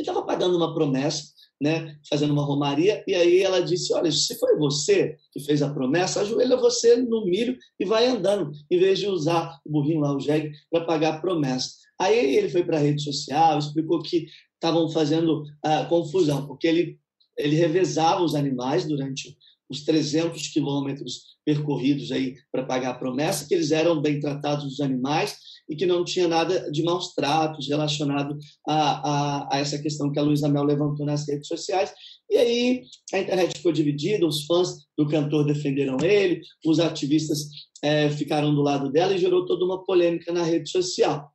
estava 0.00 0.24
pagando 0.24 0.56
uma 0.56 0.74
promessa 0.74 1.37
né, 1.60 1.96
fazendo 2.08 2.32
uma 2.32 2.44
romaria, 2.44 3.02
e 3.06 3.14
aí 3.14 3.42
ela 3.42 3.60
disse: 3.60 3.92
Olha, 3.92 4.10
se 4.10 4.38
foi 4.38 4.56
você 4.56 5.16
que 5.32 5.40
fez 5.40 5.62
a 5.62 5.72
promessa, 5.72 6.20
ajoelha 6.20 6.56
você 6.56 6.96
no 6.96 7.24
milho 7.24 7.56
e 7.78 7.84
vai 7.84 8.06
andando, 8.06 8.52
em 8.70 8.78
vez 8.78 8.98
de 8.98 9.06
usar 9.08 9.58
o 9.64 9.70
burrinho 9.70 10.00
lá, 10.00 10.14
o 10.14 10.20
jegue, 10.20 10.52
para 10.70 10.84
pagar 10.84 11.14
a 11.14 11.20
promessa. 11.20 11.70
Aí 11.98 12.36
ele 12.36 12.48
foi 12.48 12.62
para 12.62 12.76
a 12.76 12.80
rede 12.80 13.02
social, 13.02 13.58
explicou 13.58 14.00
que 14.00 14.26
estavam 14.54 14.88
fazendo 14.90 15.42
uh, 15.42 15.88
confusão, 15.88 16.46
porque 16.46 16.66
ele, 16.66 16.98
ele 17.36 17.56
revezava 17.56 18.22
os 18.22 18.34
animais 18.34 18.86
durante 18.86 19.36
os 19.68 19.84
300 19.84 20.48
quilômetros 20.48 21.38
percorridos 21.44 22.12
aí 22.12 22.36
para 22.52 22.64
pagar 22.64 22.90
a 22.90 22.98
promessa, 22.98 23.46
que 23.46 23.54
eles 23.54 23.70
eram 23.70 24.00
bem 24.00 24.20
tratados 24.20 24.64
os 24.64 24.80
animais 24.80 25.36
e 25.68 25.76
que 25.76 25.86
não 25.86 26.04
tinha 26.04 26.26
nada 26.26 26.70
de 26.70 26.82
maus 26.82 27.14
tratos 27.14 27.68
relacionado 27.68 28.38
a, 28.66 28.76
a, 28.76 29.56
a 29.56 29.58
essa 29.58 29.78
questão 29.78 30.10
que 30.10 30.18
a 30.18 30.22
Luísa 30.22 30.48
Mel 30.48 30.64
levantou 30.64 31.04
nas 31.04 31.28
redes 31.28 31.46
sociais. 31.46 31.92
E 32.30 32.36
aí 32.36 32.82
a 33.12 33.18
internet 33.18 33.56
ficou 33.56 33.72
dividida, 33.72 34.26
os 34.26 34.44
fãs 34.44 34.86
do 34.96 35.06
cantor 35.06 35.46
defenderam 35.46 35.98
ele, 36.02 36.40
os 36.64 36.80
ativistas 36.80 37.48
é, 37.82 38.10
ficaram 38.10 38.54
do 38.54 38.62
lado 38.62 38.90
dela 38.90 39.14
e 39.14 39.18
gerou 39.18 39.44
toda 39.44 39.64
uma 39.64 39.84
polêmica 39.84 40.32
na 40.32 40.42
rede 40.42 40.70
social. 40.70 41.30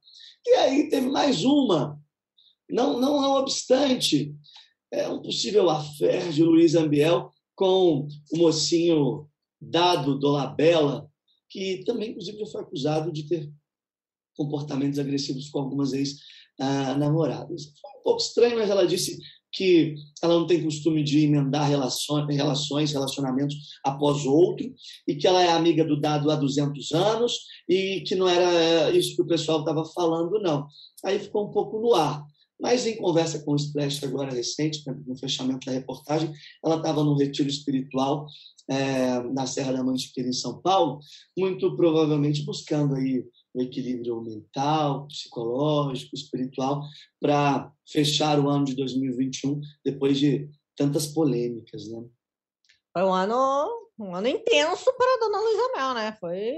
E 0.45 0.49
aí 0.55 0.89
teve 0.89 1.07
mais 1.07 1.43
uma. 1.43 1.99
Não, 2.69 2.99
não 2.99 3.37
obstante, 3.37 4.33
é 4.91 5.07
um 5.07 5.21
possível 5.21 5.69
affair 5.69 6.31
de 6.31 6.43
Luiz 6.43 6.75
Ambiel 6.75 7.31
com 7.63 8.09
o 8.33 8.37
mocinho 8.37 9.25
Dado 9.61 10.19
Dolabella, 10.19 11.09
que 11.49 11.81
também, 11.85 12.09
inclusive, 12.09 12.39
já 12.39 12.45
foi 12.47 12.61
acusado 12.61 13.09
de 13.09 13.23
ter 13.23 13.49
comportamentos 14.35 14.99
agressivos 14.99 15.49
com 15.49 15.59
algumas 15.59 15.93
ex-namoradas. 15.93 17.71
Foi 17.79 17.91
um 18.01 18.03
pouco 18.03 18.21
estranho, 18.21 18.57
mas 18.57 18.69
ela 18.69 18.85
disse 18.85 19.17
que 19.49 19.95
ela 20.21 20.37
não 20.37 20.45
tem 20.45 20.61
costume 20.61 21.03
de 21.03 21.23
emendar 21.23 21.69
relações, 21.69 22.91
relacionamentos 22.91 23.55
após 23.85 24.25
outro, 24.25 24.69
e 25.07 25.15
que 25.15 25.25
ela 25.25 25.41
é 25.41 25.53
amiga 25.53 25.85
do 25.85 26.01
dado 26.01 26.29
há 26.31 26.35
200 26.35 26.91
anos, 26.91 27.45
e 27.69 28.01
que 28.01 28.13
não 28.13 28.27
era 28.27 28.91
isso 28.91 29.15
que 29.15 29.21
o 29.21 29.27
pessoal 29.27 29.59
estava 29.59 29.85
falando, 29.85 30.37
não. 30.41 30.67
Aí 31.05 31.17
ficou 31.17 31.47
um 31.47 31.51
pouco 31.51 31.79
no 31.79 31.93
ar. 31.93 32.25
Mas 32.59 32.85
em 32.85 32.95
conversa 32.97 33.43
com 33.43 33.51
o 33.51 33.55
Splash 33.55 34.03
agora 34.03 34.31
recente, 34.31 34.83
no 35.05 35.17
fechamento 35.17 35.65
da 35.65 35.71
reportagem, 35.71 36.31
ela 36.63 36.77
estava 36.77 37.03
num 37.03 37.17
retiro 37.17 37.49
espiritual 37.49 38.25
é, 38.69 39.19
na 39.33 39.45
Serra 39.45 39.73
da 39.73 39.83
Mantiqueira, 39.83 40.29
em 40.29 40.33
São 40.33 40.61
Paulo, 40.61 40.99
muito 41.37 41.75
provavelmente 41.75 42.45
buscando 42.45 42.95
aí 42.95 43.25
o 43.53 43.61
equilíbrio 43.61 44.21
mental, 44.21 45.07
psicológico, 45.07 46.15
espiritual, 46.15 46.81
para 47.19 47.71
fechar 47.87 48.39
o 48.39 48.49
ano 48.49 48.65
de 48.65 48.75
2021, 48.75 49.59
depois 49.85 50.17
de 50.17 50.49
tantas 50.75 51.07
polêmicas, 51.07 51.87
né? 51.87 52.03
Foi 52.91 53.03
um 53.03 53.13
ano, 53.13 53.89
um 53.99 54.15
ano 54.15 54.27
intenso 54.27 54.91
para 54.97 55.15
a 55.15 55.19
dona 55.19 55.39
Luísa 55.39 55.71
Mel, 55.75 55.93
né? 55.93 56.17
Foi, 56.19 56.53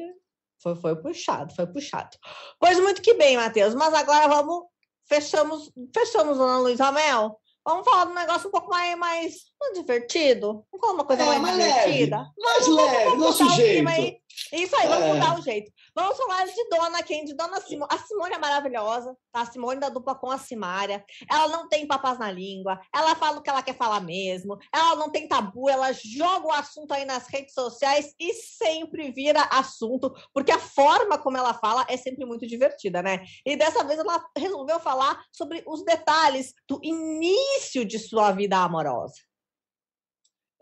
foi, 0.61 0.75
foi 0.75 0.95
puxado, 0.95 1.53
foi 1.53 1.67
puxado. 1.67 2.17
Pois 2.59 2.79
muito 2.79 3.01
que 3.01 3.13
bem, 3.13 3.37
Matheus. 3.37 3.73
Mas 3.73 3.93
agora 3.93 4.27
vamos, 4.27 4.65
fechamos, 5.07 5.71
fechamos 5.93 6.37
dona 6.37 6.59
Luísa 6.59 6.91
Mel. 6.91 7.39
Vamos 7.67 7.83
falar 7.83 8.05
de 8.05 8.11
um 8.11 8.15
negócio 8.15 8.47
um 8.47 8.51
pouco 8.51 8.69
mais, 8.69 8.95
mais 8.97 9.33
divertido. 9.73 10.65
Vamos 10.71 10.81
falar 10.81 10.93
uma 10.93 11.03
coisa 11.05 11.23
É, 11.23 11.25
mais, 11.25 11.41
mais 11.41 11.57
divertida. 11.57 12.17
leve, 12.17 12.31
mais 12.37 12.65
Vamos- 12.67 12.81
leve, 12.83 13.03
vamos 13.05 13.19
nosso 13.39 13.49
jeito. 13.55 13.87
aí. 13.89 14.17
Isso 14.51 14.75
aí, 14.75 14.87
vamos 14.87 15.05
É. 15.05 15.13
mudar 15.13 15.39
o 15.39 15.41
jeito. 15.41 15.71
Vamos 15.95 16.17
falar 16.17 16.45
de 16.45 16.69
Dona 16.69 17.03
quem? 17.03 17.25
De 17.25 17.33
Dona 17.33 17.61
Simone. 17.61 17.89
A 17.91 17.97
Simone 17.97 18.35
é 18.35 18.37
maravilhosa, 18.37 19.15
tá? 19.31 19.41
A 19.41 19.45
Simone 19.45 19.79
da 19.79 19.89
dupla 19.89 20.15
com 20.15 20.29
a 20.29 20.37
Simária. 20.37 21.03
Ela 21.29 21.47
não 21.47 21.67
tem 21.67 21.87
papas 21.87 22.19
na 22.19 22.31
língua, 22.31 22.79
ela 22.93 23.15
fala 23.15 23.37
o 23.37 23.41
que 23.41 23.49
ela 23.49 23.63
quer 23.63 23.75
falar 23.75 24.01
mesmo, 24.01 24.57
ela 24.73 24.95
não 24.95 25.09
tem 25.09 25.27
tabu, 25.27 25.69
ela 25.69 25.91
joga 25.93 26.47
o 26.47 26.51
assunto 26.51 26.93
aí 26.93 27.05
nas 27.05 27.27
redes 27.27 27.53
sociais 27.53 28.13
e 28.19 28.33
sempre 28.33 29.11
vira 29.11 29.41
assunto, 29.51 30.13
porque 30.33 30.51
a 30.51 30.59
forma 30.59 31.17
como 31.17 31.37
ela 31.37 31.53
fala 31.53 31.85
é 31.87 31.97
sempre 31.97 32.25
muito 32.25 32.45
divertida, 32.45 33.01
né? 33.01 33.23
E 33.45 33.55
dessa 33.55 33.83
vez 33.83 33.99
ela 33.99 34.23
resolveu 34.37 34.79
falar 34.79 35.23
sobre 35.31 35.63
os 35.67 35.83
detalhes 35.83 36.53
do 36.67 36.79
início 36.83 37.85
de 37.85 37.99
sua 37.99 38.31
vida 38.31 38.57
amorosa. 38.57 39.15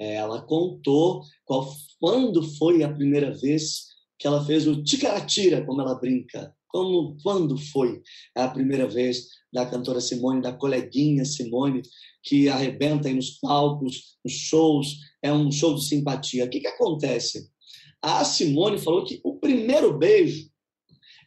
É, 0.04 0.16
Ela 0.16 0.42
contou 0.42 1.22
qual, 1.46 1.74
quando 1.98 2.44
foi 2.58 2.84
a 2.84 2.92
primeira 2.92 3.32
vez 3.32 3.86
que 4.20 4.28
ela 4.28 4.46
fez 4.46 4.68
o 4.68 4.84
ticaratira, 4.84 5.66
como 5.66 5.82
ela 5.82 5.96
brinca. 5.96 6.54
Como, 6.68 7.16
quando 7.24 7.58
foi 7.58 8.02
a 8.36 8.48
primeira 8.48 8.88
vez 8.88 9.28
da 9.52 9.66
cantora 9.66 10.02
Simone, 10.02 10.42
da 10.42 10.52
coleguinha 10.52 11.24
Simone, 11.24 11.84
que 12.22 12.50
arrebenta 12.50 13.08
aí 13.08 13.14
nos 13.14 13.32
palcos, 13.40 14.18
nos 14.26 14.34
shows, 14.34 14.98
é 15.22 15.32
um 15.32 15.52
show 15.52 15.76
de 15.76 15.86
simpatia. 15.86 16.46
O 16.46 16.50
que, 16.50 16.60
que 16.60 16.68
acontece? 16.68 17.50
A 18.02 18.26
Simone 18.26 18.80
falou 18.80 19.06
que 19.06 19.22
o 19.24 19.38
primeiro 19.38 19.98
beijo, 19.98 20.50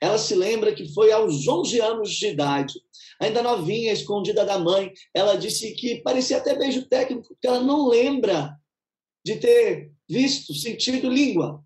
ela 0.03 0.19
se 0.19 0.35
lembra 0.35 0.75
que 0.75 0.93
foi 0.93 1.13
aos 1.13 1.49
11 1.49 1.81
anos 1.81 2.11
de 2.11 2.27
idade, 2.27 2.75
ainda 3.21 3.43
novinha, 3.43 3.93
escondida 3.93 4.45
da 4.45 4.59
mãe. 4.59 4.93
Ela 5.15 5.37
disse 5.37 5.73
que 5.75 6.03
parecia 6.03 6.37
até 6.37 6.55
beijo 6.55 6.87
técnico, 6.87 7.29
porque 7.29 7.47
ela 7.47 7.61
não 7.61 7.89
lembra 7.89 8.55
de 9.27 9.35
ter 9.35 9.91
visto, 10.09 10.55
sentido 10.55 11.11
língua. 11.11 11.61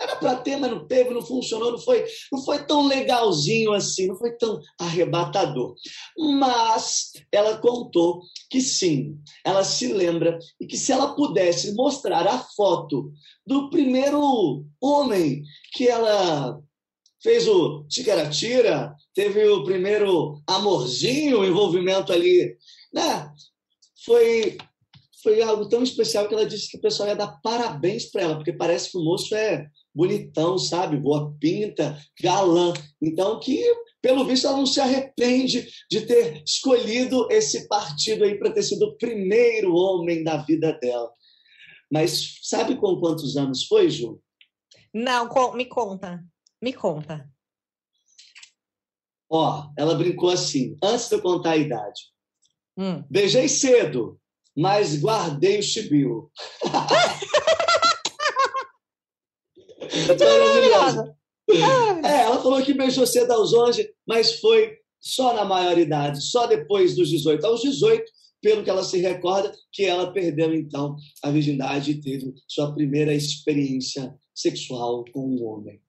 Era 0.00 0.14
para 0.14 0.36
ter, 0.36 0.56
mas 0.56 0.70
não 0.70 0.86
teve, 0.86 1.10
não 1.10 1.22
funcionou, 1.22 1.72
não 1.72 1.78
foi, 1.78 2.04
não 2.30 2.44
foi 2.44 2.64
tão 2.64 2.86
legalzinho 2.86 3.72
assim, 3.72 4.06
não 4.06 4.16
foi 4.16 4.36
tão 4.36 4.60
arrebatador. 4.78 5.74
Mas 6.16 7.10
ela 7.32 7.58
contou 7.58 8.22
que 8.48 8.60
sim, 8.60 9.18
ela 9.44 9.64
se 9.64 9.92
lembra 9.92 10.38
e 10.60 10.66
que 10.66 10.76
se 10.76 10.92
ela 10.92 11.16
pudesse 11.16 11.74
mostrar 11.74 12.24
a 12.24 12.38
foto 12.38 13.10
do 13.44 13.68
primeiro 13.68 14.64
homem 14.80 15.42
que 15.72 15.88
ela 15.88 16.60
fez 17.20 17.48
o 17.48 17.84
ticaratira, 17.88 18.94
teve 19.12 19.44
o 19.48 19.64
primeiro 19.64 20.40
amorzinho, 20.46 21.44
envolvimento 21.44 22.12
ali, 22.12 22.56
né? 22.92 23.32
Foi 24.04 24.56
foi 25.26 25.42
algo 25.42 25.68
tão 25.68 25.82
especial 25.82 26.28
que 26.28 26.34
ela 26.34 26.46
disse 26.46 26.70
que 26.70 26.76
o 26.76 26.80
pessoal 26.80 27.08
ia 27.08 27.16
dar 27.16 27.40
parabéns 27.42 28.04
para 28.04 28.22
ela, 28.22 28.36
porque 28.36 28.52
parece 28.52 28.92
que 28.92 28.96
o 28.96 29.02
moço 29.02 29.34
é 29.34 29.68
bonitão, 29.92 30.56
sabe? 30.56 30.96
Boa 30.96 31.34
pinta, 31.40 32.00
galã. 32.22 32.72
Então, 33.02 33.40
que, 33.40 33.60
pelo 34.00 34.24
visto, 34.24 34.46
ela 34.46 34.58
não 34.58 34.66
se 34.66 34.80
arrepende 34.80 35.68
de 35.90 36.02
ter 36.02 36.44
escolhido 36.46 37.26
esse 37.28 37.66
partido 37.66 38.22
aí 38.22 38.38
para 38.38 38.52
ter 38.52 38.62
sido 38.62 38.84
o 38.84 38.96
primeiro 38.96 39.74
homem 39.74 40.22
da 40.22 40.36
vida 40.36 40.78
dela. 40.80 41.10
Mas 41.90 42.38
sabe 42.42 42.76
com 42.76 43.00
quantos 43.00 43.36
anos 43.36 43.66
foi, 43.66 43.90
Ju? 43.90 44.22
Não, 44.94 45.28
me 45.54 45.64
conta. 45.64 46.24
Me 46.62 46.72
conta. 46.72 47.28
Ó, 49.28 49.72
ela 49.76 49.96
brincou 49.96 50.30
assim, 50.30 50.76
antes 50.80 51.08
de 51.08 51.16
eu 51.16 51.22
contar 51.22 51.50
a 51.50 51.56
idade. 51.56 52.00
Hum. 52.78 53.02
Beijei 53.10 53.48
cedo, 53.48 54.20
mas 54.56 54.96
guardei 54.96 55.58
o 55.58 55.62
chibio. 55.62 56.30
Maravilhosa. 60.18 61.16
É, 62.04 62.22
ela 62.22 62.42
falou 62.42 62.62
que 62.62 62.74
beijou 62.74 63.06
cedo 63.06 63.32
aos 63.32 63.52
11, 63.52 63.88
mas 64.06 64.40
foi 64.40 64.76
só 65.00 65.34
na 65.34 65.44
maioridade, 65.44 66.22
só 66.22 66.46
depois 66.46 66.96
dos 66.96 67.08
18. 67.08 67.44
Aos 67.46 67.62
18, 67.62 68.04
pelo 68.42 68.64
que 68.64 68.70
ela 68.70 68.82
se 68.82 68.98
recorda, 68.98 69.52
que 69.72 69.84
ela 69.84 70.12
perdeu, 70.12 70.52
então, 70.54 70.96
a 71.22 71.30
virgindade 71.30 71.92
e 71.92 72.00
teve 72.00 72.34
sua 72.48 72.74
primeira 72.74 73.14
experiência 73.14 74.14
sexual 74.34 75.04
com 75.12 75.20
um 75.20 75.44
homem. 75.44 75.80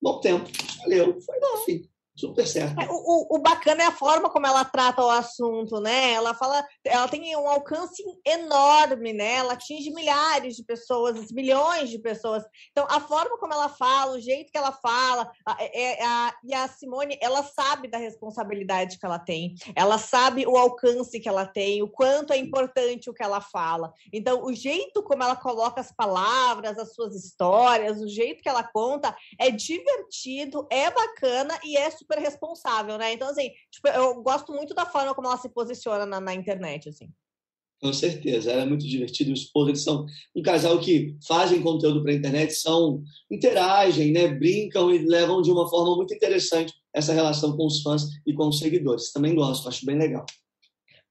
Bom 0.00 0.20
tempo, 0.20 0.50
valeu, 0.78 1.20
foi 1.20 1.38
no 1.38 1.56
fim, 1.64 1.88
super 2.14 2.46
certo. 2.46 2.80
É, 2.80 2.86
O, 2.90 2.94
o- 2.94 3.36
o 3.36 3.38
bacana 3.38 3.82
é 3.82 3.86
a 3.86 3.92
forma 3.92 4.28
como 4.30 4.46
ela 4.46 4.64
trata 4.64 5.02
o 5.02 5.10
assunto, 5.10 5.80
né? 5.80 6.12
Ela 6.12 6.34
fala, 6.34 6.64
ela 6.84 7.08
tem 7.08 7.34
um 7.36 7.48
alcance 7.48 8.02
enorme, 8.26 9.12
né? 9.12 9.34
Ela 9.36 9.54
atinge 9.54 9.90
milhares 9.90 10.56
de 10.56 10.62
pessoas, 10.64 11.30
milhões 11.32 11.88
de 11.90 11.98
pessoas. 11.98 12.44
Então, 12.70 12.86
a 12.90 13.00
forma 13.00 13.38
como 13.38 13.52
ela 13.54 13.68
fala, 13.68 14.12
o 14.16 14.20
jeito 14.20 14.52
que 14.52 14.58
ela 14.58 14.72
fala, 14.72 15.30
a- 15.46 15.56
é- 15.60 16.00
é 16.00 16.04
a- 16.04 16.34
e 16.44 16.54
a 16.54 16.68
Simone, 16.68 17.18
ela 17.20 17.42
sabe 17.42 17.88
da 17.88 17.98
responsabilidade 17.98 18.98
que 18.98 19.06
ela 19.06 19.18
tem, 19.18 19.54
ela 19.74 19.96
sabe 19.98 20.46
o 20.46 20.56
alcance 20.56 21.18
que 21.18 21.28
ela 21.28 21.46
tem, 21.46 21.82
o 21.82 21.88
quanto 21.88 22.32
é 22.32 22.36
importante 22.36 23.08
o 23.08 23.14
que 23.14 23.22
ela 23.22 23.40
fala. 23.40 23.92
Então, 24.12 24.44
o 24.44 24.52
jeito 24.52 25.02
como 25.02 25.22
ela 25.22 25.36
coloca 25.36 25.80
as 25.80 25.90
palavras, 25.92 26.78
as 26.78 26.94
suas 26.94 27.14
histórias, 27.14 28.00
o 28.00 28.08
jeito 28.08 28.42
que 28.42 28.48
ela 28.48 28.62
conta 28.62 29.16
é 29.38 29.50
divertido, 29.50 30.66
é 30.70 30.90
bacana 30.90 31.58
e 31.64 31.76
é 31.76 31.90
responsável, 32.10 32.98
né? 32.98 33.12
Então, 33.12 33.28
assim, 33.28 33.50
tipo, 33.70 33.88
eu 33.88 34.22
gosto 34.22 34.52
muito 34.52 34.74
da 34.74 34.86
forma 34.86 35.14
como 35.14 35.28
ela 35.28 35.36
se 35.36 35.48
posiciona 35.48 36.06
na, 36.06 36.20
na 36.20 36.34
internet, 36.34 36.88
assim. 36.88 37.10
Com 37.80 37.92
certeza, 37.92 38.52
ela 38.52 38.62
é 38.62 38.66
muito 38.66 38.86
divertida. 38.86 39.32
Os 39.32 39.50
eles 39.68 39.82
são 39.82 40.06
um 40.36 40.42
casal 40.42 40.78
que 40.78 41.16
fazem 41.26 41.60
conteúdo 41.60 42.00
para 42.00 42.12
a 42.12 42.14
internet, 42.14 42.54
são 42.54 43.02
interagem, 43.28 44.12
né, 44.12 44.28
brincam 44.28 44.94
e 44.94 44.98
levam 44.98 45.42
de 45.42 45.50
uma 45.50 45.68
forma 45.68 45.96
muito 45.96 46.14
interessante 46.14 46.72
essa 46.94 47.12
relação 47.12 47.56
com 47.56 47.66
os 47.66 47.82
fãs 47.82 48.04
e 48.24 48.32
com 48.34 48.48
os 48.48 48.58
seguidores. 48.60 49.10
Também 49.10 49.34
gosto, 49.34 49.68
acho 49.68 49.84
bem 49.84 49.98
legal. 49.98 50.24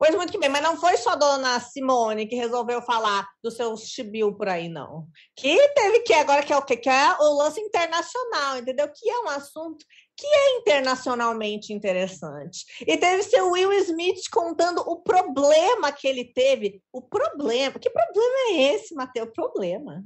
Pois 0.01 0.15
muito 0.15 0.31
que 0.31 0.39
bem, 0.39 0.49
mas 0.49 0.63
não 0.63 0.75
foi 0.75 0.97
só 0.97 1.15
dona 1.15 1.59
Simone 1.59 2.25
que 2.25 2.35
resolveu 2.35 2.81
falar 2.81 3.29
do 3.43 3.51
seu 3.51 3.77
chibiu 3.77 4.35
por 4.35 4.49
aí, 4.49 4.67
não. 4.67 5.07
Que 5.35 5.55
teve 5.75 5.99
que 5.99 6.11
agora 6.11 6.41
que 6.41 6.51
é 6.51 6.57
o 6.57 6.65
quê? 6.65 6.75
Que 6.75 6.89
é 6.89 7.17
o 7.19 7.37
lance 7.37 7.61
internacional, 7.61 8.57
entendeu? 8.57 8.91
Que 8.91 9.07
é 9.07 9.19
um 9.19 9.29
assunto 9.29 9.85
que 10.17 10.25
é 10.25 10.57
internacionalmente 10.57 11.71
interessante. 11.71 12.65
E 12.81 12.97
teve 12.97 13.21
seu 13.21 13.51
Will 13.51 13.71
Smith 13.73 14.27
contando 14.31 14.79
o 14.79 15.03
problema 15.03 15.91
que 15.91 16.07
ele 16.07 16.25
teve. 16.25 16.81
O 16.91 17.03
problema. 17.03 17.77
Que 17.77 17.91
problema 17.91 18.35
é 18.53 18.73
esse, 18.73 18.95
Matheus? 18.95 19.29
Problema. 19.31 20.03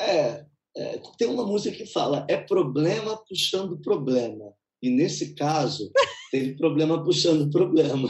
É, 0.00 0.46
é, 0.76 1.00
tem 1.18 1.26
uma 1.26 1.44
música 1.44 1.76
que 1.76 1.86
fala 1.86 2.24
é 2.30 2.36
problema 2.36 3.16
puxando 3.28 3.76
problema. 3.80 4.56
E 4.82 4.90
nesse 4.90 5.34
caso, 5.34 5.90
teve 6.30 6.56
problema 6.56 7.02
puxando 7.02 7.50
problema. 7.50 8.08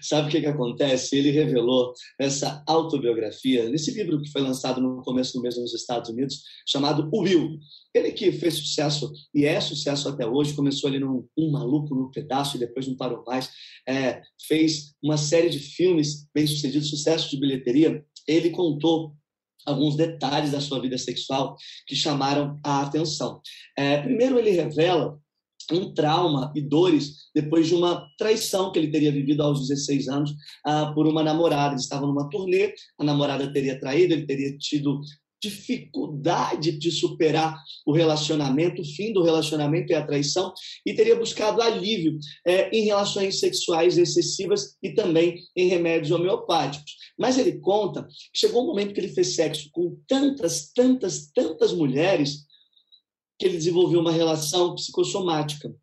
Sabe 0.00 0.28
o 0.28 0.30
que, 0.30 0.40
que 0.40 0.46
acontece? 0.46 1.16
Ele 1.16 1.30
revelou 1.30 1.92
essa 2.18 2.62
autobiografia 2.66 3.68
nesse 3.68 3.90
livro 3.92 4.20
que 4.20 4.30
foi 4.30 4.42
lançado 4.42 4.80
no 4.80 5.02
começo 5.02 5.34
do 5.34 5.42
mês 5.42 5.56
nos 5.56 5.74
Estados 5.74 6.10
Unidos, 6.10 6.42
chamado 6.66 7.08
O 7.12 7.20
Will. 7.20 7.58
Ele 7.94 8.12
que 8.12 8.32
fez 8.32 8.54
sucesso 8.54 9.12
e 9.34 9.44
é 9.44 9.60
sucesso 9.60 10.08
até 10.08 10.26
hoje, 10.26 10.54
começou 10.54 10.88
ali 10.88 10.98
num 10.98 11.26
Um 11.36 11.50
Maluco 11.50 11.94
no 11.94 12.10
Pedaço 12.10 12.56
e 12.56 12.60
depois 12.60 12.86
não 12.86 12.96
parou 12.96 13.22
mais, 13.26 13.50
é, 13.88 14.22
fez 14.46 14.94
uma 15.02 15.16
série 15.16 15.50
de 15.50 15.58
filmes 15.58 16.28
bem-sucedidos, 16.34 16.90
sucesso 16.90 17.30
de 17.30 17.38
bilheteria. 17.38 18.04
Ele 18.26 18.50
contou 18.50 19.14
alguns 19.64 19.96
detalhes 19.96 20.50
da 20.50 20.60
sua 20.60 20.80
vida 20.80 20.98
sexual 20.98 21.56
que 21.86 21.94
chamaram 21.94 22.58
a 22.64 22.82
atenção. 22.82 23.40
É, 23.76 24.00
primeiro, 24.00 24.38
ele 24.38 24.50
revela 24.50 25.20
um 25.70 25.92
trauma 25.92 26.52
e 26.54 26.60
dores 26.60 27.30
depois 27.34 27.66
de 27.66 27.74
uma 27.74 28.06
traição 28.18 28.72
que 28.72 28.78
ele 28.78 28.90
teria 28.90 29.12
vivido 29.12 29.42
aos 29.42 29.68
16 29.68 30.08
anos 30.08 30.34
ah, 30.64 30.92
por 30.94 31.06
uma 31.06 31.22
namorada. 31.22 31.74
Eles 31.74 31.82
estavam 31.82 32.08
numa 32.08 32.28
turnê, 32.28 32.72
a 32.98 33.04
namorada 33.04 33.52
teria 33.52 33.78
traído, 33.78 34.14
ele 34.14 34.26
teria 34.26 34.56
tido 34.58 35.00
dificuldade 35.42 36.70
de 36.78 36.90
superar 36.92 37.60
o 37.84 37.92
relacionamento, 37.92 38.80
o 38.80 38.84
fim 38.84 39.12
do 39.12 39.24
relacionamento 39.24 39.90
e 39.90 39.94
a 39.94 40.06
traição, 40.06 40.52
e 40.86 40.94
teria 40.94 41.16
buscado 41.16 41.60
alívio 41.60 42.16
eh, 42.46 42.70
em 42.72 42.84
relações 42.84 43.40
sexuais 43.40 43.98
excessivas 43.98 44.76
e 44.80 44.90
também 44.90 45.40
em 45.56 45.66
remédios 45.66 46.12
homeopáticos. 46.12 46.92
Mas 47.18 47.38
ele 47.38 47.58
conta 47.58 48.04
que 48.04 48.38
chegou 48.38 48.62
um 48.62 48.68
momento 48.68 48.94
que 48.94 49.00
ele 49.00 49.08
fez 49.08 49.34
sexo 49.34 49.68
com 49.72 49.96
tantas, 50.06 50.70
tantas, 50.72 51.30
tantas 51.34 51.72
mulheres 51.72 52.46
que 53.38 53.46
ele 53.46 53.56
desenvolveu 53.56 54.00
uma 54.00 54.12
relação 54.12 54.74
psicossomática. 54.74 55.74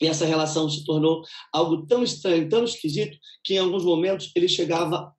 E 0.00 0.06
essa 0.06 0.24
relação 0.24 0.68
se 0.70 0.84
tornou 0.84 1.22
algo 1.52 1.86
tão 1.86 2.02
estranho, 2.02 2.48
tão 2.48 2.64
esquisito, 2.64 3.18
que 3.42 3.54
em 3.54 3.58
alguns 3.58 3.84
momentos 3.84 4.30
ele 4.34 4.48
chegava 4.48 5.12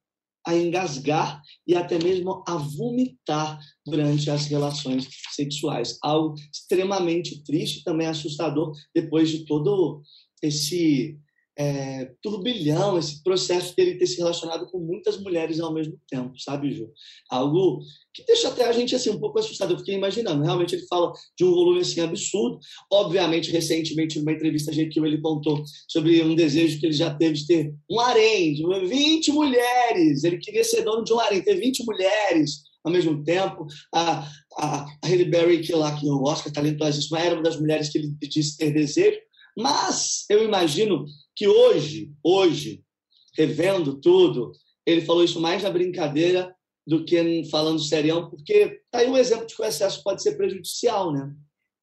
a 0.46 0.56
engasgar 0.56 1.42
e 1.68 1.76
até 1.76 2.02
mesmo 2.02 2.44
a 2.48 2.56
vomitar 2.56 3.60
durante 3.86 4.32
as 4.32 4.46
relações 4.46 5.08
sexuais. 5.32 5.98
Algo 6.02 6.36
extremamente 6.52 7.44
triste, 7.44 7.84
também 7.84 8.08
assustador, 8.08 8.74
depois 8.96 9.30
de 9.30 9.46
todo 9.46 10.02
esse 10.42 11.20
é, 11.60 12.10
turbilhão, 12.22 12.98
esse 12.98 13.22
processo 13.22 13.76
dele 13.76 13.96
ter 13.96 14.08
se 14.08 14.18
relacionado 14.18 14.66
com 14.68 14.80
muitas 14.80 15.20
mulheres 15.20 15.60
ao 15.60 15.74
mesmo 15.74 16.00
tempo, 16.10 16.32
sabe, 16.40 16.72
Ju? 16.72 16.90
Algo 17.30 17.82
que 18.14 18.24
deixa 18.26 18.48
até 18.48 18.66
a 18.66 18.72
gente 18.72 18.96
assim 18.96 19.10
um 19.10 19.20
pouco 19.20 19.40
assustado. 19.40 19.74
Eu 19.74 19.78
fiquei 19.78 19.96
imaginando. 19.96 20.42
Realmente 20.42 20.76
ele 20.76 20.88
fala 20.88 21.12
de 21.38 21.44
um 21.44 21.52
volume 21.52 21.82
assim 21.82 22.00
absurdo. 22.00 22.60
Obviamente, 22.90 23.52
recentemente, 23.52 24.18
numa 24.18 24.32
entrevista 24.32 24.72
GQ, 24.72 25.02
ele 25.06 25.20
contou 25.20 25.62
sobre 25.86 26.24
um 26.24 26.34
desejo 26.34 26.80
que 26.80 26.86
ele 26.86 26.94
já 26.94 27.14
teve 27.14 27.34
de 27.34 27.46
ter 27.46 27.76
um 27.92 28.00
harém, 28.00 28.54
de 28.54 28.64
20 28.64 29.32
mulheres. 29.34 30.24
Ele 30.24 30.38
queria 30.38 30.64
ser 30.64 30.84
dono 30.84 31.04
de 31.04 31.12
um 31.12 31.20
harém, 31.20 31.42
ter 31.42 31.56
20 31.56 31.84
mulheres 31.86 32.64
ao 32.86 32.92
mesmo 32.94 33.22
tempo. 33.22 33.68
A, 33.94 34.26
a, 34.58 34.86
a 34.86 34.86
Halle 35.06 35.26
Berry, 35.26 35.60
que 35.60 35.74
lá 35.74 35.94
que 36.00 36.08
o 36.08 36.24
Oscar 36.24 36.54
talentosíssima, 36.54 37.20
era 37.20 37.36
uma 37.36 37.44
das 37.44 37.60
mulheres 37.60 37.90
que 37.90 37.98
ele 37.98 38.16
disse 38.22 38.56
ter 38.56 38.72
desejo. 38.72 39.20
Mas 39.58 40.26
eu 40.30 40.44
imagino 40.46 41.06
que 41.40 41.48
hoje, 41.48 42.12
hoje, 42.22 42.84
revendo 43.34 44.02
tudo, 44.02 44.52
ele 44.86 45.06
falou 45.06 45.24
isso 45.24 45.40
mais 45.40 45.64
na 45.64 45.70
brincadeira 45.70 46.54
do 46.86 47.06
que 47.06 47.50
falando 47.50 47.80
serião, 47.80 48.30
porque 48.30 48.82
tá 48.92 49.00
aí 49.00 49.08
um 49.08 49.16
exemplo 49.16 49.46
de 49.46 49.56
que 49.56 49.62
o 49.62 49.66
excesso 49.66 50.04
pode 50.04 50.22
ser 50.22 50.36
prejudicial, 50.36 51.14
né? 51.14 51.34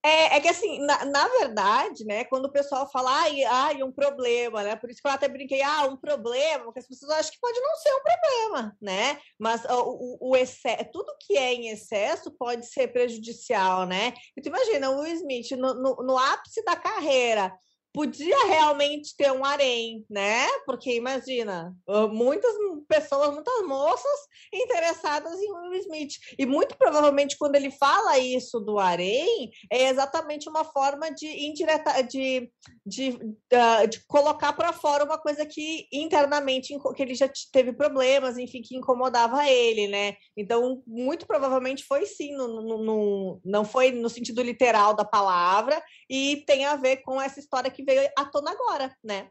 É, 0.04 0.36
é 0.36 0.40
que 0.40 0.48
assim, 0.48 0.78
na, 0.80 1.06
na, 1.06 1.26
verdade, 1.28 2.04
né, 2.04 2.24
quando 2.24 2.44
o 2.44 2.52
pessoal 2.52 2.88
fala, 2.92 3.22
ai, 3.22 3.44
ai, 3.44 3.82
um 3.82 3.90
problema, 3.90 4.62
né? 4.62 4.76
Por 4.76 4.90
isso 4.90 5.00
que 5.00 5.08
eu 5.08 5.12
até 5.12 5.26
brinquei, 5.26 5.62
ah, 5.62 5.86
um 5.86 5.96
problema, 5.96 6.64
porque 6.64 6.80
as 6.80 6.86
pessoas 6.86 7.12
acham 7.12 7.32
que 7.32 7.40
pode 7.40 7.58
não 7.58 7.76
ser 7.76 7.94
um 7.94 8.02
problema, 8.02 8.76
né? 8.80 9.18
Mas 9.38 9.64
o, 9.64 10.18
o, 10.20 10.30
o 10.32 10.36
excesso, 10.36 10.84
tudo 10.92 11.16
que 11.18 11.34
é 11.38 11.54
em 11.54 11.68
excesso 11.68 12.30
pode 12.38 12.66
ser 12.66 12.88
prejudicial, 12.88 13.86
né? 13.86 14.12
E 14.36 14.42
tu 14.42 14.48
imagina, 14.48 14.90
o 14.90 15.00
Will 15.00 15.14
Smith, 15.14 15.50
no, 15.52 15.72
no, 15.72 15.96
no 16.04 16.18
ápice 16.18 16.62
da 16.62 16.76
carreira, 16.76 17.50
podia 17.96 18.46
realmente 18.46 19.16
ter 19.16 19.32
um 19.32 19.42
harém, 19.42 20.04
né? 20.10 20.46
Porque 20.66 20.94
imagina, 20.94 21.74
muitas 22.12 22.54
pessoas, 22.86 23.32
muitas 23.32 23.66
moças 23.66 24.20
interessadas 24.52 25.32
em 25.40 25.50
Will 25.50 25.80
Smith. 25.80 26.12
E 26.38 26.44
muito 26.44 26.76
provavelmente 26.76 27.38
quando 27.38 27.56
ele 27.56 27.70
fala 27.70 28.18
isso 28.18 28.60
do 28.60 28.78
harém, 28.78 29.50
é 29.72 29.88
exatamente 29.88 30.46
uma 30.46 30.62
forma 30.62 31.10
de 31.10 31.26
indireta 31.26 32.02
de, 32.02 32.52
de, 32.84 33.12
uh, 33.54 33.88
de 33.88 34.04
colocar 34.06 34.52
para 34.52 34.74
fora 34.74 35.02
uma 35.02 35.16
coisa 35.16 35.46
que 35.46 35.88
internamente 35.90 36.76
que 36.94 37.02
ele 37.02 37.14
já 37.14 37.30
teve 37.50 37.72
problemas, 37.72 38.36
enfim, 38.36 38.60
que 38.60 38.76
incomodava 38.76 39.48
ele, 39.48 39.88
né? 39.88 40.16
Então, 40.36 40.82
muito 40.86 41.26
provavelmente 41.26 41.82
foi 41.82 42.04
sim, 42.04 42.36
no, 42.36 42.60
no, 42.60 42.84
no, 42.84 43.40
não 43.42 43.64
foi 43.64 43.90
no 43.90 44.10
sentido 44.10 44.42
literal 44.42 44.92
da 44.94 45.04
palavra, 45.04 45.82
e 46.10 46.44
tem 46.46 46.66
a 46.66 46.76
ver 46.76 46.98
com 46.98 47.18
essa 47.18 47.40
história 47.40 47.70
que 47.70 47.85
veio 47.86 48.08
à 48.18 48.24
tona 48.24 48.50
agora, 48.50 48.94
né? 49.02 49.30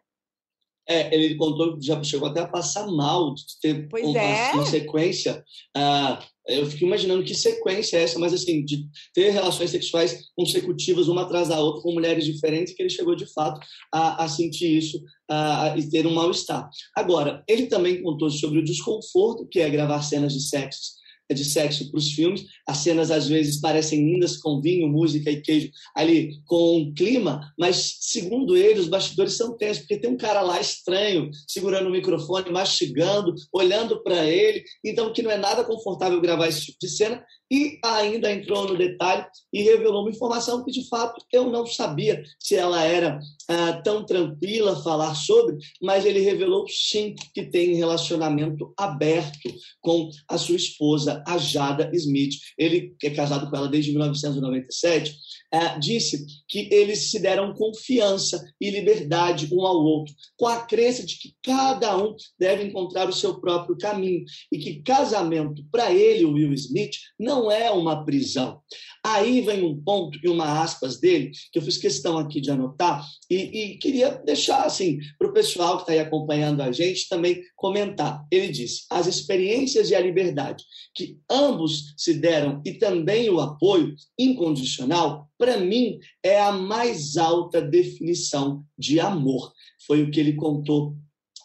É, 0.87 1.13
ele 1.15 1.35
contou, 1.35 1.79
já 1.81 2.01
chegou 2.03 2.27
até 2.29 2.41
a 2.41 2.47
passar 2.47 2.85
mal 2.85 3.33
de 3.33 3.43
ter 3.59 3.89
pois 3.89 4.05
uma, 4.05 4.19
é. 4.19 4.51
uma 4.53 4.65
sequência. 4.65 5.43
Ah, 5.75 6.23
eu 6.47 6.67
fico 6.67 6.85
imaginando 6.85 7.23
que 7.23 7.33
sequência 7.33 7.97
é 7.97 8.03
essa, 8.03 8.19
mas 8.19 8.33
assim, 8.33 8.63
de 8.63 8.85
ter 9.11 9.31
relações 9.31 9.71
sexuais 9.71 10.29
consecutivas 10.35 11.07
uma 11.07 11.23
atrás 11.23 11.49
da 11.49 11.59
outra 11.59 11.81
com 11.81 11.91
mulheres 11.91 12.23
diferentes, 12.23 12.75
que 12.75 12.83
ele 12.83 12.89
chegou 12.91 13.15
de 13.15 13.25
fato 13.33 13.59
a, 13.91 14.23
a 14.23 14.27
sentir 14.27 14.77
isso 14.77 15.03
a, 15.27 15.75
e 15.75 15.89
ter 15.89 16.05
um 16.05 16.13
mal-estar. 16.13 16.69
Agora, 16.95 17.43
ele 17.47 17.65
também 17.65 18.03
contou 18.03 18.29
sobre 18.29 18.59
o 18.59 18.63
desconforto 18.63 19.47
que 19.47 19.59
é 19.59 19.69
gravar 19.69 20.03
cenas 20.03 20.33
de 20.33 20.41
sexo 20.41 21.03
de 21.33 21.45
sexo 21.45 21.89
para 21.89 21.97
os 21.97 22.11
filmes. 22.11 22.45
As 22.67 22.77
cenas 22.77 23.09
às 23.09 23.27
vezes 23.27 23.59
parecem 23.59 24.05
lindas 24.05 24.37
com 24.37 24.61
vinho, 24.61 24.87
música 24.87 25.31
e 25.31 25.41
queijo 25.41 25.71
ali 25.95 26.39
com 26.45 26.77
um 26.77 26.93
clima, 26.93 27.51
mas 27.57 27.97
segundo 28.01 28.55
ele 28.55 28.79
os 28.79 28.87
bastidores 28.87 29.33
são 29.33 29.57
tensos 29.57 29.79
porque 29.79 29.97
tem 29.97 30.09
um 30.09 30.17
cara 30.17 30.41
lá 30.41 30.59
estranho 30.59 31.29
segurando 31.47 31.87
o 31.87 31.91
microfone, 31.91 32.51
mastigando, 32.51 33.33
olhando 33.51 34.03
para 34.03 34.25
ele, 34.25 34.63
então 34.83 35.11
que 35.13 35.21
não 35.21 35.31
é 35.31 35.37
nada 35.37 35.63
confortável 35.63 36.21
gravar 36.21 36.47
esse 36.47 36.65
tipo 36.65 36.77
de 36.79 36.89
cena 36.89 37.23
e 37.51 37.79
ainda 37.83 38.31
entrou 38.31 38.67
no 38.67 38.77
detalhe 38.77 39.25
e 39.53 39.61
revelou 39.61 40.01
uma 40.01 40.09
informação 40.09 40.63
que 40.63 40.71
de 40.71 40.87
fato 40.87 41.23
eu 41.31 41.49
não 41.49 41.65
sabia 41.65 42.23
se 42.39 42.55
ela 42.55 42.83
era 42.83 43.19
ah, 43.47 43.81
tão 43.83 44.05
tranquila 44.05 44.81
falar 44.81 45.13
sobre, 45.15 45.57
mas 45.81 46.05
ele 46.05 46.19
revelou 46.19 46.65
sim 46.67 47.15
que 47.33 47.45
tem 47.45 47.75
relacionamento 47.75 48.73
aberto 48.77 49.53
com 49.81 50.09
a 50.29 50.37
sua 50.37 50.55
esposa, 50.55 51.23
a 51.27 51.37
Jada 51.37 51.89
Smith. 51.93 52.35
Ele 52.57 52.95
é 53.03 53.09
casado 53.11 53.49
com 53.49 53.55
ela 53.55 53.67
desde 53.67 53.91
1997, 53.91 55.15
ah, 55.55 55.77
disse 55.77 56.25
que 56.47 56.67
eles 56.71 57.11
se 57.11 57.19
deram 57.19 57.53
confiança 57.53 58.43
e 58.59 58.69
liberdade 58.69 59.49
um 59.51 59.65
ao 59.65 59.77
outro, 59.77 60.13
com 60.35 60.47
a 60.47 60.61
crença 60.65 61.05
de 61.05 61.17
que 61.17 61.35
cada 61.43 61.97
um 61.97 62.15
deve 62.39 62.63
encontrar 62.63 63.07
o 63.07 63.13
seu 63.13 63.39
próprio 63.39 63.77
caminho 63.77 64.25
e 64.51 64.57
que 64.57 64.81
casamento 64.81 65.63
para 65.71 65.93
ele, 65.93 66.25
Will 66.25 66.53
Smith, 66.53 66.95
não 67.19 67.35
não 67.35 67.51
é 67.51 67.69
uma 67.69 68.05
prisão. 68.05 68.61
Aí 69.05 69.41
vem 69.41 69.63
um 69.63 69.79
ponto 69.79 70.17
e 70.23 70.27
uma 70.27 70.63
aspas 70.63 70.99
dele, 70.99 71.31
que 71.51 71.59
eu 71.59 71.61
fiz 71.61 71.77
questão 71.77 72.17
aqui 72.17 72.41
de 72.41 72.49
anotar, 72.49 73.05
e, 73.29 73.35
e 73.35 73.77
queria 73.77 74.11
deixar 74.25 74.63
assim 74.63 74.97
para 75.17 75.27
o 75.27 75.33
pessoal 75.33 75.75
que 75.75 75.83
está 75.83 75.93
aí 75.93 75.99
acompanhando 75.99 76.61
a 76.61 76.71
gente 76.71 77.07
também 77.07 77.41
comentar. 77.55 78.25
Ele 78.31 78.47
disse: 78.47 78.85
as 78.89 79.05
experiências 79.05 79.89
e 79.89 79.95
a 79.95 79.99
liberdade 79.99 80.63
que 80.93 81.19
ambos 81.29 81.93
se 81.97 82.13
deram 82.13 82.61
e 82.65 82.73
também 82.73 83.29
o 83.29 83.39
apoio 83.39 83.93
incondicional, 84.17 85.29
para 85.37 85.57
mim, 85.57 85.99
é 86.23 86.39
a 86.39 86.51
mais 86.51 87.17
alta 87.17 87.61
definição 87.61 88.63
de 88.77 88.99
amor. 88.99 89.51
Foi 89.85 90.01
o 90.01 90.11
que 90.11 90.19
ele 90.19 90.33
contou 90.33 90.95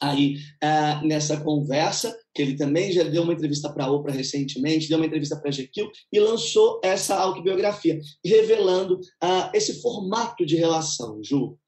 aí 0.01 0.37
uh, 0.65 1.07
nessa 1.07 1.41
conversa, 1.41 2.19
que 2.35 2.41
ele 2.41 2.57
também 2.57 2.91
já 2.91 3.03
deu 3.03 3.23
uma 3.23 3.35
entrevista 3.35 3.71
para 3.71 3.85
a 3.85 3.91
Oprah 3.91 4.15
recentemente, 4.15 4.89
deu 4.89 4.97
uma 4.97 5.07
entrevista 5.07 5.37
para 5.37 5.51
a 5.51 5.53
GQ 5.53 5.91
e 6.11 6.19
lançou 6.19 6.81
essa 6.83 7.17
autobiografia, 7.17 8.01
revelando 8.25 8.95
uh, 8.95 9.51
esse 9.53 9.83
formato 9.83 10.47
de 10.47 10.57
relação, 10.57 11.23
Ju. 11.23 11.59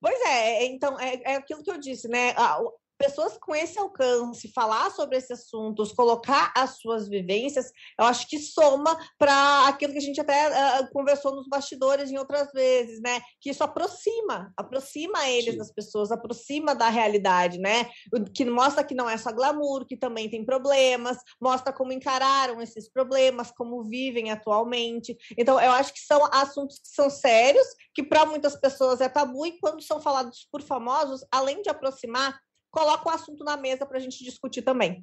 Pois 0.00 0.20
é, 0.20 0.64
é, 0.64 0.66
então, 0.66 1.00
é, 1.00 1.20
é 1.24 1.36
aquilo 1.36 1.62
que 1.62 1.70
eu 1.70 1.80
disse, 1.80 2.06
né? 2.08 2.34
Pessoas 2.98 3.36
com 3.38 3.54
esse 3.54 3.78
alcance, 3.78 4.52
falar 4.52 4.90
sobre 4.90 5.16
esses 5.16 5.30
assuntos, 5.30 5.92
colocar 5.92 6.52
as 6.56 6.78
suas 6.78 7.08
vivências, 7.08 7.70
eu 7.98 8.06
acho 8.06 8.28
que 8.28 8.38
soma 8.38 8.96
para 9.18 9.68
aquilo 9.68 9.92
que 9.92 9.98
a 9.98 10.02
gente 10.02 10.20
até 10.20 10.48
uh, 10.48 10.90
conversou 10.92 11.34
nos 11.34 11.48
bastidores 11.48 12.10
em 12.10 12.18
outras 12.18 12.50
vezes, 12.52 13.00
né? 13.00 13.20
Que 13.40 13.50
isso 13.50 13.62
aproxima, 13.62 14.52
aproxima 14.56 15.28
eles 15.28 15.52
Sim. 15.52 15.58
das 15.58 15.72
pessoas, 15.72 16.10
aproxima 16.10 16.74
da 16.74 16.88
realidade, 16.88 17.58
né? 17.58 17.88
Que 18.34 18.44
mostra 18.44 18.84
que 18.84 18.94
não 18.94 19.08
é 19.08 19.16
só 19.16 19.32
glamour, 19.32 19.86
que 19.86 19.96
também 19.96 20.28
tem 20.28 20.44
problemas, 20.44 21.18
mostra 21.40 21.72
como 21.72 21.92
encararam 21.92 22.60
esses 22.60 22.90
problemas, 22.90 23.50
como 23.50 23.84
vivem 23.84 24.30
atualmente. 24.30 25.16
Então, 25.36 25.60
eu 25.60 25.72
acho 25.72 25.92
que 25.92 26.00
são 26.00 26.24
assuntos 26.32 26.78
que 26.78 26.88
são 26.88 27.10
sérios, 27.10 27.66
que 27.94 28.02
para 28.02 28.26
muitas 28.26 28.56
pessoas 28.56 29.00
é 29.00 29.08
tabu, 29.08 29.46
e 29.46 29.58
quando 29.58 29.82
são 29.82 30.00
falados 30.00 30.46
por 30.50 30.62
famosos, 30.62 31.24
além 31.30 31.62
de 31.62 31.70
aproximar, 31.70 32.38
coloca 32.76 33.08
o 33.08 33.12
assunto 33.12 33.42
na 33.42 33.56
mesa 33.56 33.86
para 33.86 33.96
a 33.96 34.00
gente 34.00 34.22
discutir 34.22 34.60
também. 34.60 35.02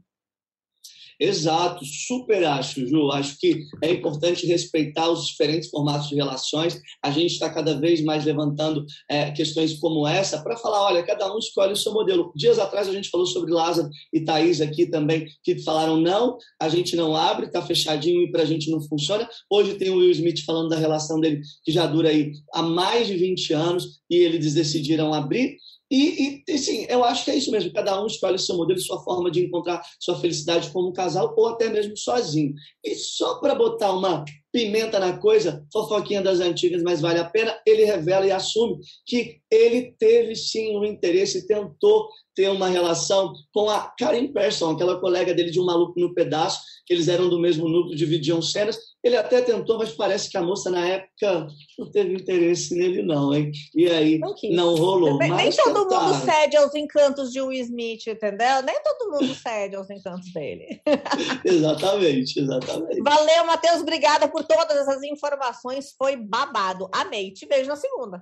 Exato, 1.20 1.86
super 1.86 2.44
acho, 2.44 2.86
Ju. 2.88 3.12
Acho 3.12 3.38
que 3.40 3.64
é 3.84 3.92
importante 3.92 4.48
respeitar 4.48 5.10
os 5.10 5.28
diferentes 5.28 5.70
formatos 5.70 6.10
de 6.10 6.16
relações. 6.16 6.80
A 7.04 7.12
gente 7.12 7.34
está 7.34 7.52
cada 7.52 7.80
vez 7.80 8.04
mais 8.04 8.26
levantando 8.26 8.84
é, 9.10 9.32
questões 9.32 9.78
como 9.80 10.08
essa 10.08 10.42
para 10.44 10.58
falar: 10.58 10.82
olha, 10.82 11.06
cada 11.06 11.34
um 11.34 11.38
escolhe 11.38 11.74
o 11.74 11.78
seu 11.78 11.94
modelo. 11.94 12.32
Dias 12.36 12.58
atrás 12.58 12.88
a 12.88 12.92
gente 12.92 13.10
falou 13.10 13.28
sobre 13.28 13.52
Lázaro 13.52 13.90
e 14.12 14.22
Thaís 14.22 14.60
aqui 14.60 14.88
também, 14.88 15.28
que 15.44 15.60
falaram: 15.64 15.98
não, 15.98 16.38
a 16.60 16.68
gente 16.68 16.96
não 16.96 17.16
abre, 17.16 17.46
está 17.46 17.62
fechadinho 17.62 18.24
e 18.24 18.32
para 18.32 18.42
a 18.42 18.46
gente 18.46 18.72
não 18.72 18.82
funciona. 18.82 19.30
Hoje 19.50 19.76
tem 19.76 19.92
o 19.92 19.98
Will 19.98 20.12
Smith 20.12 20.44
falando 20.44 20.70
da 20.70 20.78
relação 20.78 21.20
dele, 21.20 21.42
que 21.64 21.72
já 21.72 21.86
dura 21.86 22.10
aí 22.10 22.32
há 22.54 22.64
mais 22.64 23.08
de 23.08 23.16
20 23.16 23.54
anos, 23.54 24.02
e 24.10 24.16
eles 24.16 24.56
decidiram 24.56 25.14
abrir. 25.14 25.58
E, 25.94 26.44
e 26.48 26.52
assim, 26.52 26.88
eu 26.90 27.04
acho 27.04 27.24
que 27.24 27.30
é 27.30 27.36
isso 27.36 27.52
mesmo. 27.52 27.72
Cada 27.72 28.02
um 28.02 28.08
escolhe 28.08 28.40
seu 28.40 28.58
modelo, 28.58 28.80
sua 28.80 29.04
forma 29.04 29.30
de 29.30 29.46
encontrar 29.46 29.80
sua 30.00 30.20
felicidade 30.20 30.72
como 30.72 30.92
casal 30.92 31.32
ou 31.38 31.50
até 31.50 31.70
mesmo 31.70 31.96
sozinho. 31.96 32.56
E 32.84 32.96
só 32.96 33.40
para 33.40 33.54
botar 33.54 33.94
uma 33.94 34.26
pimenta 34.54 35.00
na 35.00 35.18
coisa, 35.18 35.66
fofoquinha 35.74 36.22
das 36.22 36.40
antigas, 36.40 36.84
mas 36.84 37.02
vale 37.02 37.20
a 37.20 37.26
pena, 37.26 37.60
ele 37.66 37.84
revela 37.84 38.26
e 38.28 38.32
assume 38.32 38.78
que 39.04 39.40
ele 39.50 39.96
teve 39.98 40.36
sim 40.36 40.78
um 40.78 40.86
interesse, 40.86 41.48
tentou 41.48 42.08
ter 42.36 42.50
uma 42.50 42.68
relação 42.68 43.34
com 43.54 43.70
a 43.70 43.92
Karen 43.98 44.32
Persson, 44.32 44.72
aquela 44.72 45.00
colega 45.00 45.34
dele 45.34 45.52
de 45.52 45.60
Um 45.60 45.66
Maluco 45.66 46.00
no 46.00 46.14
Pedaço, 46.14 46.62
que 46.86 46.94
eles 46.94 47.08
eram 47.08 47.30
do 47.30 47.40
mesmo 47.40 47.70
núcleo, 47.70 47.96
dividiam 47.96 48.42
cenas. 48.42 48.78
Ele 49.04 49.16
até 49.18 49.42
tentou, 49.42 49.78
mas 49.78 49.92
parece 49.92 50.30
que 50.30 50.38
a 50.38 50.42
moça 50.42 50.70
na 50.70 50.86
época 50.86 51.48
não 51.78 51.92
teve 51.92 52.16
interesse 52.16 52.74
nele, 52.74 53.02
não, 53.04 53.34
hein? 53.34 53.52
E 53.76 53.90
aí 53.90 54.18
não, 54.18 54.34
não 54.52 54.76
rolou. 54.76 55.18
Nem, 55.18 55.32
nem 55.32 55.52
todo 55.52 55.84
tentaram. 55.84 56.14
mundo 56.14 56.26
cede 56.26 56.58
aos 56.58 56.74
encantos 56.74 57.32
de 57.32 57.42
Will 57.42 57.62
Smith, 57.64 58.08
entendeu? 58.08 58.62
Nem 58.64 58.76
todo 58.82 59.12
mundo 59.12 59.34
cede 59.36 59.76
aos 59.76 59.90
encantos 59.90 60.32
dele. 60.34 60.82
exatamente, 61.44 62.40
exatamente. 62.40 63.02
Valeu, 63.02 63.46
Matheus. 63.46 63.82
Obrigada 63.82 64.28
por 64.28 64.43
todas 64.46 64.78
essas 64.78 65.04
informações. 65.04 65.94
Foi 65.98 66.16
babado. 66.16 66.90
Amei. 66.94 67.32
Te 67.32 67.46
vejo 67.46 67.68
na 67.68 67.76
segunda. 67.76 68.22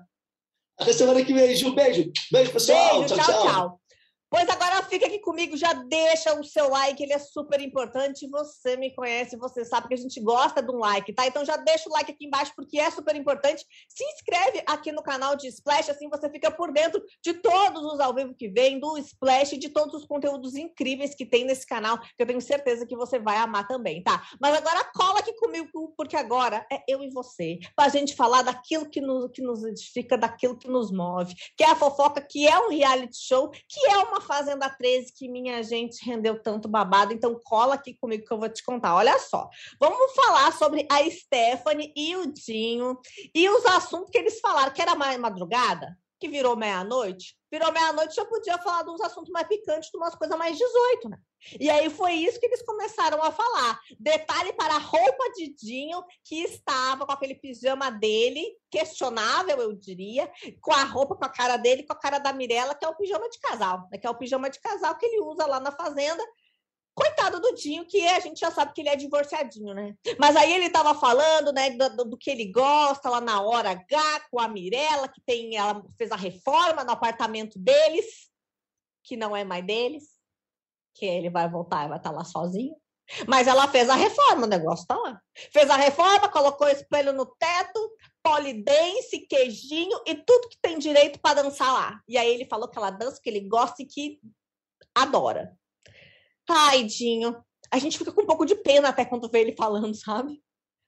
Até 0.80 0.94
semana 0.94 1.24
que 1.24 1.34
vem, 1.34 1.56
Ju. 1.56 1.74
Beijo. 1.74 2.12
Beijo, 2.32 2.52
pessoal. 2.52 3.00
Beijo, 3.00 3.16
tchau, 3.16 3.26
tchau. 3.26 3.44
tchau. 3.44 3.82
Pois 4.32 4.48
agora 4.48 4.82
fica 4.84 5.08
aqui 5.08 5.20
comigo, 5.20 5.58
já 5.58 5.74
deixa 5.74 6.40
o 6.40 6.42
seu 6.42 6.70
like, 6.70 7.04
ele 7.04 7.12
é 7.12 7.20
super 7.20 7.60
importante. 7.60 8.26
Você 8.30 8.78
me 8.78 8.90
conhece, 8.96 9.36
você 9.36 9.66
sabe 9.66 9.90
que 9.90 9.94
a 9.94 9.98
gente 9.98 10.22
gosta 10.22 10.64
de 10.64 10.72
um 10.72 10.78
like, 10.78 11.12
tá? 11.12 11.28
Então 11.28 11.44
já 11.44 11.58
deixa 11.58 11.90
o 11.90 11.92
like 11.92 12.14
aqui 12.14 12.28
embaixo 12.28 12.54
porque 12.56 12.80
é 12.80 12.90
super 12.90 13.14
importante. 13.14 13.66
Se 13.90 14.06
inscreve 14.06 14.64
aqui 14.66 14.90
no 14.94 15.04
canal 15.04 15.36
de 15.36 15.50
Splash, 15.50 15.90
assim 15.90 16.08
você 16.08 16.30
fica 16.30 16.50
por 16.50 16.72
dentro 16.72 17.04
de 17.22 17.34
todos 17.34 17.84
os 17.84 18.00
ao 18.00 18.16
vivo 18.16 18.34
que 18.34 18.48
vem, 18.48 18.80
do 18.80 18.98
Splash, 19.00 19.58
de 19.58 19.68
todos 19.68 19.94
os 19.96 20.06
conteúdos 20.06 20.56
incríveis 20.56 21.14
que 21.14 21.26
tem 21.26 21.44
nesse 21.44 21.68
canal, 21.68 22.00
que 22.00 22.16
eu 22.18 22.26
tenho 22.26 22.40
certeza 22.40 22.86
que 22.86 22.96
você 22.96 23.20
vai 23.20 23.36
amar 23.36 23.68
também, 23.68 24.02
tá? 24.02 24.26
Mas 24.40 24.56
agora 24.56 24.90
cola 24.96 25.20
aqui 25.20 25.34
comigo, 25.34 25.94
porque 25.98 26.16
agora 26.16 26.66
é 26.72 26.82
eu 26.88 27.04
e 27.04 27.10
você, 27.10 27.60
pra 27.76 27.90
gente 27.90 28.16
falar 28.16 28.44
daquilo 28.44 28.90
que 28.90 29.02
nos, 29.02 29.30
que 29.30 29.42
nos 29.42 29.62
edifica, 29.66 30.18
daquilo 30.18 30.58
que 30.58 30.70
nos 30.70 30.90
move, 30.90 31.36
que 31.58 31.66
é 31.66 31.72
a 31.72 31.76
fofoca, 31.76 32.22
que 32.22 32.48
é 32.48 32.58
um 32.58 32.70
reality 32.70 33.18
show, 33.18 33.50
que 33.50 33.86
é 33.90 33.98
uma 33.98 34.21
Fazenda 34.22 34.70
13 34.70 35.14
que 35.14 35.28
minha 35.28 35.62
gente 35.64 36.06
rendeu 36.06 36.42
tanto 36.42 36.68
babado, 36.68 37.14
então 37.14 37.40
cola 37.44 37.76
aqui 37.76 37.94
comigo 37.94 38.26
que 38.26 38.32
eu 38.32 38.40
vou 38.40 38.50
te 38.50 38.64
contar. 38.64 38.96
Olha 38.96 39.18
só, 39.20 39.50
vamos 39.80 40.14
falar 40.14 40.52
sobre 40.54 40.88
a 40.90 41.10
Stephanie 41.10 41.94
e 41.96 42.16
o 42.16 42.32
Dinho 42.32 42.98
e 43.34 43.50
os 43.50 43.66
assuntos 43.66 44.10
que 44.10 44.18
eles 44.18 44.40
falaram, 44.40 44.72
que 44.72 44.82
era 44.82 44.96
mais 44.96 45.20
madrugada, 45.20 45.98
que 46.20 46.30
virou 46.30 46.56
meia-noite, 46.56 47.36
virou 47.52 47.72
meia-noite 47.72 48.16
já 48.16 48.26
podia 48.26 48.58
falar 48.60 48.84
de 48.84 48.92
uns 48.92 49.02
assuntos 49.02 49.32
mais 49.32 49.48
picantes, 49.48 49.90
de 49.90 49.98
umas 49.98 50.16
coisas 50.16 50.38
mais 50.38 50.58
18, 50.58 51.10
né? 51.10 51.18
E 51.60 51.70
aí 51.70 51.90
foi 51.90 52.14
isso 52.14 52.40
que 52.40 52.46
eles 52.46 52.62
começaram 52.62 53.22
a 53.24 53.32
falar. 53.32 53.80
Detalhe 54.00 54.54
para 54.54 54.76
a 54.76 54.80
roupa 54.80 55.32
de 55.36 55.54
Dinho, 55.54 56.04
que 56.24 56.44
estava 56.44 57.06
com 57.06 57.12
aquele 57.12 57.36
pijama 57.36 57.92
dele, 57.92 58.46
questionável, 58.70 59.58
eu 59.60 59.74
diria, 59.74 60.32
com 60.62 60.72
a 60.72 60.84
roupa, 60.84 61.16
com 61.16 61.26
a 61.26 61.30
cara 61.30 61.58
dele, 61.58 61.84
com 61.84 61.94
a 61.94 62.00
cara 62.00 62.20
da 62.20 62.34
Mirella, 62.34 62.76
que 62.76 62.86
é 62.86 62.88
o 62.88 62.96
pijama 62.96 63.30
de 63.30 63.40
casal, 63.40 63.88
né? 63.92 63.98
Que 63.98 64.08
é 64.08 64.10
o 64.10 64.18
pijama 64.18 64.50
de 64.50 64.60
casal 64.60 64.98
que 64.98 65.06
ele 65.06 65.22
usa 65.22 65.46
lá 65.46 65.60
na 65.60 65.72
fazenda, 65.72 66.24
Coitado 66.94 67.40
do 67.40 67.56
Dinho, 67.56 67.86
que 67.86 68.06
a 68.06 68.20
gente 68.20 68.40
já 68.40 68.52
sabe 68.52 68.74
que 68.74 68.82
ele 68.82 68.90
é 68.90 68.96
divorciadinho, 68.98 69.74
né? 69.74 69.96
Mas 70.20 70.36
aí 70.36 70.54
ele 70.54 70.70
tava 70.70 70.94
falando, 70.94 71.54
né, 71.54 71.70
do, 71.70 72.04
do, 72.10 72.18
que 72.18 72.30
ele 72.30 72.52
gosta 72.52 73.10
lá 73.10 73.22
na 73.22 73.42
hora 73.42 73.72
H 73.72 74.28
com 74.30 74.40
a 74.40 74.48
Mirella, 74.48 75.08
que 75.08 75.22
tem, 75.22 75.56
ela 75.56 75.82
fez 75.98 76.12
a 76.12 76.18
reforma 76.18 76.84
no 76.84 76.92
apartamento 76.92 77.58
deles, 77.58 78.30
que 79.04 79.16
não 79.16 79.36
é 79.36 79.46
mais 79.46 79.66
deles, 79.66 80.11
que 80.94 81.06
ele 81.06 81.30
vai 81.30 81.50
voltar 81.50 81.86
e 81.86 81.90
vai 81.90 81.98
estar 81.98 82.10
tá 82.10 82.16
lá 82.16 82.24
sozinho. 82.24 82.76
Mas 83.28 83.48
ela 83.48 83.68
fez 83.68 83.90
a 83.90 83.96
reforma, 83.96 84.46
o 84.46 84.50
negócio 84.50 84.88
tá 84.88 84.96
lá. 84.96 85.22
Fez 85.52 85.70
a 85.70 85.76
reforma, 85.76 86.30
colocou 86.30 86.68
espelho 86.68 87.12
no 87.12 87.26
teto, 87.26 87.92
polidense, 88.24 89.26
queijinho 89.28 90.00
e 90.08 90.16
tudo 90.16 90.48
que 90.50 90.58
tem 90.62 90.78
direito 90.78 91.20
para 91.20 91.42
dançar 91.42 91.74
lá. 91.74 92.02
E 92.08 92.18
aí 92.18 92.32
ele 92.34 92.46
falou 92.46 92.70
que 92.70 92.78
ela 92.78 92.90
dança, 92.90 93.20
que 93.22 93.30
ele 93.30 93.42
gosta 93.42 93.82
e 93.82 93.86
que 93.86 94.20
adora. 94.96 95.56
Ai, 96.50 96.84
Dinho. 96.84 97.44
A 97.70 97.78
gente 97.80 97.98
fica 97.98 98.12
com 98.12 98.22
um 98.22 98.28
pouco 98.28 98.46
de 98.46 98.56
pena 98.56 98.90
até 98.90 99.06
quando 99.06 99.30
vê 99.30 99.42
ele 99.42 99.56
falando, 99.56 99.94
sabe? 99.96 100.42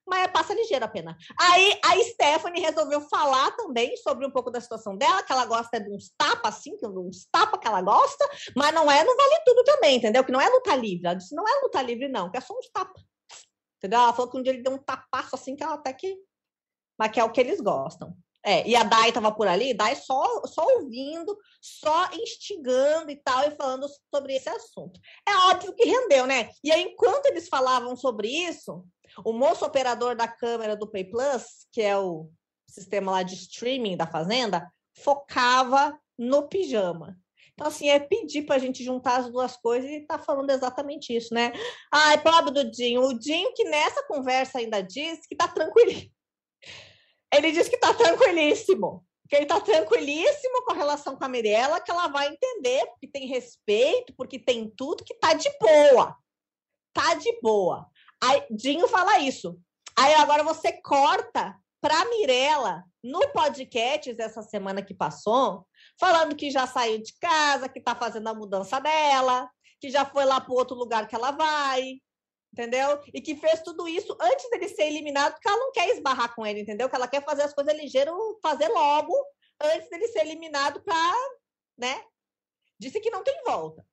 Mas 0.05 0.31
passa 0.31 0.53
ligeira 0.53 0.85
a 0.85 0.89
pena. 0.89 1.17
Aí 1.39 1.79
a 1.83 1.97
Stephanie 2.03 2.61
resolveu 2.61 3.01
falar 3.01 3.51
também 3.51 3.95
sobre 3.97 4.25
um 4.25 4.31
pouco 4.31 4.51
da 4.51 4.59
situação 4.59 4.97
dela, 4.97 5.23
que 5.23 5.31
ela 5.31 5.45
gosta 5.45 5.79
de 5.79 5.89
uns 5.89 6.11
tapas, 6.17 6.55
assim, 6.55 6.75
que 6.77 6.85
uns 6.85 7.25
tapas 7.31 7.59
que 7.59 7.67
ela 7.67 7.81
gosta, 7.81 8.29
mas 8.55 8.73
não 8.73 8.91
é, 8.91 9.03
não 9.03 9.15
vale 9.15 9.41
tudo 9.45 9.63
também, 9.63 9.97
entendeu? 9.97 10.23
Que 10.23 10.31
não 10.31 10.41
é 10.41 10.49
luta 10.49 10.75
livre. 10.75 11.05
Ela 11.05 11.15
disse, 11.15 11.33
não 11.33 11.47
é 11.47 11.61
luta 11.61 11.81
livre, 11.81 12.09
não, 12.09 12.29
que 12.29 12.37
é 12.37 12.41
só 12.41 12.53
uns 12.53 12.69
tapas. 12.69 13.01
Entendeu? 13.77 13.99
Ela 13.99 14.13
falou 14.13 14.29
que 14.29 14.37
um 14.37 14.43
dia 14.43 14.53
ele 14.53 14.63
deu 14.63 14.73
um 14.73 14.77
tapaço 14.77 15.35
assim 15.35 15.55
que 15.55 15.63
ela 15.63 15.75
até 15.75 15.93
que. 15.93 16.17
Mas 16.97 17.11
que 17.11 17.19
é 17.19 17.23
o 17.23 17.31
que 17.31 17.41
eles 17.41 17.59
gostam. 17.59 18.15
É, 18.45 18.67
e 18.67 18.75
a 18.75 18.83
Dai 18.83 19.07
estava 19.07 19.31
por 19.31 19.47
ali, 19.47 19.73
Dai 19.73 19.95
só, 19.95 20.41
só 20.45 20.65
ouvindo, 20.75 21.37
só 21.61 22.09
instigando 22.11 23.09
e 23.09 23.15
tal, 23.15 23.47
e 23.47 23.51
falando 23.51 23.87
sobre 24.13 24.35
esse 24.35 24.49
assunto. 24.49 24.99
É 25.27 25.33
óbvio 25.51 25.73
que 25.73 25.85
rendeu, 25.85 26.27
né? 26.27 26.49
E 26.61 26.69
aí, 26.69 26.83
enquanto 26.83 27.27
eles 27.27 27.47
falavam 27.47 27.95
sobre 27.95 28.27
isso, 28.27 28.85
o 29.23 29.33
moço 29.33 29.65
operador 29.65 30.15
da 30.15 30.27
câmera 30.27 30.75
do 30.75 30.89
Pay 30.89 31.05
Plus, 31.05 31.67
que 31.71 31.81
é 31.81 31.97
o 31.97 32.29
sistema 32.67 33.11
lá 33.11 33.23
de 33.23 33.35
streaming 33.35 33.97
da 33.97 34.07
Fazenda, 34.07 34.71
focava 34.97 35.97
no 36.17 36.47
pijama. 36.47 37.17
Então, 37.53 37.67
assim, 37.67 37.89
é 37.89 37.99
pedir 37.99 38.43
para 38.43 38.55
a 38.55 38.59
gente 38.59 38.83
juntar 38.83 39.19
as 39.19 39.31
duas 39.31 39.55
coisas 39.55 39.89
e 39.89 40.01
tá 40.01 40.17
falando 40.17 40.49
exatamente 40.49 41.15
isso, 41.15 41.33
né? 41.33 41.51
Ai, 41.91 42.19
pobre 42.21 42.51
do 42.51 42.71
Dinho. 42.71 43.01
O 43.01 43.17
Dinho 43.17 43.53
que 43.53 43.63
nessa 43.65 44.03
conversa 44.07 44.57
ainda 44.57 44.81
diz 44.81 45.27
que 45.27 45.35
tá 45.35 45.47
tranquilo 45.47 45.91
ele 47.33 47.51
diz 47.51 47.67
que 47.67 47.75
está 47.75 47.93
tranquilíssimo. 47.93 49.03
Que 49.27 49.35
ele 49.37 49.43
está 49.43 49.59
tranquilíssimo 49.59 50.63
com 50.65 50.73
a 50.73 50.75
relação 50.75 51.15
com 51.15 51.23
a 51.23 51.29
Mirella, 51.29 51.81
que 51.81 51.89
ela 51.89 52.07
vai 52.07 52.27
entender, 52.27 52.85
porque 52.87 53.07
tem 53.07 53.27
respeito, 53.27 54.13
porque 54.15 54.37
tem 54.37 54.69
tudo, 54.69 55.03
que 55.03 55.15
tá 55.15 55.33
de 55.33 55.49
boa. 55.59 56.15
Tá 56.93 57.15
de 57.15 57.39
boa. 57.41 57.87
Aí 58.23 58.45
Dinho 58.49 58.87
fala 58.87 59.19
isso. 59.19 59.59
Aí 59.97 60.13
agora 60.15 60.43
você 60.43 60.71
corta 60.81 61.59
para 61.81 62.05
Mirella 62.05 62.85
no 63.03 63.19
podcast 63.33 64.15
essa 64.17 64.41
semana 64.41 64.81
que 64.81 64.93
passou, 64.93 65.67
falando 65.99 66.33
que 66.33 66.49
já 66.49 66.65
saiu 66.65 67.01
de 67.01 67.13
casa, 67.19 67.67
que 67.67 67.79
está 67.79 67.93
fazendo 67.93 68.29
a 68.29 68.33
mudança 68.33 68.79
dela, 68.79 69.49
que 69.81 69.89
já 69.89 70.05
foi 70.05 70.23
lá 70.23 70.39
para 70.39 70.53
outro 70.53 70.77
lugar 70.77 71.05
que 71.05 71.15
ela 71.15 71.31
vai, 71.31 71.95
entendeu? 72.53 73.01
E 73.13 73.19
que 73.19 73.35
fez 73.35 73.61
tudo 73.61 73.85
isso 73.89 74.15
antes 74.21 74.49
dele 74.49 74.69
ser 74.69 74.83
eliminado, 74.83 75.33
porque 75.33 75.49
ela 75.49 75.57
não 75.57 75.71
quer 75.73 75.89
esbarrar 75.89 76.33
com 76.33 76.45
ele, 76.45 76.61
entendeu? 76.61 76.89
Que 76.89 76.95
ela 76.95 77.09
quer 77.09 77.25
fazer 77.25 77.41
as 77.41 77.53
coisas 77.53 77.75
ligeiras, 77.75 78.15
fazer 78.41 78.69
logo, 78.69 79.13
antes 79.61 79.89
dele 79.89 80.07
ser 80.07 80.21
eliminado 80.21 80.81
para, 80.81 81.17
né? 81.77 82.01
Disse 82.79 83.01
que 83.01 83.11
não 83.11 83.21
tem 83.21 83.43
volta. 83.45 83.85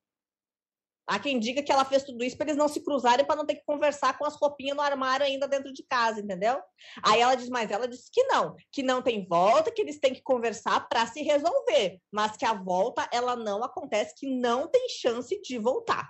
Há 1.11 1.19
quem 1.19 1.41
diga 1.41 1.61
que 1.61 1.73
ela 1.73 1.85
fez 1.85 2.05
tudo 2.05 2.23
isso 2.23 2.37
para 2.37 2.47
eles 2.47 2.57
não 2.57 2.69
se 2.69 2.85
cruzarem, 2.85 3.27
para 3.27 3.35
não 3.35 3.45
ter 3.45 3.57
que 3.57 3.65
conversar 3.65 4.17
com 4.17 4.25
as 4.25 4.37
roupinhas 4.37 4.77
no 4.77 4.83
armário 4.83 5.27
ainda 5.27 5.49
dentro 5.49 5.73
de 5.73 5.83
casa, 5.83 6.21
entendeu? 6.21 6.63
Aí 7.03 7.21
ela 7.21 7.35
diz, 7.35 7.49
mas 7.49 7.69
ela 7.69 7.89
disse 7.89 8.09
que 8.13 8.23
não, 8.29 8.55
que 8.71 8.81
não 8.81 9.03
tem 9.03 9.27
volta, 9.27 9.73
que 9.73 9.83
eles 9.83 9.99
têm 9.99 10.15
que 10.15 10.23
conversar 10.23 10.89
para 10.89 11.05
se 11.09 11.21
resolver, 11.23 12.01
mas 12.13 12.37
que 12.37 12.45
a 12.45 12.55
volta 12.55 13.09
ela 13.13 13.35
não 13.35 13.65
acontece, 13.65 14.15
que 14.15 14.33
não 14.33 14.69
tem 14.69 14.89
chance 14.89 15.41
de 15.43 15.59
voltar 15.59 16.09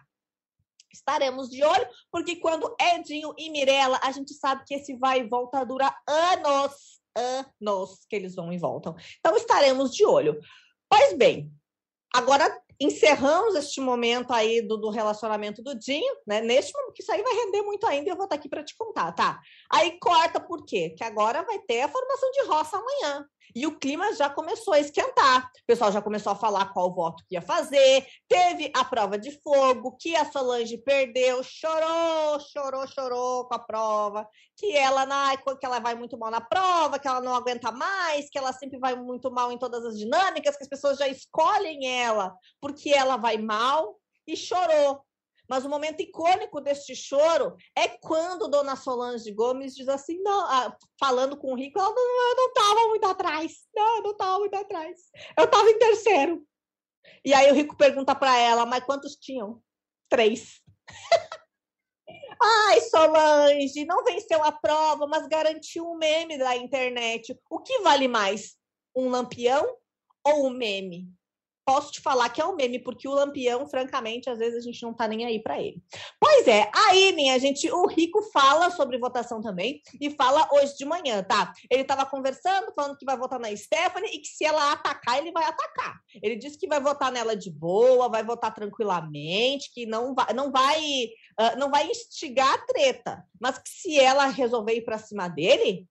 estaremos 0.93 1.49
de 1.49 1.63
olho, 1.63 1.87
porque 2.11 2.37
quando 2.37 2.75
Edinho 2.81 3.33
e 3.39 3.49
Mirella, 3.49 4.01
a 4.03 4.11
gente 4.11 4.35
sabe 4.35 4.65
que 4.67 4.75
esse 4.75 4.97
vai 4.97 5.21
e 5.21 5.29
volta 5.29 5.65
dura 5.65 5.95
anos, 6.05 7.01
anos 7.17 8.05
que 8.09 8.17
eles 8.17 8.35
vão 8.35 8.53
e 8.53 8.59
voltam. 8.59 8.97
Então 9.21 9.37
estaremos 9.37 9.95
de 9.95 10.05
olho. 10.05 10.41
Pois 10.89 11.17
bem, 11.17 11.49
agora 12.13 12.61
encerramos 12.81 13.55
este 13.55 13.81
momento 13.81 14.33
aí 14.33 14.62
do, 14.62 14.76
do 14.78 14.89
relacionamento 14.89 15.62
do 15.62 15.78
Dinho, 15.78 16.16
né? 16.26 16.41
Neste 16.41 16.72
momento, 16.72 16.95
que 16.95 17.03
isso 17.03 17.12
aí 17.12 17.22
vai 17.22 17.35
render 17.35 17.62
muito 17.62 17.87
ainda 17.87 18.09
eu 18.11 18.16
vou 18.16 18.24
estar 18.24 18.37
aqui 18.37 18.49
para 18.49 18.64
te 18.64 18.74
contar, 18.74 19.12
tá? 19.12 19.39
Aí 19.70 19.99
corta 20.01 20.41
por 20.41 20.64
quê? 20.64 20.95
Que 20.97 21.05
agora 21.05 21.43
vai 21.43 21.59
ter 21.59 21.83
a 21.83 21.89
formação 21.89 22.31
de 22.31 22.43
roça 22.45 22.78
amanhã. 22.78 23.26
E 23.55 23.67
o 23.67 23.79
clima 23.79 24.15
já 24.15 24.29
começou 24.29 24.75
a 24.75 24.81
esquentar. 24.81 25.45
O 25.45 25.67
pessoal 25.67 25.93
já 25.93 26.01
começou 26.01 26.33
a 26.33 26.37
falar 26.37 26.73
qual 26.73 26.95
voto 26.95 27.25
que 27.29 27.35
ia 27.35 27.43
fazer. 27.43 28.07
Teve 28.29 28.71
a 28.75 28.85
prova 28.85 29.19
de 29.19 29.31
fogo, 29.43 29.97
que 29.99 30.15
a 30.17 30.31
Solange 30.31 30.79
perdeu, 30.79 31.43
chorou, 31.43 32.41
chorou, 32.41 32.87
chorou 32.87 33.45
com 33.47 33.55
a 33.55 33.59
prova. 33.59 34.29
Que 34.57 34.77
ela, 34.77 35.07
na, 35.07 35.37
que 35.37 35.67
ela 35.67 35.79
vai 35.79 35.95
muito 35.95 36.19
mal 36.19 36.31
na 36.31 36.41
prova, 36.41 36.99
que 36.99 37.09
ela 37.09 37.21
não 37.21 37.35
aguenta 37.35 37.73
mais, 37.73 38.29
que 38.31 38.39
ela 38.39 38.53
sempre 38.53 38.79
vai 38.79 38.95
muito 38.95 39.31
mal 39.31 39.51
em 39.51 39.59
todas 39.59 39.85
as 39.85 39.99
dinâmicas, 39.99 40.57
que 40.57 40.63
as 40.63 40.69
pessoas 40.69 40.99
já 40.99 41.09
escolhem 41.09 41.87
ela 41.87 42.35
porque 42.61 42.91
ela 42.91 43.17
vai 43.17 43.39
mal 43.39 43.99
e 44.27 44.37
chorou. 44.37 45.03
Mas 45.51 45.65
o 45.65 45.69
momento 45.69 46.01
icônico 46.01 46.61
deste 46.61 46.95
choro 46.95 47.57
é 47.77 47.89
quando 47.89 48.47
Dona 48.47 48.77
Solange 48.77 49.33
Gomes 49.33 49.75
diz 49.75 49.89
assim, 49.89 50.23
não, 50.23 50.47
falando 50.97 51.37
com 51.37 51.53
o 51.53 51.57
Rico, 51.57 51.77
ela 51.77 51.93
não, 51.93 52.31
eu 52.31 52.37
não 52.37 52.47
estava 52.47 52.89
muito 52.89 53.05
atrás, 53.09 53.67
não, 53.75 53.97
eu 53.97 54.03
não 54.05 54.11
estava 54.13 54.39
muito 54.39 54.55
atrás, 54.55 55.11
eu 55.37 55.45
estava 55.47 55.69
em 55.69 55.77
terceiro. 55.77 56.47
E 57.25 57.35
aí 57.35 57.51
o 57.51 57.55
Rico 57.55 57.77
pergunta 57.77 58.15
para 58.15 58.39
ela, 58.39 58.65
mas 58.65 58.85
quantos 58.85 59.17
tinham? 59.17 59.61
Três. 60.09 60.63
Ai, 62.41 62.81
Solange, 62.83 63.85
não 63.85 64.05
venceu 64.05 64.45
a 64.45 64.53
prova, 64.53 65.05
mas 65.09 65.27
garantiu 65.27 65.85
um 65.85 65.97
meme 65.97 66.39
da 66.39 66.57
internet. 66.57 67.37
O 67.51 67.59
que 67.59 67.81
vale 67.81 68.07
mais? 68.07 68.57
Um 68.95 69.11
lampião 69.11 69.77
ou 70.25 70.47
um 70.47 70.51
meme? 70.51 71.13
Posso 71.71 71.93
te 71.93 72.01
falar 72.01 72.29
que 72.31 72.41
é 72.41 72.45
um 72.45 72.57
meme, 72.57 72.81
porque 72.81 73.07
o 73.07 73.12
Lampião, 73.12 73.64
francamente, 73.64 74.29
às 74.29 74.41
vezes 74.41 74.59
a 74.59 74.61
gente 74.61 74.83
não 74.83 74.93
tá 74.93 75.07
nem 75.07 75.25
aí 75.25 75.41
para 75.41 75.62
ele. 75.62 75.81
Pois 76.18 76.49
é, 76.49 76.68
aí, 76.75 77.12
minha 77.12 77.39
gente, 77.39 77.71
o 77.71 77.87
Rico 77.87 78.21
fala 78.33 78.73
sobre 78.73 78.99
votação 78.99 79.41
também 79.41 79.81
e 80.01 80.11
fala 80.11 80.49
hoje 80.53 80.77
de 80.77 80.85
manhã, 80.85 81.23
tá? 81.23 81.53
Ele 81.71 81.85
tava 81.85 82.05
conversando, 82.05 82.73
falando 82.75 82.97
que 82.97 83.05
vai 83.05 83.16
votar 83.16 83.39
na 83.39 83.55
Stephanie 83.55 84.16
e 84.16 84.18
que 84.18 84.27
se 84.27 84.45
ela 84.45 84.73
atacar, 84.73 85.18
ele 85.18 85.31
vai 85.31 85.45
atacar. 85.45 86.01
Ele 86.21 86.35
disse 86.35 86.59
que 86.59 86.66
vai 86.66 86.81
votar 86.81 87.12
nela 87.12 87.37
de 87.37 87.53
boa, 87.53 88.09
vai 88.09 88.25
votar 88.25 88.53
tranquilamente, 88.53 89.73
que 89.73 89.87
não 89.87 90.12
vai, 90.12 90.35
não 90.35 90.51
vai, 90.51 90.81
uh, 91.39 91.57
não 91.57 91.71
vai 91.71 91.89
instigar 91.89 92.53
a 92.53 92.66
treta, 92.66 93.25
mas 93.41 93.59
que 93.59 93.68
se 93.68 93.97
ela 93.97 94.27
resolver 94.27 94.75
ir 94.75 94.85
para 94.85 94.99
cima 94.99 95.29
dele, 95.29 95.87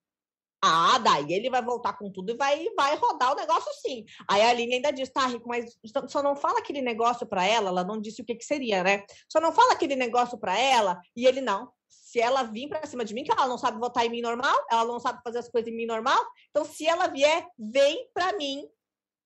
ah, 0.62 0.98
daí 0.98 1.32
ele 1.32 1.48
vai 1.48 1.62
voltar 1.62 1.94
com 1.94 2.10
tudo 2.10 2.32
e 2.32 2.36
vai, 2.36 2.66
vai 2.76 2.94
rodar 2.96 3.32
o 3.32 3.36
negócio 3.36 3.72
sim. 3.80 4.04
Aí 4.28 4.42
a 4.42 4.50
Aline 4.50 4.74
ainda 4.74 4.90
diz, 4.90 5.08
tá, 5.08 5.26
Rico, 5.26 5.48
mas 5.48 5.76
só 6.08 6.22
não 6.22 6.36
fala 6.36 6.58
aquele 6.58 6.82
negócio 6.82 7.26
para 7.26 7.44
ela, 7.46 7.70
ela 7.70 7.84
não 7.84 8.00
disse 8.00 8.20
o 8.20 8.24
que, 8.24 8.34
que 8.34 8.44
seria, 8.44 8.82
né? 8.82 9.04
Só 9.30 9.40
não 9.40 9.52
fala 9.52 9.72
aquele 9.72 9.96
negócio 9.96 10.38
para 10.38 10.58
ela, 10.58 11.00
e 11.16 11.26
ele 11.26 11.40
não. 11.40 11.72
Se 11.88 12.20
ela 12.20 12.42
vir 12.42 12.68
para 12.68 12.86
cima 12.86 13.04
de 13.04 13.14
mim, 13.14 13.24
que 13.24 13.32
ela 13.32 13.46
não 13.46 13.56
sabe 13.56 13.78
votar 13.78 14.04
em 14.04 14.10
mim 14.10 14.20
normal, 14.20 14.54
ela 14.70 14.84
não 14.84 15.00
sabe 15.00 15.20
fazer 15.24 15.38
as 15.38 15.48
coisas 15.48 15.72
em 15.72 15.76
mim 15.76 15.86
normal, 15.86 16.22
então 16.50 16.64
se 16.64 16.86
ela 16.86 17.06
vier, 17.06 17.46
vem 17.58 18.08
para 18.12 18.36
mim 18.36 18.68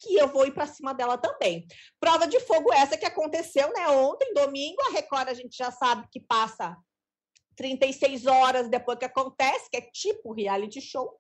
que 0.00 0.16
eu 0.16 0.28
vou 0.28 0.46
ir 0.46 0.52
para 0.52 0.66
cima 0.66 0.92
dela 0.92 1.16
também. 1.16 1.66
Prova 1.98 2.26
de 2.26 2.38
fogo 2.40 2.72
essa 2.72 2.96
que 2.96 3.06
aconteceu, 3.06 3.72
né? 3.72 3.88
Ontem, 3.88 4.34
domingo, 4.34 4.80
a 4.82 4.92
Record 4.92 5.28
a 5.28 5.34
gente 5.34 5.56
já 5.56 5.70
sabe 5.70 6.06
que 6.10 6.20
passa 6.20 6.76
36 7.56 8.26
horas 8.26 8.68
depois 8.68 8.98
que 8.98 9.04
acontece, 9.04 9.70
que 9.70 9.76
é 9.76 9.80
tipo 9.80 10.32
reality 10.32 10.80
show. 10.80 11.18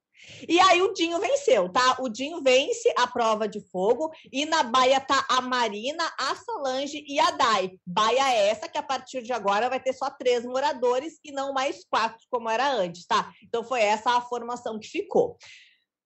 E 0.48 0.58
aí 0.60 0.82
o 0.82 0.92
Dinho 0.92 1.20
venceu, 1.20 1.68
tá? 1.68 1.96
O 2.00 2.08
Dinho 2.08 2.42
vence 2.42 2.92
a 2.96 3.06
prova 3.06 3.48
de 3.48 3.60
fogo 3.60 4.10
e 4.32 4.44
na 4.44 4.62
baia 4.62 5.00
tá 5.00 5.24
a 5.28 5.40
Marina, 5.40 6.04
a 6.18 6.34
Solange 6.36 7.04
e 7.06 7.18
a 7.18 7.30
Dai. 7.32 7.72
Baia 7.86 8.32
essa 8.32 8.68
que 8.68 8.78
a 8.78 8.82
partir 8.82 9.22
de 9.22 9.32
agora 9.32 9.68
vai 9.68 9.80
ter 9.80 9.92
só 9.92 10.10
três 10.10 10.44
moradores 10.44 11.18
e 11.24 11.32
não 11.32 11.52
mais 11.52 11.84
quatro 11.84 12.26
como 12.30 12.48
era 12.48 12.70
antes, 12.70 13.06
tá? 13.06 13.32
Então 13.42 13.64
foi 13.64 13.80
essa 13.80 14.16
a 14.16 14.20
formação 14.20 14.78
que 14.78 14.88
ficou. 14.88 15.36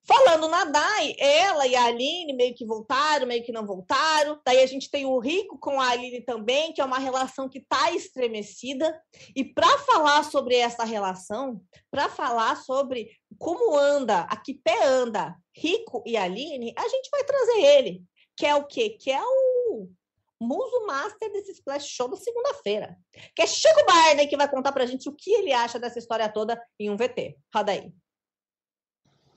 Falando 0.09 0.49
na 0.49 0.65
Dai, 0.65 1.15
ela 1.19 1.67
e 1.67 1.77
a 1.77 1.85
Aline 1.85 2.33
meio 2.33 2.55
que 2.55 2.65
voltaram, 2.65 3.27
meio 3.27 3.45
que 3.45 3.53
não 3.53 3.67
voltaram. 3.67 4.41
Daí 4.43 4.63
a 4.63 4.67
gente 4.67 4.91
tem 4.91 5.05
o 5.05 5.19
Rico 5.19 5.59
com 5.59 5.79
a 5.79 5.91
Aline 5.91 6.23
também, 6.23 6.73
que 6.73 6.81
é 6.81 6.85
uma 6.85 6.99
relação 6.99 7.47
que 7.47 7.59
está 7.59 7.93
estremecida. 7.93 8.99
E 9.37 9.45
para 9.45 9.69
falar 9.81 10.25
sobre 10.25 10.57
essa 10.57 10.83
relação, 10.83 11.61
para 11.91 12.09
falar 12.09 12.57
sobre 12.57 13.11
como 13.39 13.77
anda, 13.77 14.21
a 14.21 14.37
que 14.37 14.55
pé 14.55 14.83
anda 14.83 15.37
Rico 15.55 16.03
e 16.07 16.17
Aline, 16.17 16.73
a 16.75 16.89
gente 16.89 17.11
vai 17.11 17.23
trazer 17.25 17.61
ele, 17.61 18.03
que 18.35 18.47
é 18.47 18.55
o 18.55 18.65
quê? 18.65 18.97
Que 18.99 19.11
é 19.11 19.21
o 19.23 19.89
muso 20.41 20.87
master 20.87 21.31
desse 21.33 21.53
splash 21.53 21.87
show 21.87 22.09
da 22.09 22.17
segunda-feira. 22.17 22.97
Que 23.37 23.43
é 23.43 23.47
Chico 23.47 23.85
Barney 23.85 24.27
que 24.27 24.39
vai 24.39 24.49
contar 24.49 24.73
pra 24.73 24.87
gente 24.87 25.07
o 25.07 25.15
que 25.15 25.31
ele 25.33 25.53
acha 25.53 25.79
dessa 25.79 25.99
história 25.99 26.33
toda 26.33 26.59
em 26.81 26.89
um 26.89 26.97
VT. 26.97 27.37
Roda 27.55 27.73
aí. 27.73 27.93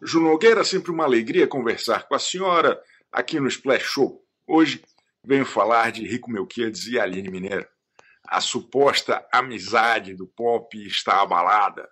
Ju 0.04 0.20
Nogueira, 0.20 0.64
sempre 0.64 0.90
uma 0.90 1.04
alegria 1.04 1.48
conversar 1.48 2.08
com 2.08 2.16
a 2.16 2.20
senhora 2.20 2.82
aqui 3.12 3.40
no 3.40 3.48
Splash 3.48 3.84
Show. 3.84 4.26
Hoje 4.48 4.84
venho 5.24 5.46
falar 5.46 5.92
de 5.92 6.08
Rico 6.08 6.32
Melquiades 6.32 6.88
e 6.88 7.00
Aline 7.00 7.30
Mineiro. 7.30 7.68
A 8.28 8.42
suposta 8.42 9.24
amizade 9.32 10.16
do 10.16 10.26
pop 10.26 10.76
está 10.88 11.22
abalada. 11.22 11.88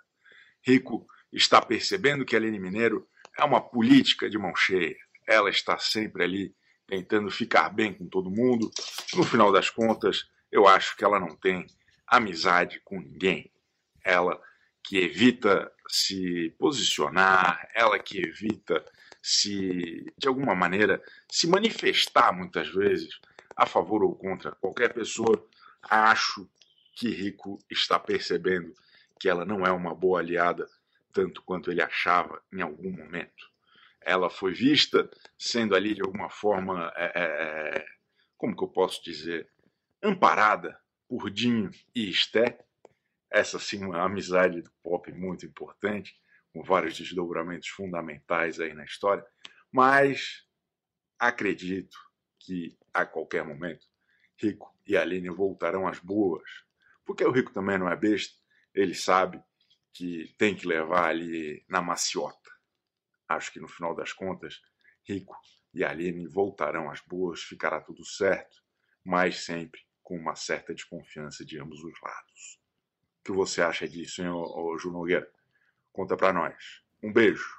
Rico 0.65 1.05
está 1.31 1.61
percebendo 1.61 2.25
que 2.25 2.35
Aline 2.35 2.57
Mineiro 2.57 3.07
é 3.37 3.43
uma 3.43 3.61
política 3.61 4.27
de 4.27 4.39
mão 4.39 4.55
cheia. 4.55 4.97
Ela 5.27 5.51
está 5.51 5.77
sempre 5.77 6.23
ali 6.23 6.55
tentando 6.87 7.29
ficar 7.29 7.69
bem 7.69 7.93
com 7.93 8.07
todo 8.07 8.31
mundo. 8.31 8.71
No 9.13 9.23
final 9.23 9.51
das 9.51 9.69
contas, 9.69 10.25
eu 10.51 10.67
acho 10.67 10.97
que 10.97 11.03
ela 11.03 11.19
não 11.19 11.35
tem 11.35 11.67
amizade 12.07 12.81
com 12.83 12.99
ninguém. 12.99 13.51
Ela 14.03 14.41
que 14.83 14.97
evita 14.97 15.71
se 15.89 16.53
posicionar, 16.59 17.67
ela 17.73 17.97
que 17.97 18.19
evita 18.19 18.85
se, 19.21 20.05
de 20.17 20.27
alguma 20.27 20.55
maneira, 20.55 21.01
se 21.29 21.47
manifestar 21.47 22.31
muitas 22.31 22.67
vezes 22.69 23.19
a 23.55 23.65
favor 23.65 24.03
ou 24.03 24.15
contra 24.15 24.51
qualquer 24.51 24.93
pessoa, 24.93 25.45
acho 25.81 26.47
que 26.93 27.09
Rico 27.09 27.59
está 27.69 27.99
percebendo 27.99 28.73
que 29.19 29.27
ela 29.27 29.45
não 29.45 29.65
é 29.65 29.71
uma 29.71 29.93
boa 29.93 30.19
aliada, 30.19 30.69
tanto 31.11 31.41
quanto 31.41 31.71
ele 31.71 31.81
achava 31.81 32.41
em 32.53 32.61
algum 32.61 32.91
momento. 32.91 33.49
Ela 33.99 34.29
foi 34.29 34.53
vista 34.53 35.09
sendo 35.37 35.75
ali, 35.75 35.93
de 35.93 36.01
alguma 36.01 36.29
forma, 36.29 36.93
é, 36.95 37.11
é, 37.15 37.77
é 37.77 37.85
como 38.37 38.55
que 38.55 38.63
eu 38.63 38.69
posso 38.69 39.03
dizer, 39.03 39.49
amparada 40.01 40.79
por 41.07 41.29
Dinho 41.29 41.71
e 41.93 42.09
Esté, 42.09 42.59
essa 43.29 43.59
sim 43.59 43.85
uma 43.85 44.03
amizade 44.03 44.61
do 44.61 44.71
pop 44.81 45.11
muito 45.13 45.45
importante, 45.45 46.19
com 46.51 46.63
vários 46.63 46.97
desdobramentos 46.97 47.69
fundamentais 47.69 48.59
aí 48.59 48.73
na 48.73 48.83
história, 48.83 49.25
mas 49.71 50.47
acredito 51.17 51.97
que 52.39 52.77
a 52.93 53.05
qualquer 53.05 53.45
momento 53.45 53.85
Rico 54.37 54.75
e 54.85 54.97
Aline 54.97 55.29
voltarão 55.29 55.87
às 55.87 55.99
boas, 55.99 56.49
porque 57.05 57.23
o 57.23 57.31
Rico 57.31 57.53
também 57.53 57.77
não 57.77 57.89
é 57.89 57.95
besta, 57.95 58.35
ele 58.73 58.95
sabe 58.95 59.41
que 59.93 60.33
tem 60.37 60.55
que 60.55 60.67
levar 60.67 61.09
ali 61.09 61.63
na 61.67 61.81
maciota. 61.81 62.49
Acho 63.27 63.51
que 63.51 63.59
no 63.59 63.67
final 63.67 63.93
das 63.95 64.13
contas, 64.13 64.61
Rico 65.03 65.35
e 65.73 65.83
Aline 65.83 66.27
voltarão 66.27 66.89
às 66.89 67.01
boas, 67.01 67.41
ficará 67.41 67.79
tudo 67.79 68.03
certo, 68.03 68.63
mas 69.03 69.43
sempre 69.43 69.81
com 70.01 70.17
uma 70.17 70.35
certa 70.35 70.73
desconfiança 70.73 71.45
de 71.45 71.59
ambos 71.59 71.83
os 71.83 72.01
lados 72.01 72.58
que 73.23 73.31
você 73.31 73.61
acha 73.61 73.87
disso, 73.87 74.21
hein, 74.21 74.29
ô, 74.29 74.73
ô 74.73 74.77
Ju 74.77 74.91
Nogueira? 74.91 75.29
Conta 75.91 76.15
pra 76.17 76.33
nós. 76.33 76.81
Um 77.01 77.11
beijo. 77.11 77.58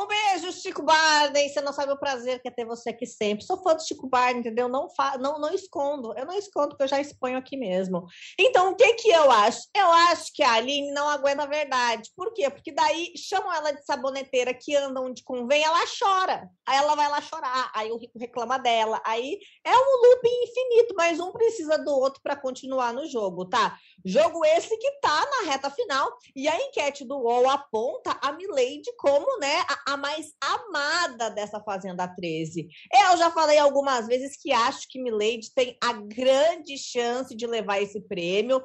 Um 0.00 0.06
beijo, 0.06 0.50
Chico 0.50 0.82
Barney. 0.82 1.50
Você 1.50 1.60
não 1.60 1.74
sabe 1.74 1.92
o 1.92 1.98
prazer 1.98 2.40
que 2.40 2.48
é 2.48 2.50
ter 2.50 2.64
você 2.64 2.88
aqui 2.88 3.04
sempre. 3.04 3.44
Sou 3.44 3.62
fã 3.62 3.74
do 3.74 3.86
Chico 3.86 4.08
Barney, 4.08 4.40
entendeu? 4.40 4.66
Não, 4.66 4.88
fa... 4.88 5.18
não, 5.18 5.38
não 5.38 5.52
escondo. 5.52 6.16
Eu 6.16 6.24
não 6.24 6.32
escondo, 6.38 6.70
porque 6.70 6.84
eu 6.84 6.88
já 6.88 6.98
exponho 6.98 7.36
aqui 7.36 7.54
mesmo. 7.54 8.06
Então, 8.38 8.72
o 8.72 8.74
que 8.74 8.94
que 8.94 9.10
eu 9.10 9.30
acho? 9.30 9.60
Eu 9.76 9.86
acho 10.10 10.32
que 10.32 10.42
a 10.42 10.52
Aline 10.54 10.90
não 10.92 11.06
aguenta 11.06 11.42
a 11.42 11.46
verdade. 11.46 12.10
Por 12.16 12.32
quê? 12.32 12.48
Porque 12.48 12.72
daí 12.72 13.12
chamam 13.14 13.52
ela 13.52 13.72
de 13.72 13.84
saboneteira 13.84 14.54
que 14.54 14.74
anda 14.74 15.02
onde 15.02 15.22
convém, 15.22 15.62
ela 15.62 15.84
chora. 15.86 16.48
Aí 16.66 16.78
ela 16.78 16.94
vai 16.94 17.10
lá 17.10 17.20
chorar. 17.20 17.70
Aí 17.74 17.92
o 17.92 17.98
Rico 17.98 18.18
reclama 18.18 18.58
dela. 18.58 19.02
Aí 19.04 19.38
é 19.62 19.76
um 19.76 20.02
loop 20.02 20.26
infinito, 20.26 20.94
mas 20.96 21.20
um 21.20 21.30
precisa 21.30 21.76
do 21.76 21.90
outro 21.90 22.22
para 22.22 22.36
continuar 22.36 22.94
no 22.94 23.04
jogo, 23.06 23.44
tá? 23.44 23.76
Jogo 24.02 24.46
esse 24.46 24.74
que 24.78 24.92
tá 25.02 25.28
na 25.30 25.50
reta 25.50 25.70
final. 25.70 26.10
E 26.34 26.48
a 26.48 26.56
enquete 26.56 27.04
do 27.04 27.18
UOL 27.18 27.50
aponta 27.50 28.16
a 28.22 28.32
Milady 28.32 28.90
como, 28.96 29.38
né, 29.38 29.62
a 29.68 29.89
a 29.92 29.96
mais 29.96 30.32
amada 30.40 31.30
dessa 31.30 31.60
Fazenda 31.60 32.06
13. 32.06 32.68
Eu 32.92 33.16
já 33.16 33.30
falei 33.30 33.58
algumas 33.58 34.06
vezes 34.06 34.36
que 34.40 34.52
acho 34.52 34.86
que 34.88 35.02
Milady 35.02 35.52
tem 35.54 35.76
a 35.82 35.92
grande 35.92 36.78
chance 36.78 37.34
de 37.34 37.46
levar 37.46 37.82
esse 37.82 38.00
prêmio. 38.00 38.64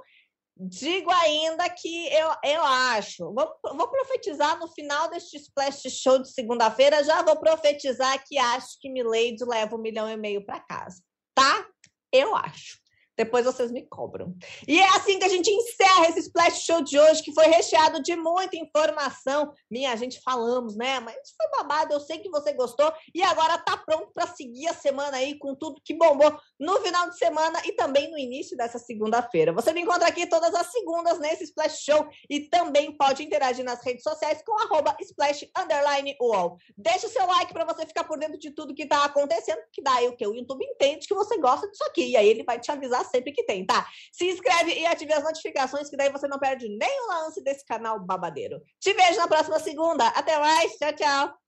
Digo 0.57 1.11
ainda 1.11 1.69
que 1.69 2.07
eu, 2.07 2.29
eu 2.43 2.63
acho. 2.63 3.33
Vou, 3.33 3.55
vou 3.75 3.87
profetizar 3.89 4.57
no 4.57 4.69
final 4.69 5.09
deste 5.09 5.37
Splash 5.37 5.83
Show 5.89 6.19
de 6.19 6.31
segunda-feira. 6.31 7.03
Já 7.03 7.21
vou 7.23 7.37
profetizar 7.37 8.23
que 8.25 8.37
acho 8.37 8.79
que 8.79 8.89
Milady 8.89 9.43
leva 9.45 9.75
um 9.75 9.81
milhão 9.81 10.09
e 10.09 10.15
meio 10.15 10.45
para 10.45 10.61
casa. 10.61 11.01
Tá? 11.33 11.67
Eu 12.11 12.33
acho. 12.35 12.84
Depois 13.17 13.45
vocês 13.45 13.71
me 13.71 13.85
cobram. 13.87 14.35
E 14.67 14.79
é 14.79 14.89
assim 14.89 15.17
que 15.17 15.25
a 15.25 15.29
gente 15.29 15.49
encerra 15.49 16.09
esse 16.09 16.19
Splash 16.19 16.65
Show 16.65 16.81
de 16.81 16.99
hoje, 16.99 17.23
que 17.23 17.33
foi 17.33 17.45
recheado 17.45 18.01
de 18.01 18.15
muita 18.15 18.57
informação. 18.57 19.53
Minha 19.69 19.95
gente, 19.95 20.19
falamos, 20.21 20.75
né? 20.75 20.99
Mas 20.99 21.15
foi 21.15 21.49
babado, 21.57 21.93
eu 21.93 21.99
sei 21.99 22.19
que 22.19 22.29
você 22.29 22.53
gostou. 22.53 22.91
E 23.13 23.23
agora 23.23 23.57
tá 23.57 23.77
pronto 23.77 24.11
para 24.13 24.27
seguir 24.27 24.67
a 24.67 24.73
semana 24.73 25.17
aí 25.17 25.37
com 25.37 25.55
tudo 25.55 25.81
que 25.83 25.93
bombou 25.93 26.37
no 26.59 26.81
final 26.81 27.09
de 27.09 27.17
semana 27.17 27.61
e 27.65 27.71
também 27.71 28.11
no 28.11 28.17
início 28.17 28.57
dessa 28.57 28.77
segunda-feira. 28.77 29.53
Você 29.53 29.71
me 29.71 29.81
encontra 29.81 30.07
aqui 30.07 30.27
todas 30.27 30.53
as 30.53 30.71
segundas 30.71 31.19
nesse 31.19 31.45
Splash 31.45 31.83
Show 31.83 32.07
e 32.29 32.41
também 32.49 32.95
pode 32.97 33.23
interagir 33.23 33.63
nas 33.63 33.83
redes 33.83 34.03
sociais 34.03 34.41
com 34.45 34.59
arroba 34.59 34.95
Splash 34.99 35.49
Underline 35.57 36.15
UOL. 36.19 36.57
Deixa 36.77 37.07
o 37.07 37.09
seu 37.09 37.25
like 37.25 37.53
para 37.53 37.65
você 37.65 37.85
ficar 37.85 38.03
por 38.03 38.17
dentro 38.19 38.37
de 38.37 38.51
tudo 38.51 38.75
que 38.75 38.85
tá 38.85 39.05
acontecendo, 39.05 39.59
que 39.71 39.81
daí 39.81 40.07
o 40.07 40.15
que? 40.15 40.27
O 40.27 40.35
YouTube 40.35 40.65
entende 40.65 41.07
que 41.07 41.13
você 41.13 41.37
gosta 41.37 41.69
disso 41.69 41.83
aqui. 41.85 42.07
E 42.07 42.17
aí 42.17 42.27
ele 42.27 42.43
vai 42.43 42.59
te 42.59 42.71
avisar 42.71 43.04
sempre 43.05 43.31
que 43.31 43.43
tem, 43.43 43.65
tá? 43.65 43.87
Se 44.11 44.25
inscreve 44.29 44.73
e 44.73 44.85
ative 44.85 45.13
as 45.13 45.23
notificações, 45.23 45.89
que 45.89 45.97
daí 45.97 46.11
você 46.11 46.27
não 46.27 46.39
perde 46.39 46.67
nenhum 46.67 47.07
lance 47.07 47.41
desse 47.43 47.65
canal 47.65 47.99
babadeiro. 47.99 48.61
Te 48.79 48.93
vejo 48.93 49.17
na 49.17 49.27
próxima 49.27 49.59
segunda. 49.59 50.07
Até 50.09 50.37
mais. 50.39 50.73
Tchau, 50.77 50.93
tchau. 50.93 51.44